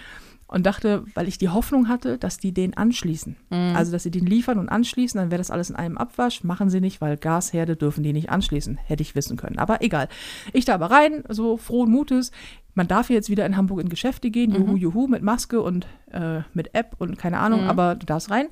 [0.51, 3.37] und dachte, weil ich die Hoffnung hatte, dass die den anschließen.
[3.49, 3.73] Mhm.
[3.75, 6.43] Also, dass sie den liefern und anschließen, dann wäre das alles in einem Abwasch.
[6.43, 8.77] Machen sie nicht, weil Gasherde dürfen die nicht anschließen.
[8.77, 9.57] Hätte ich wissen können.
[9.59, 10.09] Aber egal.
[10.51, 12.31] Ich da aber rein, so frohen Mutes.
[12.75, 16.41] Man darf jetzt wieder in Hamburg in Geschäfte gehen, juhu, juhu, mit Maske und äh,
[16.53, 17.69] mit App und keine Ahnung, Mhm.
[17.69, 18.47] aber du darfst rein.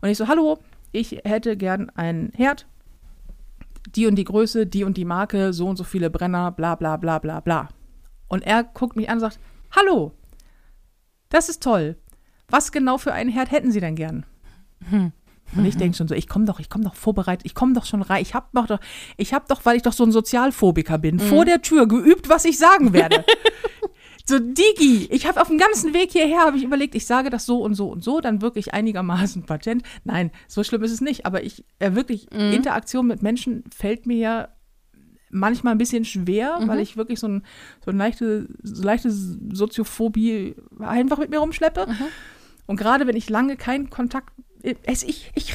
[0.00, 0.58] Und ich so, hallo,
[0.92, 2.66] ich hätte gern einen Herd,
[3.94, 6.96] die und die Größe, die und die Marke, so und so viele Brenner, bla bla
[6.96, 7.68] bla bla bla.
[8.28, 9.38] Und er guckt mich an und sagt,
[9.72, 10.12] hallo,
[11.34, 11.96] das ist toll.
[12.48, 14.26] Was genau für einen Herd hätten Sie denn gern?
[15.56, 17.84] Und ich denke schon so, ich komme doch, ich komme doch vorbereitet, ich komme doch
[17.84, 18.22] schon rein.
[18.22, 18.78] Ich habe doch,
[19.16, 22.44] ich habe doch, weil ich doch so ein Sozialphobiker bin, vor der Tür geübt, was
[22.44, 23.24] ich sagen werde.
[24.26, 27.46] so Digi, ich habe auf dem ganzen Weg hierher habe ich überlegt, ich sage das
[27.46, 29.82] so und so und so, dann wirklich einigermaßen patent.
[30.04, 34.16] Nein, so schlimm ist es nicht, aber ich äh, wirklich Interaktion mit Menschen fällt mir
[34.16, 34.48] ja
[35.34, 37.42] manchmal ein bisschen schwer, weil ich wirklich so, ein,
[37.84, 41.86] so eine leichte, so leichte Soziophobie einfach mit mir rumschleppe.
[42.66, 44.32] Und gerade wenn ich lange keinen Kontakt,
[44.84, 45.52] es, ich, ich,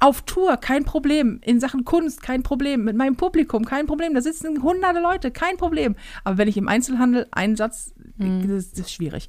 [0.00, 1.38] Auf Tour, kein Problem.
[1.44, 2.84] In Sachen Kunst, kein Problem.
[2.84, 4.14] Mit meinem Publikum, kein Problem.
[4.14, 5.94] Da sitzen hunderte Leute, kein Problem.
[6.24, 8.46] Aber wenn ich im Einzelhandel einen Satz, Mhm.
[8.48, 9.28] das, das ist schwierig.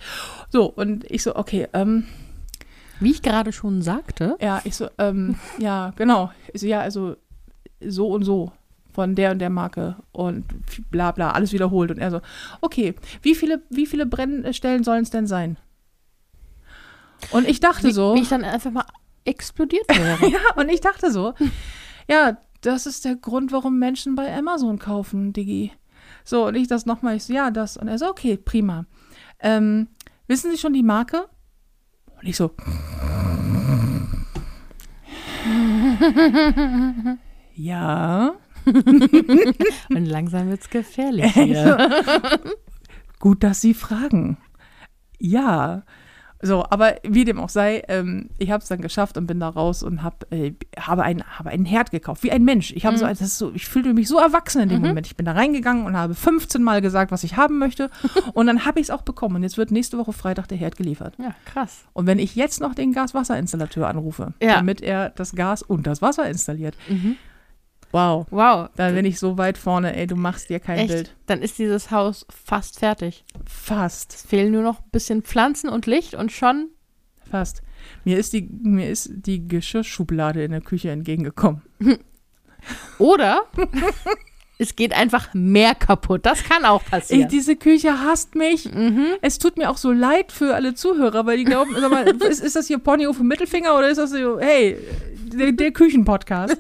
[0.49, 2.05] So, und ich so, okay, ähm,
[2.99, 6.32] Wie ich gerade schon sagte, ja, ich so, ähm, ja, genau.
[6.53, 7.15] Ich so, ja, also
[7.86, 8.51] so und so
[8.93, 10.45] von der und der Marke und
[10.91, 11.91] bla bla, alles wiederholt.
[11.91, 12.21] Und er so,
[12.61, 15.57] okay, wie viele, wie viele Brennstellen sollen es denn sein?
[17.31, 18.15] Und ich dachte wie, so.
[18.15, 18.85] wie ich dann einfach mal
[19.25, 20.29] explodiert wäre.
[20.29, 21.33] Ja, und ich dachte so,
[22.07, 25.71] ja, das ist der Grund, warum Menschen bei Amazon kaufen, Diggi.
[26.23, 27.77] So, und ich das nochmal, ich so, ja, das.
[27.77, 28.85] Und er so, okay, prima.
[29.39, 29.87] Ähm,
[30.27, 31.27] wissen Sie schon die Marke?
[32.21, 32.51] Und ich so.
[37.55, 38.33] ja.
[39.89, 41.78] Und langsam wird's gefährlich hier.
[43.20, 44.38] Gut, dass Sie fragen.
[45.20, 45.84] Ja.
[46.45, 49.47] So, aber wie dem auch sei, ähm, ich habe es dann geschafft und bin da
[49.47, 52.74] raus und hab, äh, habe, ein, habe einen Herd gekauft, wie ein Mensch.
[52.76, 55.07] Ich habe so, das ist so, ich fühlte mich so erwachsen in dem Moment.
[55.07, 57.89] Ich bin da reingegangen und habe 15 Mal gesagt, was ich haben möchte.
[58.34, 59.38] und dann habe ich es auch bekommen.
[59.38, 61.14] Und jetzt wird nächste Woche Freitag der Herd geliefert.
[61.18, 61.86] Ja, krass.
[61.93, 64.55] Und wenn ich jetzt noch den Gaswasserinstallateur anrufe, Ja.
[64.55, 66.76] damit er das Gas und das Wasser installiert,
[67.93, 68.69] wow, Wow.
[68.75, 70.87] dann bin ich so weit vorne, ey, du machst dir kein Echt?
[70.89, 71.15] Bild.
[71.27, 73.23] Dann ist dieses Haus fast fertig.
[73.45, 74.13] Fast.
[74.15, 76.69] Es fehlen nur noch ein bisschen Pflanzen und Licht und schon.
[77.29, 77.61] Fast.
[78.03, 81.61] Mir ist die, mir ist die Geschirrschublade in der Küche entgegengekommen.
[82.97, 83.43] Oder
[84.57, 86.25] es geht einfach mehr kaputt.
[86.25, 87.27] Das kann auch passieren.
[87.27, 88.71] diese Küche hasst mich.
[88.71, 89.07] Mhm.
[89.21, 92.41] Es tut mir auch so leid für alle Zuhörer, weil die glauben, sag mal, ist,
[92.41, 94.77] ist das hier Ponyhof im Mittelfinger oder ist das so, hey,
[95.33, 96.57] der, der Küchenpodcast?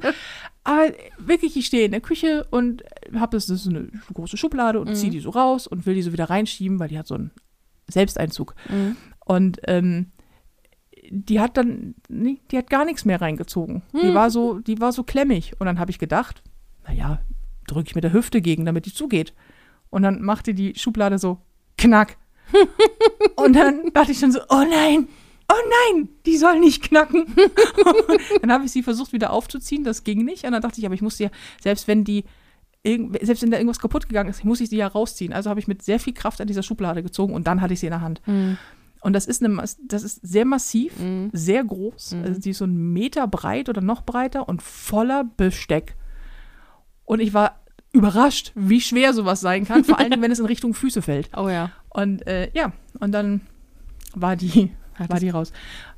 [0.63, 2.83] Aber wirklich, ich stehe in der Küche und
[3.13, 5.95] habe das, das ist so eine große Schublade und ziehe die so raus und will
[5.95, 7.31] die so wieder reinschieben, weil die hat so einen
[7.89, 8.55] Selbsteinzug.
[8.69, 8.95] Mhm.
[9.25, 10.11] Und ähm,
[11.09, 13.83] die hat dann, nee, die hat gar nichts mehr reingezogen.
[13.91, 15.53] Die war so, die war so klemmig.
[15.59, 16.41] Und dann habe ich gedacht,
[16.87, 17.19] naja,
[17.67, 19.33] drücke ich mit der Hüfte gegen, damit die zugeht.
[19.89, 21.39] Und dann machte die Schublade so
[21.77, 22.17] knack.
[23.35, 25.07] Und dann dachte ich schon so, oh nein,
[25.49, 27.25] oh nein, die soll nicht knacken.
[28.41, 30.43] Dann habe ich sie versucht wieder aufzuziehen, das ging nicht.
[30.45, 31.29] Und dann dachte ich, aber ich muss ja,
[31.61, 32.23] selbst wenn die,
[32.85, 35.33] selbst wenn da irgendwas kaputt gegangen ist, muss ich sie ja rausziehen.
[35.33, 37.79] Also habe ich mit sehr viel Kraft an dieser Schublade gezogen und dann hatte ich
[37.79, 38.21] sie in der Hand.
[38.25, 38.57] Mhm.
[39.01, 41.29] Und das ist, eine, das ist sehr massiv, Mhm.
[41.33, 42.15] sehr groß.
[42.23, 45.95] Also die ist so einen Meter breit oder noch breiter und voller Besteck.
[47.05, 47.59] Und ich war
[47.91, 51.29] überrascht, wie schwer sowas sein kann, vor allem wenn es in Richtung Füße fällt.
[51.37, 51.71] Oh ja.
[51.89, 53.41] Und äh, ja, und dann
[54.15, 55.51] war die, Hat war die raus.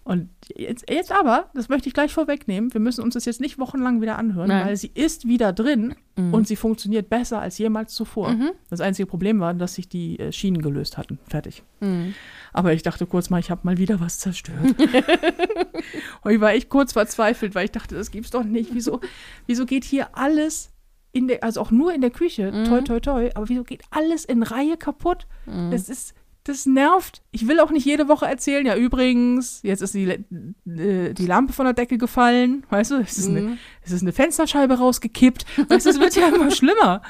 [0.03, 3.57] Und jetzt, jetzt aber, das möchte ich gleich vorwegnehmen, wir müssen uns das jetzt nicht
[3.59, 4.67] wochenlang wieder anhören, Nein.
[4.67, 6.33] weil sie ist wieder drin Mhm.
[6.33, 8.29] und sie funktioniert besser als jemals zuvor.
[8.29, 8.51] Mhm.
[8.69, 11.19] Das einzige Problem war, dass sich die äh, Schienen gelöst hatten.
[11.27, 11.63] Fertig.
[11.81, 12.13] Mhm.
[12.53, 14.57] Aber ich dachte kurz mal, ich habe mal wieder was zerstört.
[16.21, 18.69] und ich war echt kurz verzweifelt, weil ich dachte, das gibt's doch nicht.
[18.73, 19.01] Wieso,
[19.47, 20.71] wieso geht hier alles
[21.11, 22.65] in der, also auch nur in der Küche, Mhm.
[22.65, 25.27] toi, toi, toi, aber wieso geht alles in Reihe kaputt?
[25.45, 25.71] Mhm.
[25.71, 26.13] Das ist,
[26.45, 27.21] das nervt.
[27.31, 31.51] Ich will auch nicht jede Woche erzählen, ja, übrigens, jetzt ist die, äh, die Lampe
[31.53, 33.57] von der Decke gefallen, weißt du, es ist, eine, Mhm.
[33.83, 35.45] es ist eine Fensterscheibe rausgekippt.
[35.69, 37.01] Weißt du, es wird ja immer schlimmer.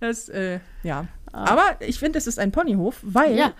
[0.00, 1.06] Das, äh, ja.
[1.32, 3.36] Aber ich finde, es ist ein Ponyhof, weil Ah.
[3.36, 3.52] Ja.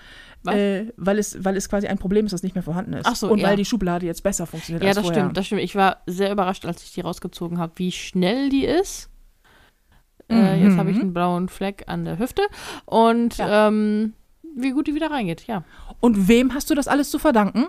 [0.53, 3.05] Äh, weil, es, weil es quasi ein Problem ist, das nicht mehr vorhanden ist.
[3.05, 3.49] Ach so, Und ja.
[3.49, 5.23] weil die Schublade jetzt besser funktioniert Ja, als das vorher.
[5.25, 5.61] stimmt, das stimmt.
[5.63, 9.11] Ich war sehr überrascht, als ich die rausgezogen habe, wie schnell die ist.
[10.29, 10.69] Äh, Mhm.
[10.69, 12.43] jetzt habe ich einen blauen Fleck an der Hüfte
[12.85, 13.67] und Ja.
[13.69, 14.13] ähm,
[14.57, 15.47] wie gut die wieder reingeht.
[15.47, 15.65] Ja,
[16.01, 17.67] Und wem hast du das alles zu verdanken?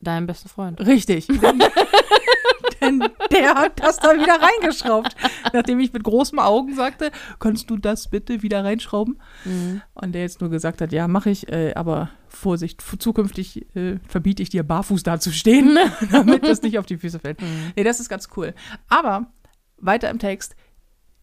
[0.00, 0.80] deinem besten Freund.
[0.80, 1.26] Richtig.
[2.80, 3.02] Denn,
[3.32, 5.16] der hat das da wieder reingeschraubt.
[5.52, 9.18] Nachdem ich mit großen Augen sagte, kannst du das bitte wieder reinschrauben?
[9.44, 9.82] Mhm.
[9.94, 14.42] Und der jetzt nur gesagt hat, ja, mache ich, äh, aber Vorsicht, zukünftig äh, verbiete
[14.42, 15.78] ich dir, barfuß da zu stehen,
[16.12, 17.40] damit das nicht auf die Füße fällt.
[17.40, 17.72] Mhm.
[17.74, 18.54] Nee, das ist ganz cool.
[18.88, 19.32] Aber
[19.78, 20.54] weiter im Text.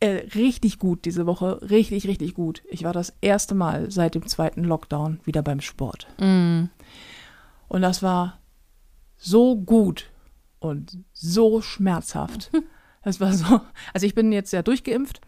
[0.03, 2.61] Äh, richtig gut diese Woche, richtig, richtig gut.
[2.69, 6.07] Ich war das erste Mal seit dem zweiten Lockdown wieder beim Sport.
[6.19, 6.67] Mhm.
[7.69, 8.39] Und das war
[9.15, 10.11] so gut
[10.59, 12.51] und so schmerzhaft.
[13.05, 13.59] Das war so.
[13.93, 15.19] Also ich bin jetzt ja durchgeimpft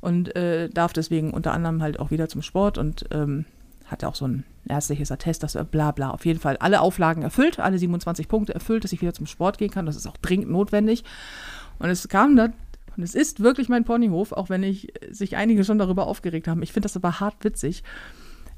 [0.00, 3.44] und äh, darf deswegen unter anderem halt auch wieder zum Sport und ähm,
[3.86, 6.10] hatte auch so ein ärztliches Attest, dass bla bla.
[6.10, 9.58] Auf jeden Fall alle Auflagen erfüllt, alle 27 Punkte erfüllt, dass ich wieder zum Sport
[9.58, 9.86] gehen kann.
[9.86, 11.04] Das ist auch dringend notwendig.
[11.78, 12.52] Und es kam dann,
[13.00, 16.46] und es ist wirklich mein Ponyhof, auch wenn ich äh, sich einige schon darüber aufgeregt
[16.46, 16.62] haben.
[16.62, 17.82] Ich finde das aber hart witzig.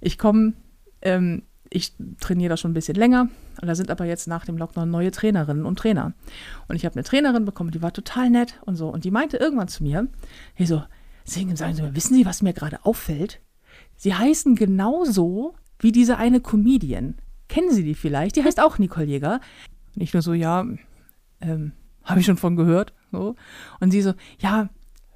[0.01, 0.55] Ich komme,
[1.01, 3.28] ähm, ich trainiere da schon ein bisschen länger
[3.61, 6.12] und da sind aber jetzt nach dem Lockdown neue Trainerinnen und Trainer.
[6.66, 8.88] Und ich habe eine Trainerin bekommen, die war total nett und so.
[8.88, 10.09] Und die meinte irgendwann zu mir,
[10.55, 10.82] hey so,
[11.24, 13.38] sagen Sie mir, wissen Sie, was mir gerade auffällt?
[13.95, 17.14] Sie heißen genauso wie diese eine Comedian.
[17.49, 18.34] Kennen Sie die vielleicht?
[18.34, 19.40] Die heißt auch Nicole Jäger.
[19.95, 20.66] Und ich nur so, ja,
[21.40, 21.72] ähm,
[22.03, 22.93] habe ich schon von gehört.
[23.12, 23.36] So.
[23.80, 24.68] Und sie so, ja,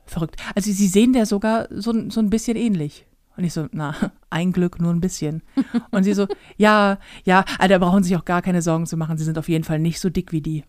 [0.06, 0.36] verrückt.
[0.54, 3.06] Also sie sehen der sogar so, so ein bisschen ähnlich.
[3.36, 3.94] Und ich so, na,
[4.30, 5.42] ein Glück, nur ein bisschen.
[5.90, 9.18] Und sie so, ja, ja, also da brauchen sich auch gar keine Sorgen zu machen.
[9.18, 10.64] Sie sind auf jeden Fall nicht so dick wie die.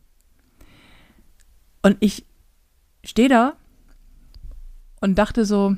[1.82, 2.25] Und ich
[3.03, 3.55] stehe da
[4.99, 5.78] und dachte so,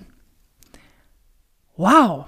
[1.75, 2.25] wow,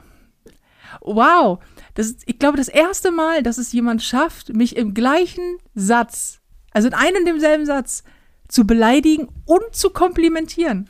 [1.01, 1.59] wow.
[1.93, 6.41] Das ist, ich glaube, das erste Mal, dass es jemand schafft, mich im gleichen Satz,
[6.71, 8.03] also in einem und demselben Satz,
[8.51, 10.87] zu beleidigen und zu komplimentieren.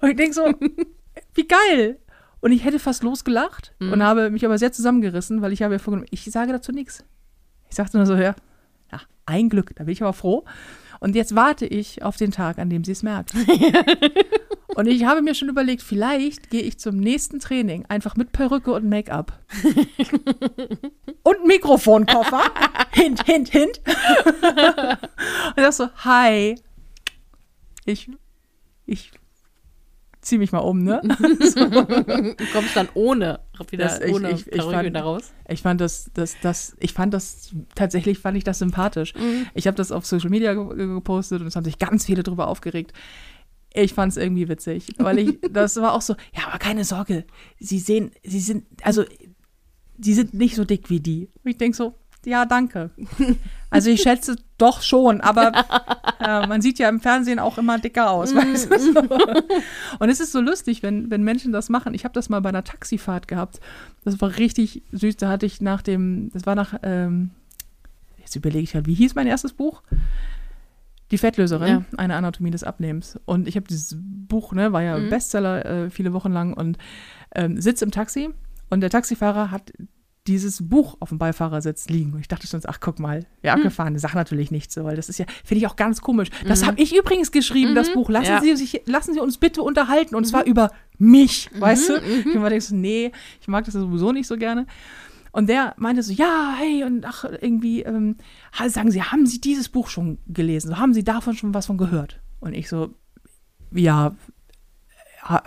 [0.00, 0.42] Und ich denke so,
[1.34, 1.98] wie geil.
[2.40, 3.92] Und ich hätte fast losgelacht Mhm.
[3.92, 7.04] und habe mich aber sehr zusammengerissen, weil ich habe ja vorgenommen, ich sage dazu nichts.
[7.68, 8.34] Ich sagte nur so, ja,
[8.92, 10.44] ja, ein Glück, da bin ich aber froh.
[11.04, 13.34] Und jetzt warte ich auf den Tag, an dem sie es merkt.
[14.68, 18.72] und ich habe mir schon überlegt, vielleicht gehe ich zum nächsten Training einfach mit Perücke
[18.72, 19.38] und Make-up.
[21.22, 22.40] und Mikrofonkoffer.
[22.92, 23.82] hint, hint, hint.
[23.84, 26.54] und das so, hi.
[27.84, 28.10] Ich,
[28.86, 29.12] ich
[30.22, 31.02] zieh mich mal um, ne?
[32.38, 33.40] Du kommst dann ohne,
[33.70, 35.32] wieder Das- ich- ohne ich- ich Perücke fand- raus.
[35.48, 39.14] Ich fand das, das, das, ich fand das, tatsächlich fand ich das sympathisch.
[39.14, 39.46] Mhm.
[39.54, 42.48] Ich habe das auf Social Media ge gepostet und es haben sich ganz viele drüber
[42.48, 42.92] aufgeregt.
[43.72, 47.24] Ich fand es irgendwie witzig, weil ich, das war auch so, ja, aber keine Sorge,
[47.58, 49.04] sie sehen, sie sind, also,
[49.98, 51.28] sie sind nicht so dick wie die.
[51.42, 51.94] Und ich denke so,
[52.24, 52.90] ja, danke.
[53.74, 55.52] Also ich schätze doch schon, aber
[56.20, 58.34] ja, man sieht ja im Fernsehen auch immer dicker aus.
[58.34, 58.78] Weißt du?
[58.78, 59.00] so.
[59.98, 61.92] Und es ist so lustig, wenn, wenn Menschen das machen.
[61.94, 63.60] Ich habe das mal bei einer Taxifahrt gehabt.
[64.04, 65.16] Das war richtig süß.
[65.16, 67.30] Da hatte ich nach dem, das war nach, ähm,
[68.18, 69.82] jetzt überlege ich halt, wie hieß mein erstes Buch?
[71.10, 71.82] Die Fettlöserin, Ja.
[71.98, 73.18] eine Anatomie des Abnehmens.
[73.26, 75.10] Und ich habe dieses Buch, ne, war ja Mhm.
[75.10, 76.78] Bestseller äh, viele Wochen lang und
[77.34, 78.30] ähm, sitze im Taxi
[78.70, 79.72] und der Taxifahrer hat
[80.26, 82.12] dieses Buch auf dem Beifahrersitz liegen.
[82.14, 83.60] Und ich dachte schon, ach, guck mal, wer Hm.
[83.60, 86.28] abgefahren, sag natürlich nicht so, weil das ist ja, finde ich auch ganz komisch.
[86.46, 87.94] Das habe ich übrigens geschrieben, das Mhm.
[87.94, 88.08] Buch.
[88.10, 88.40] Lassen, Ja.
[88.40, 90.14] Sie sich, lassen Sie uns bitte unterhalten.
[90.14, 91.92] Und zwar über mich, weißt du?
[92.00, 92.20] mhm.
[92.28, 94.66] Ich immer denke so, nee, ich mag das ja sowieso nicht so gerne.
[95.32, 98.16] Und der meinte so, ja, hey, und ach, irgendwie, ähm,
[98.68, 100.68] sagen Sie, haben Sie dieses Buch schon gelesen?
[100.68, 102.20] So, haben Sie davon schon was von gehört?
[102.40, 102.94] Und ich so,
[103.72, 104.14] ja,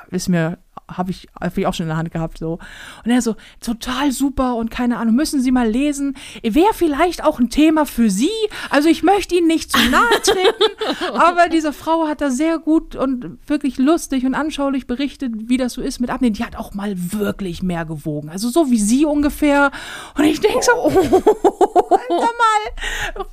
[0.10, 0.58] ist mir,
[0.90, 2.60] habe ich, hab ich auch schon in der Hand gehabt, so.
[3.04, 6.16] Und er so, total super und keine Ahnung, müssen Sie mal lesen.
[6.44, 8.32] Wäre vielleicht auch ein Thema für Sie.
[8.70, 12.96] Also ich möchte Ihnen nicht zu nahe treten, aber diese Frau hat da sehr gut
[12.96, 16.34] und wirklich lustig und anschaulich berichtet, wie das so ist mit Abnehmen.
[16.34, 18.30] Die hat auch mal wirklich mehr gewogen.
[18.30, 19.72] Also so wie Sie ungefähr.
[20.18, 20.90] Und ich denke so, oh,
[22.10, 23.26] Alter mal,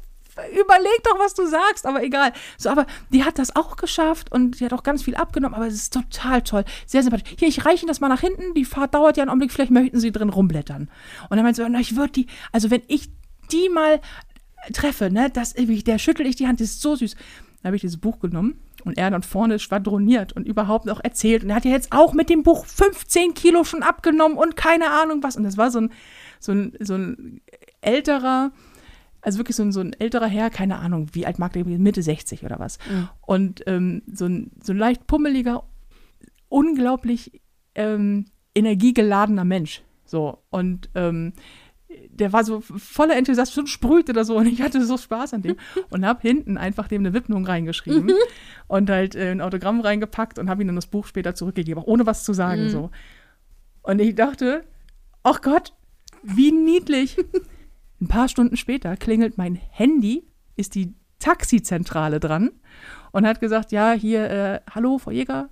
[0.52, 2.32] überleg doch, was du sagst, aber egal.
[2.58, 5.66] So, aber die hat das auch geschafft und die hat auch ganz viel abgenommen, aber
[5.66, 6.64] es ist total toll.
[6.86, 7.36] Sehr sympathisch.
[7.38, 8.54] Hier, ich reiche Ihnen das mal nach hinten.
[8.54, 10.88] Die Fahrt dauert ja einen Augenblick, vielleicht möchten Sie drin rumblättern.
[11.30, 13.10] Und dann meinte sie, ich würde die, also wenn ich
[13.52, 14.00] die mal
[14.72, 17.14] treffe, ne, das, der schüttel ich die Hand, das ist so süß.
[17.14, 21.42] Dann habe ich dieses Buch genommen und er dann vorne schwadroniert und überhaupt noch erzählt.
[21.42, 24.90] Und er hat ja jetzt auch mit dem Buch 15 Kilo schon abgenommen und keine
[24.90, 25.36] Ahnung was.
[25.36, 25.92] Und das war so ein,
[26.40, 27.40] so ein, so ein
[27.80, 28.52] älterer,
[29.24, 32.02] also wirklich so ein, so ein älterer Herr, keine Ahnung, wie alt mag der, Mitte
[32.02, 32.78] 60 oder was.
[33.22, 35.64] Und ähm, so, ein, so ein leicht pummeliger,
[36.48, 37.40] unglaublich
[37.74, 39.82] ähm, energiegeladener Mensch.
[40.04, 41.32] So, und ähm,
[42.10, 45.42] der war so voller Enthusiasmus und sprühte da so und ich hatte so Spaß an
[45.42, 45.56] dem
[45.90, 48.12] und habe hinten einfach dem eine Widmung reingeschrieben
[48.66, 51.86] und halt äh, ein Autogramm reingepackt und habe ihm dann das Buch später zurückgegeben, auch
[51.86, 52.90] ohne was zu sagen so.
[53.82, 54.64] Und ich dachte,
[55.22, 55.72] ach Gott,
[56.22, 57.16] wie niedlich.
[58.04, 62.50] Ein paar Stunden später klingelt mein Handy, ist die Taxizentrale dran
[63.12, 65.48] und hat gesagt, ja, hier, äh, hallo, Frau Jäger,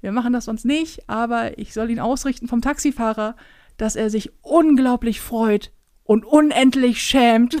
[0.00, 3.36] wir machen das sonst nicht, aber ich soll ihn ausrichten vom Taxifahrer,
[3.76, 5.72] dass er sich unglaublich freut
[6.02, 7.58] und unendlich schämt.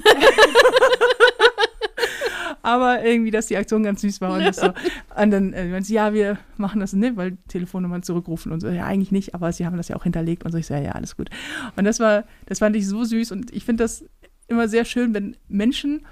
[2.62, 4.72] aber irgendwie, dass die Aktion ganz süß war und, das so.
[5.16, 8.68] und dann äh, sie, ja, wir machen das nicht, weil Telefonnummern zurückrufen und so.
[8.68, 10.56] Ja, eigentlich nicht, aber sie haben das ja auch hinterlegt und so.
[10.56, 11.28] Ich so, ja, ja, alles gut.
[11.76, 14.06] Und das war, das fand ich so süß und ich finde das
[14.50, 16.04] immer sehr schön, wenn Menschen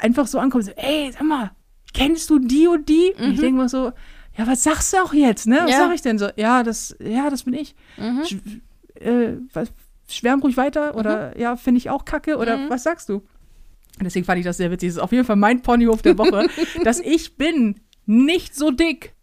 [0.00, 1.52] einfach so ankommen, so, ey, sag mal,
[1.92, 3.12] kennst du die und die?
[3.18, 3.92] Und ich denke mal so,
[4.36, 5.60] ja, was sagst du auch jetzt, ne?
[5.62, 5.76] Was Ja.
[5.78, 6.28] sag ich denn so?
[6.36, 7.74] Ja, das, ja, das bin ich.
[7.96, 8.24] Mhm.
[8.24, 8.36] Sch
[9.00, 9.68] äh, was,
[10.08, 12.70] schwärm ruhig weiter oder ja, finde ich auch kacke oder Mhm.
[12.70, 13.14] was sagst du?
[13.98, 14.88] Und deswegen fand ich das sehr witzig.
[14.90, 16.46] Das ist auf jeden Fall mein Ponyhof der Woche,
[16.84, 19.13] dass ich bin nicht so dick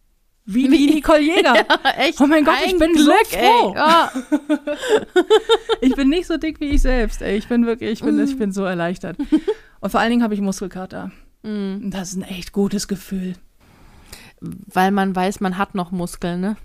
[0.44, 1.54] wie die Nicole Jäger.
[1.98, 2.20] Echt?
[2.20, 3.70] Oh mein Gott, ich bin so Glück, froh.
[3.70, 3.76] Ey.
[3.76, 4.12] Ja.
[5.80, 7.22] Ich bin nicht so dick wie ich selbst.
[7.22, 7.36] Ey.
[7.36, 9.16] Ich bin wirklich, ich bin, ich bin so erleichtert.
[9.80, 11.10] Und vor allen Dingen habe ich Muskelkater.
[11.42, 13.34] Und das ist ein echt gutes Gefühl.
[14.40, 16.56] Weil man weiß, man hat noch Muskeln, ne?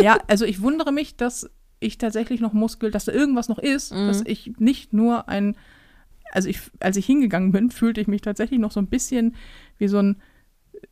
[0.00, 1.50] Ja, also ich wundere mich, dass
[1.80, 4.06] ich tatsächlich noch Muskel, dass da irgendwas noch ist, Mhm.
[4.06, 5.56] dass ich nicht nur ein
[6.32, 9.36] also ich, als ich hingegangen bin, fühlte ich mich tatsächlich noch so ein bisschen
[9.78, 10.20] wie so ein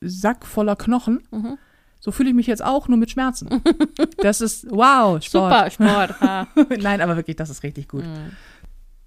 [0.01, 1.23] Sack voller Knochen.
[1.31, 1.59] Mhm.
[2.05, 3.49] So fühle ich mich jetzt auch, nur mit Schmerzen.
[4.19, 5.25] Das ist, wow, Sport.
[5.25, 6.21] Super Sport.
[6.21, 6.47] Ha.
[6.79, 8.05] Nein, aber wirklich, das ist richtig gut.
[8.05, 8.33] Mhm.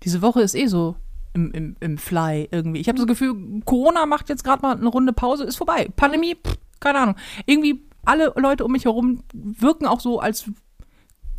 [0.01, 0.95] Diese Woche ist eh so
[1.35, 2.79] im, im, im Fly irgendwie.
[2.79, 5.89] Ich habe das Gefühl, Corona macht jetzt gerade mal eine Runde Pause, ist vorbei.
[5.95, 7.15] Pandemie, pff, keine Ahnung.
[7.45, 10.49] Irgendwie alle Leute um mich herum wirken auch so, als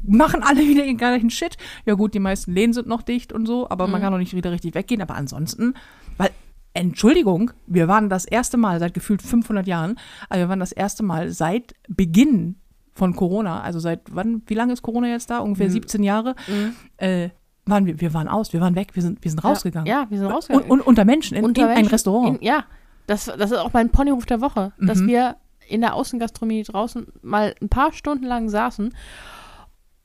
[0.04, 1.56] machen alle wieder ihren gleichen Shit.
[1.86, 4.04] Ja gut, die meisten Läden sind noch dicht und so, aber man Mhm.
[4.04, 5.02] kann noch nicht wieder richtig weggehen.
[5.02, 5.74] Aber ansonsten,
[6.18, 6.30] weil,
[6.78, 9.98] Entschuldigung, wir waren das erste Mal seit gefühlt 500 Jahren,
[10.28, 12.56] aber wir waren das erste Mal seit Beginn
[12.94, 15.38] von Corona, also seit wann, wie lange ist Corona jetzt da?
[15.38, 15.72] Ungefähr Mhm.
[15.72, 16.34] 17 Jahre.
[16.48, 16.74] Mhm.
[16.96, 17.28] Äh,
[17.66, 19.86] waren wir, wir waren aus, wir waren weg, wir sind, wir sind rausgegangen.
[19.86, 20.70] Ja, wir sind rausgegangen.
[20.70, 21.90] Und, und unter Menschen, in, Unter in ein Menschen.
[21.90, 22.38] Restaurant.
[22.40, 22.64] In, ja,
[23.06, 25.06] das, das ist auch mein Ponyhof der Woche, dass Mhm.
[25.08, 25.36] wir
[25.68, 28.94] in der Außengastronomie draußen mal ein paar Stunden lang saßen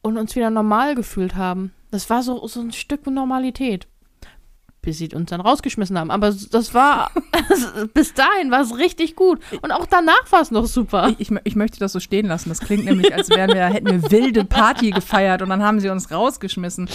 [0.02, 1.72] und uns wieder normal gefühlt haben.
[1.90, 3.88] Das war so, so ein Stück Normalität.
[4.84, 6.12] Bis sie uns dann rausgeschmissen haben.
[6.12, 7.10] Aber das war,
[7.94, 9.40] bis dahin war es richtig gut.
[9.62, 11.08] Und auch danach war es noch super.
[11.18, 12.50] Ich, ich, ich möchte das so stehen lassen.
[12.50, 15.90] Das klingt nämlich, als wären wir, hätten wir wilde Party gefeiert und dann haben sie
[15.90, 16.90] uns rausgeschmissen.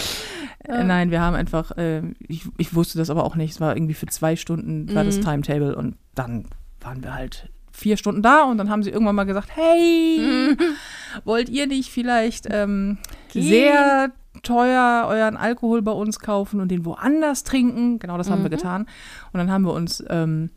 [0.65, 3.51] Äh, nein, wir haben einfach, äh, ich, ich wusste das aber auch nicht.
[3.53, 5.23] Es war irgendwie für zwei Stunden war das Mhm.
[5.23, 6.45] Timetable und dann
[6.81, 10.55] waren wir halt vier Stunden da und dann haben sie irgendwann mal gesagt, hey,
[11.23, 12.97] wollt ihr nicht vielleicht ähm,
[13.33, 14.11] sehr
[14.43, 17.99] teuer euren Alkohol bei uns kaufen und den woanders trinken?
[17.99, 18.55] Genau, das haben wir Mhm.
[18.55, 18.81] getan.
[19.33, 20.49] Und dann haben wir uns, ähm,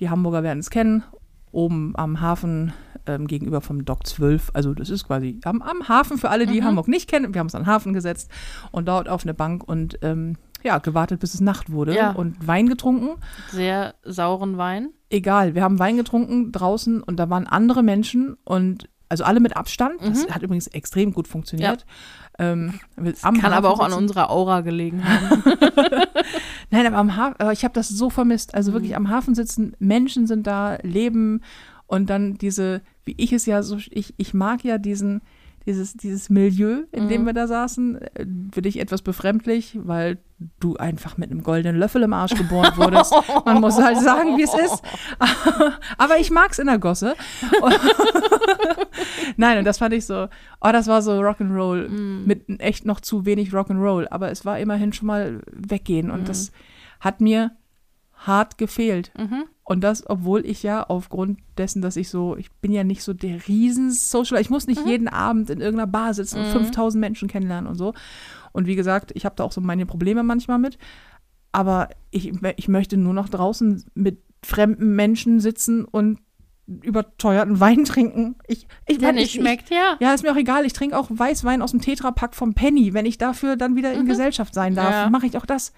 [0.00, 1.02] die Hamburger werden es kennen,
[1.52, 2.72] oben am Hafen
[3.06, 4.50] ähm, gegenüber vom Dock 12.
[4.54, 6.64] Also das ist quasi am, am Hafen für alle, die Mhm.
[6.66, 7.34] Hamburg nicht kennen.
[7.34, 8.30] Wir haben uns an den Hafen gesetzt
[8.72, 12.12] und dort auf eine Bank und ähm, ja, gewartet, bis es Nacht wurde Ja.
[12.12, 13.20] und Wein getrunken.
[13.50, 14.88] Sehr sauren Wein.
[15.10, 19.56] Egal, wir haben Wein getrunken draußen und da waren andere Menschen und also alle mit
[19.56, 20.00] Abstand.
[20.00, 20.34] Das Mhm.
[20.34, 21.84] hat übrigens extrem gut funktioniert.
[22.38, 24.02] Ähm, wir- am Kann aber Hafen auch an sitzen.
[24.02, 25.42] unserer Aura gelegen haben.
[26.70, 28.54] Nein, aber am Hafen, ich habe das so vermisst.
[28.54, 28.74] Also Mhm.
[28.74, 31.42] wirklich am Hafen sitzen, Menschen sind da, leben
[31.86, 35.20] und dann diese, wie ich es ja so, ich, ich mag ja diesen,
[35.66, 37.26] dieses, dieses Milieu, in dem Mhm.
[37.26, 40.18] wir da saßen, äh, für dich etwas befremdlich, weil
[40.60, 43.14] du einfach mit einem goldenen Löffel im Arsch geboren wurdest.
[43.46, 44.82] Man muss halt sagen, wie es ist.
[45.98, 47.14] Aber ich mag's in der Gosse.
[49.28, 50.28] Und Nein, und das fand ich so,
[50.60, 52.26] oh, das war so Rock'n'Roll Mm.
[52.26, 56.24] mit echt noch zu wenig Rock'n'Roll, aber es war immerhin schon mal weggehen und Mhm.
[56.26, 56.52] das
[57.00, 57.52] hat mir
[58.14, 59.12] hart gefehlt.
[59.18, 59.44] Mhm.
[59.64, 63.12] Und das, obwohl ich ja aufgrund dessen, dass ich so, ich bin ja nicht so
[63.14, 66.52] der Riesen-Social, ich muss nicht jeden Abend in irgendeiner Bar sitzen und Mhm.
[66.52, 67.94] 5000 Menschen kennenlernen und so.
[68.52, 70.78] Und wie gesagt, ich habe da auch so meine Probleme manchmal mit.
[71.52, 76.18] Aber ich, ich möchte nur noch draußen mit fremden Menschen sitzen und
[76.66, 78.36] überteuerten Wein trinken.
[78.46, 79.94] Ich, ich, Der nicht ich, schmeckt, ja.
[79.98, 80.64] Ich, ja, ist mir auch egal.
[80.64, 84.06] Ich trinke auch Weißwein aus dem Tetrapack vom Penny, wenn ich dafür dann wieder in
[84.06, 84.88] Gesellschaft sein darf.
[84.88, 84.92] Mhm.
[84.94, 85.10] Ja.
[85.10, 85.72] mache ich auch das.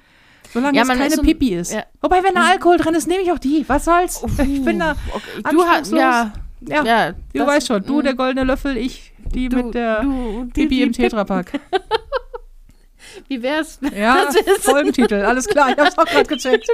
[0.53, 1.73] Solange Ja, es keine ist so Pipi ist.
[1.73, 1.83] ja.
[2.01, 3.65] Wobei, wenn da Alkohol drin ist, nehme ich auch die.
[3.69, 4.23] Was soll's?
[4.39, 4.95] Ich bin da.
[5.13, 5.43] Okay.
[5.51, 7.13] Du hast, ja, Ja, ja.
[7.13, 7.83] du das- weißt schon.
[7.85, 11.59] Du der goldene Löffel, ich die Du- mit der du, Pipi die im Tetrapack.
[13.29, 13.81] Wie wär's?
[13.97, 14.29] Ja,
[14.61, 15.25] Folgentitel.
[15.25, 16.69] Alles klar, ich hab's auch gerade gecheckt.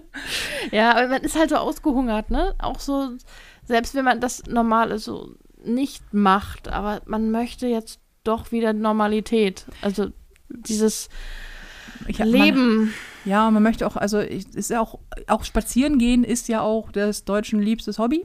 [0.72, 2.54] Ja, aber man ist halt so ausgehungert, ne?
[2.58, 3.10] Auch so,
[3.64, 5.34] selbst wenn man das Normale so
[5.64, 9.66] nicht macht, aber man möchte jetzt doch wieder Normalität.
[9.82, 10.08] Also
[10.48, 11.08] dieses
[12.08, 12.94] Ich, Man, Leben.
[13.24, 17.24] ja, man möchte auch, also ist ja auch, auch spazieren gehen ist ja auch des
[17.24, 18.24] Deutschen liebstes Hobby.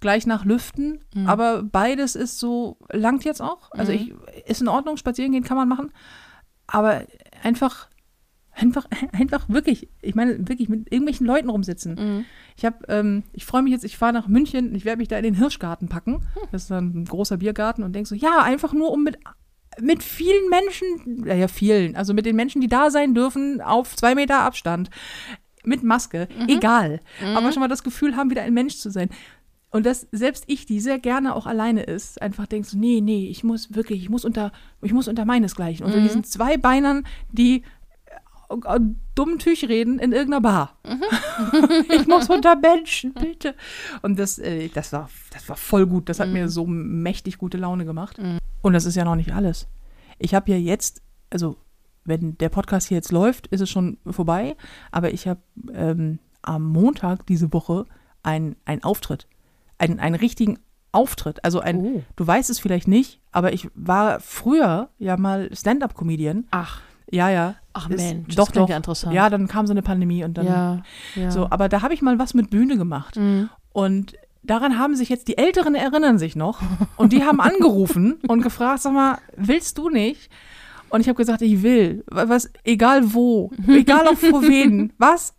[0.00, 1.00] Gleich nach Lüften.
[1.14, 1.26] Mhm.
[1.28, 3.70] Aber beides ist so, langt jetzt auch.
[3.72, 3.98] Also Mhm.
[3.98, 5.92] ich, ist in Ordnung, spazieren gehen kann man machen.
[6.66, 7.02] Aber
[7.42, 7.88] einfach,
[8.54, 11.94] einfach, einfach wirklich, ich meine, wirklich mit irgendwelchen Leuten rumsitzen.
[11.94, 12.24] Mhm.
[12.56, 15.16] Ich habe, ähm, ich freue mich jetzt, ich fahre nach München, ich werde mich da
[15.16, 16.22] in den Hirschgarten packen.
[16.52, 19.18] Das ist dann ein großer Biergarten und denk so, ja, einfach nur um mit,
[19.80, 23.96] mit vielen Menschen, ja, ja, vielen, also mit den Menschen, die da sein dürfen, auf
[23.96, 24.88] zwei Meter Abstand,
[25.64, 27.00] mit Maske, egal.
[27.34, 29.08] Aber schon mal das Gefühl haben, wieder ein Mensch zu sein.
[29.70, 33.42] Und dass selbst ich, die sehr gerne auch alleine ist, einfach denkst nee, nee, ich
[33.42, 34.52] muss wirklich, ich muss unter,
[34.82, 36.02] ich muss unter meinesgleichen, unter Mhm.
[36.04, 37.62] diesen zwei Beinern, die
[39.14, 40.78] dummen Tüch reden in irgendeiner Bar.
[41.90, 43.54] ich muss unter Menschen, bitte.
[44.02, 46.08] Und das, äh, das, war, das war voll gut.
[46.08, 48.18] Das hat mir so mächtig gute Laune gemacht.
[48.62, 49.68] Und das ist ja noch nicht alles.
[50.18, 51.56] Ich habe ja jetzt, also
[52.04, 54.56] wenn der Podcast hier jetzt läuft, ist es schon vorbei.
[54.90, 55.40] Aber ich habe
[55.72, 57.86] ähm, am Montag diese Woche
[58.22, 59.26] einen Auftritt.
[59.78, 60.58] Einen, einen richtigen
[60.92, 61.44] Auftritt.
[61.44, 62.02] Also ein, Oh.
[62.16, 66.46] du weißt es vielleicht nicht, aber ich war früher ja mal Stand-up-Comedian.
[66.52, 66.80] Ach,
[67.10, 67.54] Ja, ja.
[67.72, 68.70] ach Ist- Mensch, das doch, klingt doch.
[68.70, 69.14] ja interessant.
[69.14, 70.82] Ja, dann kam so eine Pandemie und dann ja,
[71.14, 71.30] ja.
[71.30, 73.16] so, aber da habe ich mal was mit Bühne gemacht.
[73.16, 73.50] Mhm.
[73.72, 76.60] Und daran haben sich jetzt die Älteren erinnern sich noch
[76.96, 80.30] und die haben angerufen und gefragt, sag mal, willst du nicht?
[80.94, 82.04] Und ich habe gesagt, ich will.
[82.06, 84.92] Was, egal wo, egal auch vor wen.
[84.98, 85.34] Was?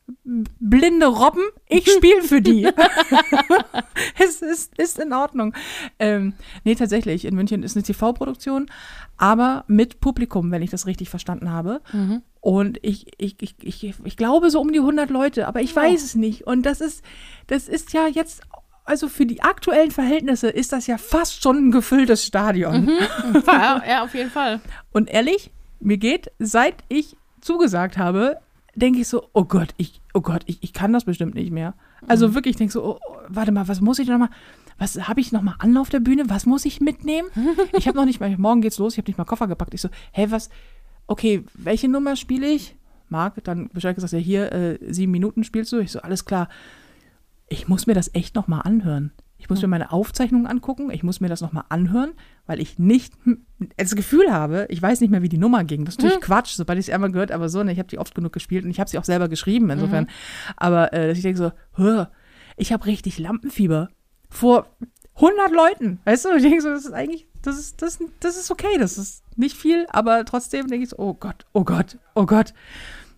[0.59, 1.43] Blinde Robben?
[1.69, 2.67] Ich spiele für die.
[4.19, 5.53] es ist, ist in Ordnung.
[5.97, 6.33] Ähm,
[6.65, 7.23] nee, tatsächlich.
[7.23, 8.65] In München ist eine TV-Produktion,
[9.15, 11.79] aber mit Publikum, wenn ich das richtig verstanden habe.
[11.93, 12.21] Mhm.
[12.41, 16.03] Und ich, ich, ich, ich, ich glaube so um die 100 Leute, aber ich weiß
[16.03, 16.45] es nicht.
[16.45, 17.01] Und das ist,
[17.47, 18.41] das ist ja jetzt,
[18.85, 22.89] also für die aktuellen Verhältnisse ist das ja fast schon ein gefülltes Stadion.
[23.47, 24.59] Ja, ja, auf jeden Fall.
[24.91, 28.37] Und ehrlich, mir geht, seit ich zugesagt habe,
[28.75, 31.73] denke ich so, oh Gott, ich, oh Gott, ich, ich kann das bestimmt nicht mehr.
[32.07, 34.29] Also wirklich, ich denke so, oh, oh, warte mal, was muss ich noch mal,
[34.77, 36.29] was habe ich noch mal an auf der Bühne?
[36.29, 37.27] Was muss ich mitnehmen?
[37.77, 39.73] Ich habe noch nicht mal, morgen geht's los, ich habe nicht mal Koffer gepackt.
[39.73, 40.49] Ich so, hä, was,
[41.07, 42.75] okay, welche Nummer spiele ich?
[43.09, 45.79] Marc, dann Bescheid gesagt, ja hier, äh, sieben Minuten spielst du.
[45.79, 46.49] Ich so, alles klar.
[47.47, 49.11] Ich muss mir das echt noch mal anhören.
[49.37, 52.13] Ich muss mir meine Aufzeichnungen angucken, ich muss mir das noch mal anhören,
[52.47, 53.13] weil ich nicht
[53.77, 55.85] das Gefühl habe, ich weiß nicht mehr, wie die Nummer ging.
[55.85, 57.99] Das ist natürlich Quatsch, sobald ich sie einmal gehört, aber so, ne, ich habe die
[57.99, 60.07] oft genug gespielt und ich habe sie auch selber geschrieben, insofern.
[60.57, 62.11] Aber äh, dass ich denke so, hör,
[62.57, 63.89] ich habe richtig Lampenfieber
[64.29, 64.67] vor
[65.15, 66.35] 100 Leuten, weißt du?
[66.37, 69.55] Ich denke so, das ist eigentlich, das ist, das, das ist okay, das ist nicht
[69.55, 72.53] viel, aber trotzdem denke ich so, oh Gott, oh Gott, oh Gott,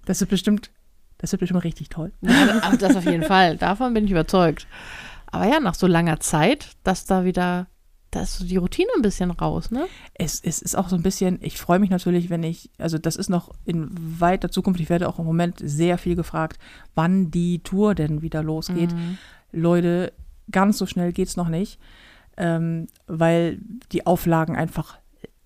[0.05, 0.71] das wird bestimmt,
[1.17, 2.11] das wird bestimmt richtig toll.
[2.21, 3.57] Ja, das auf jeden Fall.
[3.57, 4.67] Davon bin ich überzeugt.
[5.27, 7.67] Aber ja, nach so langer Zeit, dass da wieder,
[8.11, 9.85] da ist so die Routine ein bisschen raus, ne?
[10.13, 13.15] Es, es ist auch so ein bisschen, ich freue mich natürlich, wenn ich, also das
[13.15, 13.89] ist noch in
[14.19, 16.59] weiter Zukunft, ich werde auch im Moment sehr viel gefragt,
[16.95, 18.91] wann die Tour denn wieder losgeht.
[19.51, 20.13] Leute,
[20.51, 21.79] ganz so schnell geht es noch nicht,
[22.37, 23.59] ähm, weil
[23.91, 24.97] die Auflagen einfach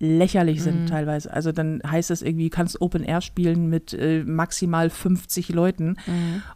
[0.04, 1.32] lächerlich sind teilweise.
[1.32, 5.96] Also dann heißt es irgendwie, du kannst Open Air spielen mit äh, maximal 50 Leuten.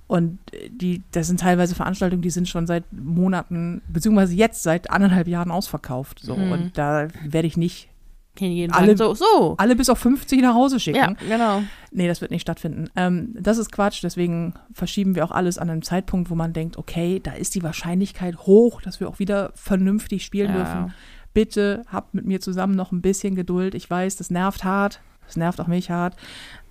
[0.09, 4.90] Und äh, die, das sind teilweise Veranstaltungen, die sind schon seit Monaten, beziehungsweise jetzt seit
[4.90, 6.18] anderthalb Jahren ausverkauft.
[6.20, 6.34] So.
[6.34, 7.88] Und da werde ich nicht
[8.72, 9.55] Alle- so, so.
[9.59, 10.99] alle bis auf 50 nach Hause schicken.
[10.99, 11.62] Ja, genau.
[11.92, 12.88] Nee, das wird nicht stattfinden.
[12.97, 16.76] Ähm, das ist Quatsch, deswegen verschieben wir auch alles an einem Zeitpunkt, wo man denkt,
[16.76, 20.57] okay, da ist die Wahrscheinlichkeit hoch, dass wir auch wieder vernünftig spielen Ja.
[20.57, 20.94] dürfen.
[21.37, 23.74] Bitte habt mit mir zusammen noch ein bisschen Geduld.
[23.74, 26.16] Ich weiß, das nervt hart, das nervt auch mich hart,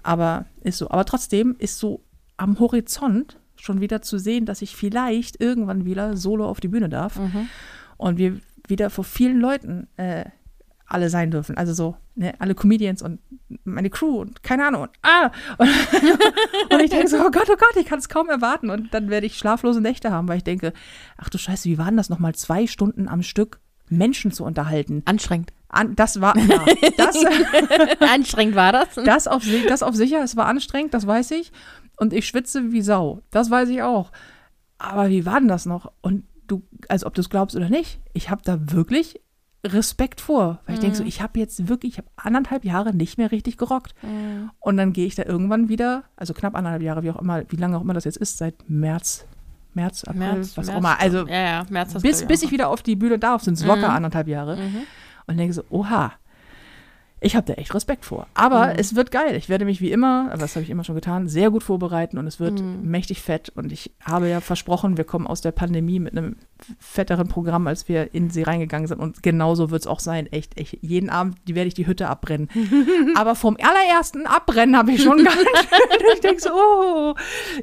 [0.01, 0.89] aber ist so.
[0.89, 2.01] Aber trotzdem ist so
[2.35, 6.89] am Horizont schon wieder zu sehen, dass ich vielleicht irgendwann wieder solo auf die Bühne
[6.89, 7.19] darf
[7.97, 10.25] und wir wieder vor vielen Leuten äh,
[10.87, 11.57] alle sein dürfen.
[11.57, 13.19] Also so, ne, alle Comedians und
[13.65, 14.81] meine Crew und keine Ahnung.
[14.81, 15.31] Und, ah!
[15.59, 15.69] Und,
[16.73, 18.71] und ich denke so, oh Gott, oh Gott, ich kann es kaum erwarten.
[18.71, 20.73] Und dann werde ich schlaflose Nächte haben, weil ich denke,
[21.17, 23.59] ach du Scheiße, wie war denn das nochmal zwei Stunden am Stück
[23.89, 25.01] Menschen zu unterhalten?
[25.05, 25.51] Anstrengend.
[25.67, 26.65] An, das war, ja,
[26.97, 27.17] das,
[27.99, 28.95] Anstrengend war das.
[28.95, 31.51] das, auf, das auf sicher, es war anstrengend, das weiß ich.
[31.97, 34.11] Und ich schwitze wie Sau, das weiß ich auch.
[34.77, 35.91] Aber wie war denn das noch?
[36.01, 39.21] Und du, also ob du es glaubst oder nicht, ich habe da wirklich
[39.65, 40.59] Respekt vor.
[40.65, 43.57] Weil ich denke so, ich habe jetzt wirklich, ich habe anderthalb Jahre nicht mehr richtig
[43.57, 43.95] gerockt.
[44.59, 47.55] Und dann gehe ich da irgendwann wieder, also knapp anderthalb Jahre, wie auch immer, wie
[47.55, 49.25] lange auch immer das jetzt ist, seit März,
[49.75, 50.99] März, April, März, was auch März, immer.
[50.99, 53.89] Also ja, ja, März bis, bis ich wieder auf die Bühne darf, sind es locker
[53.89, 54.57] anderthalb Jahre.
[55.27, 56.13] Und denke so, oha,
[57.25, 58.27] ich habe da echt Respekt vor.
[58.35, 59.35] Aber es wird geil.
[59.35, 62.19] Ich werde mich wie immer, aber das habe ich immer schon getan, sehr gut vorbereiten
[62.19, 63.49] und es wird mächtig fett.
[63.49, 66.35] Und ich habe ja versprochen, wir kommen aus der Pandemie mit einem
[66.77, 68.99] fetteren Programm, als wir in sie reingegangen sind.
[68.99, 70.27] Und genauso wird es auch sein.
[70.31, 70.77] Echt, echt.
[70.81, 72.47] Jeden Abend die werde ich die Hütte abbrennen.
[73.15, 76.07] aber vom allerersten Abbrennen habe ich schon ganz schön.
[76.13, 77.15] ich denke so, oh.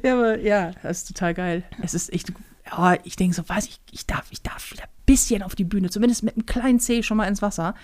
[0.03, 1.63] Ja, aber ja, das ist total geil.
[1.81, 2.33] Es ist echt,
[2.69, 5.63] ja, ich denke so, was, ich, ich darf, ich darf wieder ein bisschen auf die
[5.63, 7.75] Bühne, zumindest mit einem kleinen Zeh schon mal ins Wasser.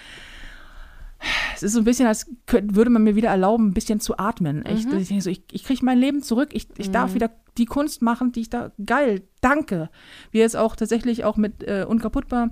[1.56, 4.18] Es ist so ein bisschen, als könnt, würde man mir wieder erlauben, ein bisschen zu
[4.18, 4.66] atmen.
[4.66, 4.90] Echt.
[4.90, 4.98] Mhm.
[4.98, 6.50] Ich, denke so, ich, ich kriege mein Leben zurück.
[6.54, 8.72] Ich, ich darf wieder die Kunst machen, die ich da.
[8.86, 9.90] Geil, danke.
[10.32, 12.52] Wir jetzt auch tatsächlich auch mit äh, Unkaputtbar.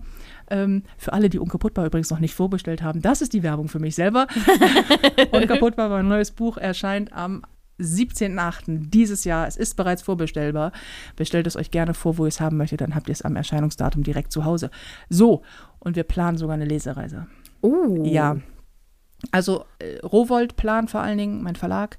[0.50, 3.80] Ähm, für alle, die Unkaputtbar übrigens noch nicht vorbestellt haben, das ist die Werbung für
[3.80, 4.28] mich selber.
[5.32, 7.44] Unkaputtbar, mein neues Buch erscheint am
[7.80, 8.90] 17.8.
[8.90, 9.48] dieses Jahr.
[9.48, 10.72] Es ist bereits vorbestellbar.
[11.16, 13.36] Bestellt es euch gerne vor, wo ihr es haben möchtet, dann habt ihr es am
[13.36, 14.72] Erscheinungsdatum direkt zu Hause.
[15.10, 15.44] So,
[15.80, 17.28] und wir planen sogar eine Lesereise.
[17.62, 18.04] Oh.
[18.06, 18.38] Ja.
[19.32, 21.98] Also äh, Rowold Plan vor allen Dingen, mein Verlag.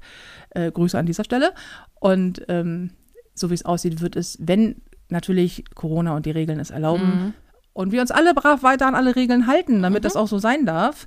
[0.51, 1.53] Äh, Grüße an dieser Stelle.
[2.01, 2.91] Und ähm,
[3.35, 7.35] so wie es aussieht, wird es, wenn natürlich Corona und die Regeln es erlauben
[7.73, 10.67] und wir uns alle brav weiter an alle Regeln halten, damit das auch so sein
[10.67, 11.07] darf,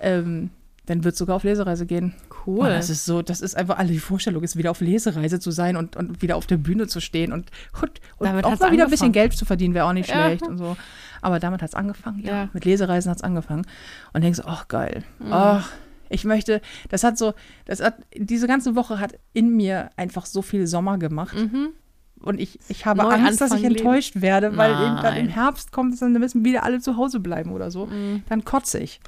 [0.00, 0.50] ähm,
[0.86, 2.14] dann wird es sogar auf Lesereise gehen.
[2.48, 2.60] Cool.
[2.60, 5.50] Und das ist so, das ist einfach alle die Vorstellung, ist wieder auf Lesereise zu
[5.50, 7.50] sein und, und wieder auf der Bühne zu stehen und,
[7.82, 9.12] und, und auch mal wieder ein bisschen.
[9.12, 10.24] Geld zu verdienen, wäre auch nicht Ja.
[10.24, 10.76] schlecht und so.
[11.20, 12.32] Aber damit hat es angefangen, ja.
[12.44, 12.48] Ja.
[12.54, 13.66] Mit Lesereisen hat es angefangen.
[14.14, 15.04] Und denkst, ach geil.
[15.18, 15.32] Mhm.
[15.32, 15.70] Ach,
[16.08, 17.34] ich möchte, das hat so,
[17.66, 21.36] das hat, diese ganze Woche hat in mir einfach so viel Sommer gemacht.
[22.20, 23.86] Und ich, ich habe Neu Angst, dass ich anfangen, Leben.
[23.86, 25.28] enttäuscht werde, weil in, dann im.
[25.28, 27.86] Herbst kommt es, dann müssen wieder alle zu Hause bleiben oder so.
[27.86, 28.22] Mhm.
[28.28, 29.00] Dann kotze ich.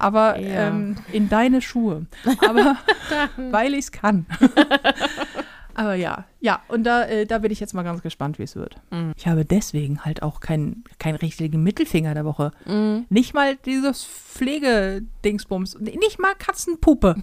[0.00, 0.68] Aber Ja.
[0.68, 2.06] ähm, in deine Schuhe.
[2.46, 2.76] Aber
[3.50, 4.26] weil ich es kann.
[5.74, 8.56] aber ja, ja, und da, äh, da bin ich jetzt mal ganz gespannt, wie es
[8.56, 8.76] wird.
[8.90, 9.12] Mhm.
[9.16, 12.50] Ich habe deswegen halt auch keinen keinen richtigen Mittelfinger der Woche.
[12.66, 13.06] Mhm.
[13.08, 15.78] Nicht mal dieses Pflegedingsbums.
[15.80, 17.16] Nicht mal Katzenpuppe.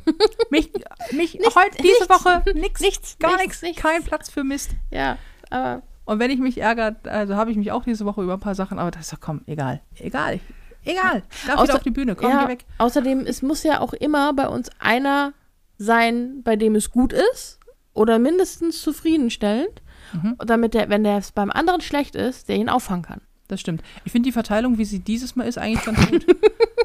[0.49, 0.71] mich,
[1.11, 2.09] mich heute, diese nichts.
[2.09, 3.81] Woche, nix, Nichts, gar nichts, nichts, nichts.
[3.81, 4.71] kein Platz für Mist.
[4.91, 5.17] Ja,
[5.49, 8.39] aber Und wenn ich mich ärgere, also habe ich mich auch diese Woche über ein
[8.39, 9.81] paar Sachen, aber das ist doch, komm, egal.
[9.99, 10.39] Egal.
[10.87, 11.23] Egal.
[11.45, 12.15] Darf Außer- auf die Bühne.
[12.15, 12.65] Komm, ja, geh weg.
[12.77, 15.33] außerdem, es muss ja auch immer bei uns einer
[15.77, 17.59] sein, bei dem es gut ist
[17.93, 19.81] oder mindestens zufriedenstellend,
[20.13, 20.37] Mhm.
[20.45, 23.21] damit der, wenn der es beim anderen schlecht ist, der ihn auffangen kann.
[23.47, 23.81] Das stimmt.
[24.03, 26.25] Ich finde die Verteilung, wie sie dieses Mal ist, eigentlich ganz gut.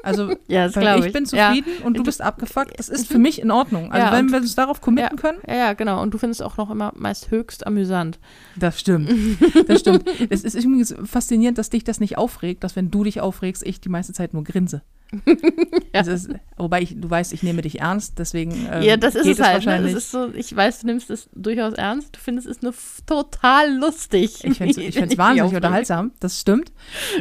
[0.04, 1.06] Also, Ja, ich.
[1.06, 1.12] ich.
[1.12, 1.50] bin Ja.
[1.52, 2.76] zufrieden und du bist abgefuckt.
[2.76, 3.92] Das ist für mich in Ordnung.
[3.92, 6.02] Also, Ja, wenn wir uns darauf committen können, Ja, ja, genau.
[6.02, 8.18] Und du findest es auch noch immer meist höchst amüsant.
[8.56, 9.08] Das stimmt.
[9.68, 10.02] Das stimmt.
[10.28, 13.80] Es ist übrigens faszinierend, dass dich das nicht aufregt, dass wenn du dich aufregst, ich
[13.80, 14.82] die meiste Zeit nur grinse.
[15.94, 16.00] Ja.
[16.00, 19.38] Ist, wobei ich, du weißt, ich nehme dich ernst, deswegen ähm, ja, das ist geht
[19.38, 19.66] es halt.
[19.66, 19.76] Ne?
[19.88, 22.16] Es ist so, ich weiß, du nimmst es durchaus ernst.
[22.16, 22.72] Du findest es nur
[23.06, 24.42] total lustig.
[24.42, 26.72] ich finde es wahnsinnig unterhaltsam, das stimmt.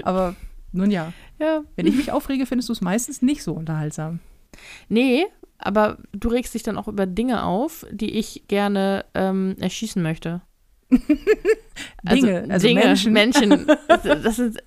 [0.03, 0.35] Aber
[0.71, 1.63] nun ja, Ja.
[1.75, 4.19] wenn ich mich aufrege, findest du es meistens nicht so unterhaltsam.
[4.87, 5.25] Nee,
[5.57, 10.41] aber du regst dich dann auch über Dinge auf, die ich gerne ähm, erschießen möchte.
[12.03, 13.13] Dinge, also Dinge, Menschen.
[13.13, 13.67] Menschen.
[13.87, 14.61] Das, das ist,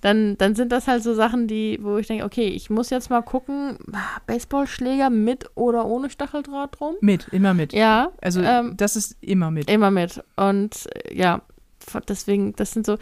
[0.00, 3.10] dann, dann sind das halt so Sachen, die, wo ich denke, okay, ich muss jetzt
[3.10, 3.78] mal gucken,
[4.26, 6.94] Baseballschläger mit oder ohne Stacheldraht drum.
[7.00, 7.72] Mit, immer mit.
[7.72, 9.70] Ja, Also ähm, das ist immer mit.
[9.70, 10.22] immer mit.
[10.36, 11.42] Und äh, ja,
[12.08, 12.98] deswegen, das sind so,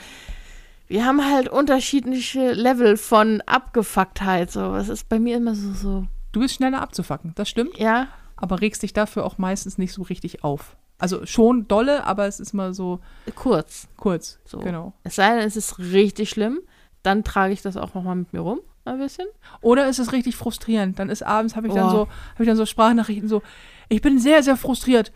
[0.88, 4.50] wir haben halt unterschiedliche Level von Abgefucktheit.
[4.50, 8.08] So, das ist bei mir immer so, so, Du bist schneller abzufacken, das stimmt, ja,
[8.36, 10.76] aber regst dich dafür auch meistens nicht so richtig auf.
[10.98, 13.00] Also schon dolle, aber es ist mal so
[13.34, 13.88] kurz.
[13.96, 14.38] kurz.
[14.44, 14.58] So.
[14.60, 14.92] Genau.
[15.02, 16.60] Es sei denn, es ist richtig schlimm,
[17.06, 19.26] dann trage ich das auch nochmal mit mir rum, ein bisschen.
[19.60, 20.98] Oder ist es richtig frustrierend?
[20.98, 21.90] Dann ist abends, habe ich dann Oh.
[21.90, 21.98] so,
[22.34, 23.42] habe ich dann so Sprachnachrichten so,
[23.88, 25.12] ich bin sehr, sehr frustriert.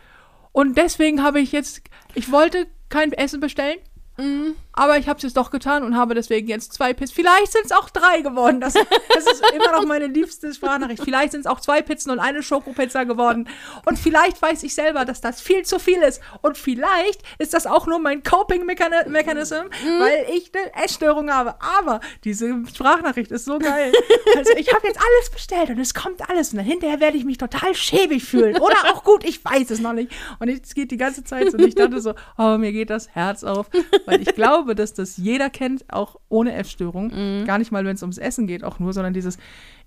[0.53, 1.81] Und deswegen habe ich jetzt,
[2.13, 3.77] ich wollte kein Essen bestellen,
[4.21, 4.55] Mhm.
[4.73, 7.15] aber ich habe es jetzt doch getan und habe deswegen jetzt zwei Pizzen.
[7.15, 8.61] Vielleicht sind es auch drei geworden.
[8.61, 11.03] Das, das ist immer noch meine liebste Sprachnachricht.
[11.03, 13.49] Vielleicht sind es auch zwei Pizzen und eine Schokopizza geworden.
[13.85, 16.21] Und vielleicht weiß ich selber, dass das viel zu viel ist.
[16.41, 19.55] Und vielleicht ist das auch nur mein Coping-Mechanism,
[19.99, 21.55] weil ich eine Essstörung habe.
[21.79, 23.91] Aber diese Sprachnachricht ist so geil.
[24.37, 26.51] Also ich habe jetzt alles bestellt und es kommt alles.
[26.51, 28.57] Und dann hinterher werde ich mich total schäbig fühlen.
[28.59, 30.11] Oder auch gut, ich weiß es noch nicht.
[30.39, 31.57] Und es geht die ganze Zeit so.
[31.57, 33.67] Und ich dachte so, oh, mir geht das Herz auf.
[34.05, 37.45] Weil ich glaube, dass das jeder kennt, auch ohne Essstörung.
[37.45, 39.37] Gar nicht mal, wenn es ums Essen geht, auch nur, sondern dieses,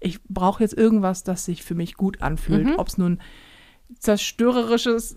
[0.01, 2.79] ich brauche jetzt irgendwas, das sich für mich gut anfühlt.
[2.79, 3.20] Ob es nun
[3.99, 5.16] zerstörerisches,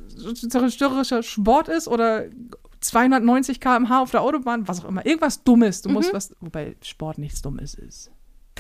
[0.50, 2.26] zerstörerischer Sport ist oder
[2.82, 5.06] 290 km/h auf der Autobahn, was auch immer.
[5.06, 5.82] Irgendwas Dummes.
[5.82, 8.12] Du musst was, wobei Sport nichts Dummes ist.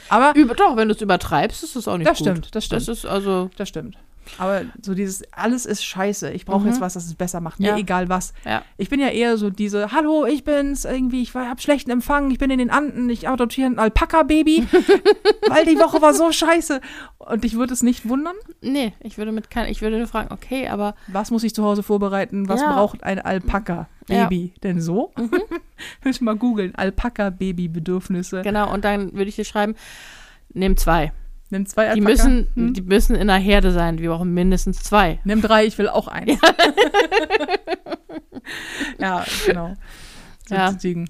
[0.09, 2.27] Aber Über, doch, wenn du es übertreibst, ist es auch nicht Das gut.
[2.27, 2.87] stimmt, das stimmt.
[2.87, 3.97] Das ist also, das stimmt.
[4.37, 6.31] Aber so dieses, alles ist scheiße.
[6.31, 7.59] Ich brauche jetzt was, das es besser macht.
[7.59, 7.77] Mir Ja.
[7.77, 8.33] egal was.
[8.45, 8.61] ja.
[8.77, 12.37] Ich bin ja eher so diese, hallo, ich bin's, irgendwie, ich habe schlechten Empfang, ich
[12.37, 14.67] bin in den Anden, ich adoptiere ein Alpaka-Baby,
[15.49, 16.81] weil die Woche war so scheiße.
[17.17, 20.31] Und ich würde es nicht wundern, Nee, ich würde mit kein, ich würde nur fragen,
[20.33, 22.71] okay, aber was muss ich zu Hause vorbereiten, was Ja.
[22.73, 25.13] braucht ein Alpaka-Baby denn so?
[26.03, 28.41] Müssen mal googeln, Alpaka-Baby-Bedürfnisse.
[28.41, 29.75] genau, und dann würde ich dir schreiben,
[30.53, 31.11] nimm zwei.
[31.49, 32.09] Nimm zwei Die Alpaka.
[32.09, 32.73] müssen, Hm?
[32.73, 35.19] die müssen in einer Herde sein, wir brauchen mindestens zwei.
[35.23, 36.39] Nimm drei, ich will auch eins.
[38.99, 39.73] Ja, genau.
[40.47, 40.71] So Ja.
[40.71, 41.05] Äh,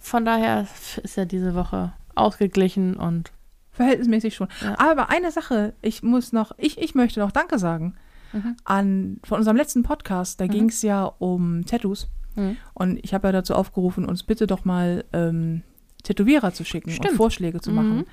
[0.00, 0.66] Von daher
[1.02, 3.32] ist ja diese Woche ausgeglichen und
[3.72, 4.48] Verhältnismäßig schon.
[4.62, 4.78] Ja.
[4.78, 7.94] Aber eine Sache, ich muss noch, ich, ich möchte noch Danke sagen
[8.32, 8.56] Mhm.
[8.64, 10.40] an von unserem letzten Podcast.
[10.40, 12.08] Da ging es ja um Tattoos.
[12.34, 12.56] Mhm.
[12.72, 15.62] Und ich habe ja dazu aufgerufen, uns bitte doch mal ähm,
[16.02, 17.14] Tätowierer zu schicken und Stimmt.
[17.16, 17.76] Vorschläge zu Mhm.
[17.76, 18.04] machen.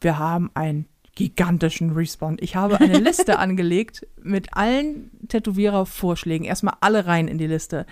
[0.00, 2.36] Wir haben einen gigantischen Respawn.
[2.40, 6.44] Ich habe eine Liste angelegt mit allen Tätowierer-Vorschlägen.
[6.46, 7.86] Erstmal alle rein in die Liste.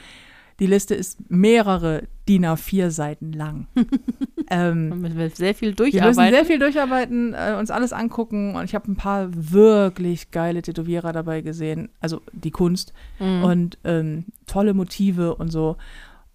[0.59, 3.67] Die Liste ist mehrere DIN A4 Seiten lang.
[4.51, 6.35] ähm, da müssen wir sehr viel wir müssen durcharbeiten.
[6.35, 11.13] sehr viel durcharbeiten, äh, uns alles angucken und ich habe ein paar wirklich geile Tätowierer
[11.13, 13.45] dabei gesehen, also die Kunst Mhm.
[13.45, 15.77] und ähm, tolle Motive und so.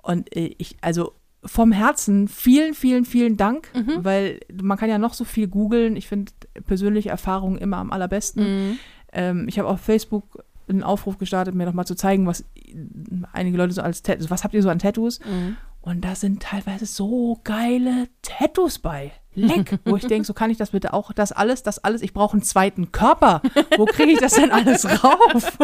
[0.04, 1.14] Und äh, ich, also
[1.44, 4.04] vom Herzen vielen, vielen, vielen Dank, Mhm.
[4.04, 5.96] weil man kann ja noch so viel googeln.
[5.96, 6.32] Ich finde
[6.68, 8.44] persönliche Erfahrungen immer am allerbesten.
[8.70, 8.80] Mhm.
[9.14, 12.46] Ähm, ich habe auf Facebook einen Aufruf gestartet, mir nochmal zu zeigen, was
[13.34, 15.20] einige Leute so als Tattoos, was habt ihr so an Tattoos?
[15.20, 15.58] Mhm.
[15.82, 19.12] Und da sind teilweise so geile Tattoos bei.
[19.34, 22.14] Leck, wo ich denke, so kann ich das bitte auch, das alles, das alles, ich
[22.14, 23.42] brauche einen zweiten Körper.
[23.78, 25.58] Wo kriege ich das denn alles rauf?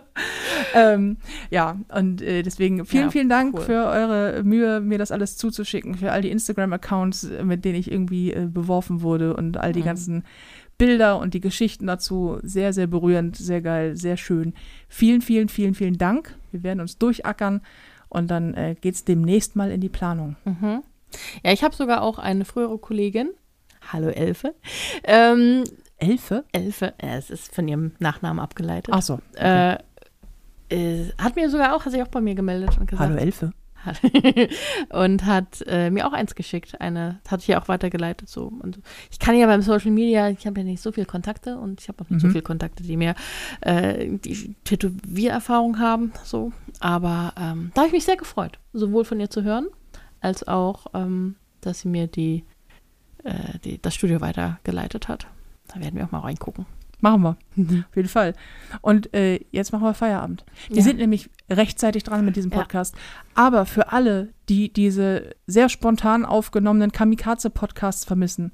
[0.74, 1.16] ähm,
[1.50, 3.60] ja, und äh, deswegen vielen, Ja, vielen Dank cool.
[3.62, 7.90] für eure Mühe, mir das alles zuzuschicken, für all die Instagram-Accounts, äh, mit denen ich
[7.90, 9.84] irgendwie äh, beworfen wurde und all die Mhm.
[9.84, 10.24] ganzen
[10.76, 12.38] Bilder und die Geschichten dazu.
[12.42, 14.54] Sehr, sehr berührend, sehr geil, sehr schön.
[14.88, 16.36] Vielen, vielen, vielen, vielen Dank.
[16.52, 17.62] Wir werden uns durchackern
[18.08, 20.36] und dann äh, geht es demnächst mal in die Planung.
[20.44, 20.82] Mhm.
[21.44, 23.30] Ja, ich habe sogar auch eine frühere Kollegin.
[23.92, 24.54] Hallo Elfe.
[25.04, 25.64] Ähm,
[25.96, 26.44] Elfe?
[26.52, 28.92] Elfe, äh, es ist von ihrem Nachnamen abgeleitet.
[28.96, 29.20] Ach so.
[29.34, 29.76] Okay.
[30.70, 33.08] Äh, äh, hat mir sogar auch, hat sich auch bei mir gemeldet und gesagt.
[33.08, 33.52] Hallo Elfe.
[34.90, 36.80] und hat äh, mir auch eins geschickt.
[36.80, 38.28] Eine hat ich ja auch weitergeleitet.
[38.28, 38.52] So.
[38.60, 38.80] Und
[39.10, 41.88] ich kann ja beim Social Media, ich habe ja nicht so viele Kontakte und ich
[41.88, 42.32] habe auch nicht so Mhm.
[42.32, 43.14] viele Kontakte, die mir
[43.60, 46.12] äh, die Tätowiererfahrung haben.
[46.24, 46.52] So.
[46.80, 49.68] Aber ähm, da habe ich mich sehr gefreut, sowohl von ihr zu hören,
[50.20, 52.44] als auch, ähm, dass sie mir die,
[53.24, 55.26] äh, die, das Studio weitergeleitet hat.
[55.68, 56.66] Da werden wir auch mal reingucken.
[57.00, 57.36] Machen wir.
[57.88, 58.34] Auf jeden Fall.
[58.80, 60.44] Und äh, jetzt machen wir Feierabend.
[60.68, 60.82] Wir Ja.
[60.82, 62.58] sind nämlich rechtzeitig dran mit diesem Ja.
[62.58, 62.96] Podcast.
[63.36, 68.50] Aber für alle, die diese sehr spontan aufgenommenen Kamikaze-Podcasts vermissen,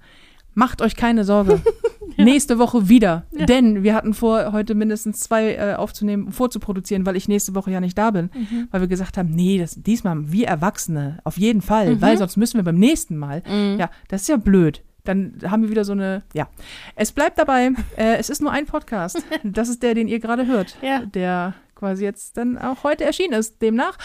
[0.55, 1.61] macht euch keine Sorge.
[2.17, 3.27] Nächste Woche wieder.
[3.33, 3.47] Ja.
[3.47, 7.81] Denn wir hatten vor, heute mindestens zwei äh, aufzunehmen, vorzuproduzieren, weil ich nächste Woche ja
[7.81, 8.31] nicht da bin.
[8.33, 8.69] Mhm.
[8.71, 11.97] Weil wir gesagt haben, nee, das, diesmal wir Erwachsene, auf jeden Fall.
[11.97, 12.01] Mhm.
[12.01, 13.79] Weil sonst müssen wir beim nächsten Mal Mhm.
[13.79, 14.83] ja, das ist ja blöd.
[15.05, 16.49] Dann haben wir wieder so eine, ja.
[16.95, 19.23] Es bleibt dabei, äh, es ist nur ein Podcast.
[19.43, 20.77] Das ist der, den ihr gerade hört.
[20.83, 21.01] Ja.
[21.05, 23.99] Der quasi jetzt dann auch heute erschienen ist, demnach.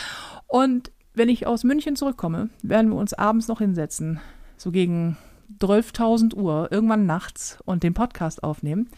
[0.48, 4.20] Und wenn ich aus München zurückkomme, werden wir uns abends noch hinsetzen,
[4.58, 5.18] so gegen
[5.60, 8.90] 12.000 Uhr, irgendwann nachts und den Podcast aufnehmen,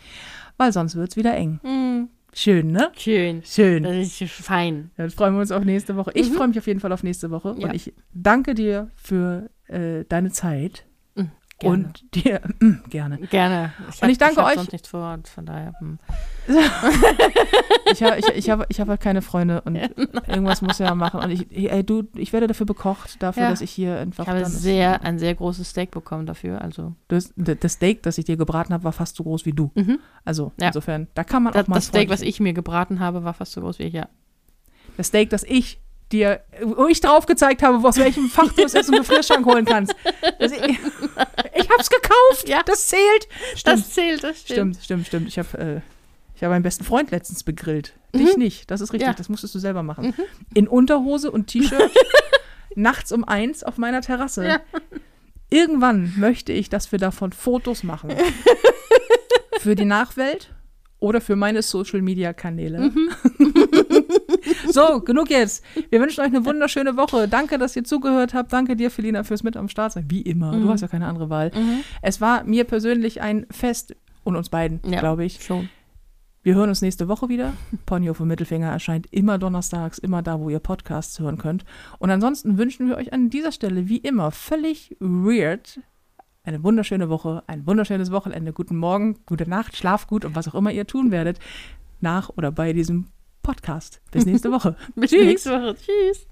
[0.58, 1.60] weil sonst wird es wieder eng.
[1.64, 2.10] Mhm.
[2.34, 2.92] Schön, ne?
[2.96, 3.42] Schön.
[3.44, 3.84] Schön.
[3.84, 4.92] Das ist fein.
[4.96, 6.12] Dann freuen wir uns auf nächste Woche.
[6.14, 6.36] Ich Mhm.
[6.36, 7.68] freue mich auf jeden Fall auf nächste Woche Ja.
[7.68, 10.86] und ich danke dir für äh, deine Zeit
[11.62, 11.76] Gerne.
[11.86, 13.18] und dir mm, gerne.
[13.20, 13.74] Gerne.
[14.02, 15.74] Und ich danke hab euch- sonst nichts vor, von daher.
[15.80, 15.98] hm.
[17.92, 19.76] Ich habe ich, ich hab, ich hab halt keine Freunde und
[20.28, 21.20] irgendwas muss ja machen.
[21.20, 23.50] Und ich, ey, du, ich werde dafür bekocht, dafür, Ja.
[23.50, 26.62] dass ich hier einfach Ich habe dann sehr, ein sehr großes Steak bekommen dafür.
[26.62, 29.72] Also das, das Steak, das ich dir gebraten habe, war fast so groß wie du.
[29.76, 30.00] mhm.
[30.24, 30.68] Also Ja.
[30.68, 33.34] insofern, da kann man das, auch mal das Steak, was ich mir gebraten habe, war
[33.34, 34.08] fast so groß wie ich, ja.
[34.98, 35.80] das Steak, das ich
[36.12, 39.66] dir, wo ich drauf gezeigt habe, aus welchem Fach du es aus dem Gefrierschrank holen
[39.66, 39.96] kannst.
[40.40, 42.62] Das, ich ich hab's gekauft, Ja.
[42.64, 43.28] das zählt.
[43.56, 45.28] Stimmt, Das zählt, das stimmt, stimmt, stimmt.
[45.28, 45.82] Ich habe äh,
[46.36, 47.94] ich hab meinen besten Freund letztens begrillt.
[48.16, 49.14] Dich nicht, das ist richtig, Ja.
[49.14, 50.14] das musstest du selber machen.
[50.54, 51.92] In Unterhose und T-Shirt,
[52.76, 54.46] nachts um eins auf meiner Terrasse.
[54.48, 54.60] Ja.
[55.50, 58.12] Irgendwann möchte ich, dass wir davon Fotos machen.
[59.60, 60.50] für die Nachwelt
[61.02, 62.92] oder für meine Social-Media-Kanäle.
[64.72, 65.66] so, genug jetzt.
[65.90, 67.28] Wir wünschen euch eine wunderschöne Woche.
[67.28, 68.54] Danke, dass ihr zugehört habt.
[68.54, 70.06] Danke dir, Felina, fürs Mit am Start sein.
[70.10, 70.52] Wie immer.
[70.58, 71.52] Du hast ja keine andere Wahl.
[71.54, 71.84] Mhm.
[72.02, 75.00] Es war mir persönlich ein Fest und uns beiden, Ja.
[75.00, 75.44] glaube ich.
[75.44, 75.70] Schon.
[76.44, 77.54] Wir hören uns nächste Woche wieder.
[77.86, 81.66] Ponyo vom Mittelfinger erscheint immer donnerstags, immer da, wo ihr Podcasts hören könnt.
[82.00, 85.80] Und ansonsten wünschen wir euch an dieser Stelle, wie immer, völlig weird,
[86.44, 90.56] eine wunderschöne Woche, ein wunderschönes Wochenende, guten Morgen, gute Nacht, schlaf gut und was auch
[90.56, 91.40] immer ihr tun werdet,
[92.00, 93.08] nach oder bei diesem
[93.44, 94.02] Podcast.
[94.12, 94.76] Bis nächste Woche.
[94.96, 95.26] Bis Tschüss.
[95.26, 95.76] nächste Woche.
[95.76, 96.28] Tschüss.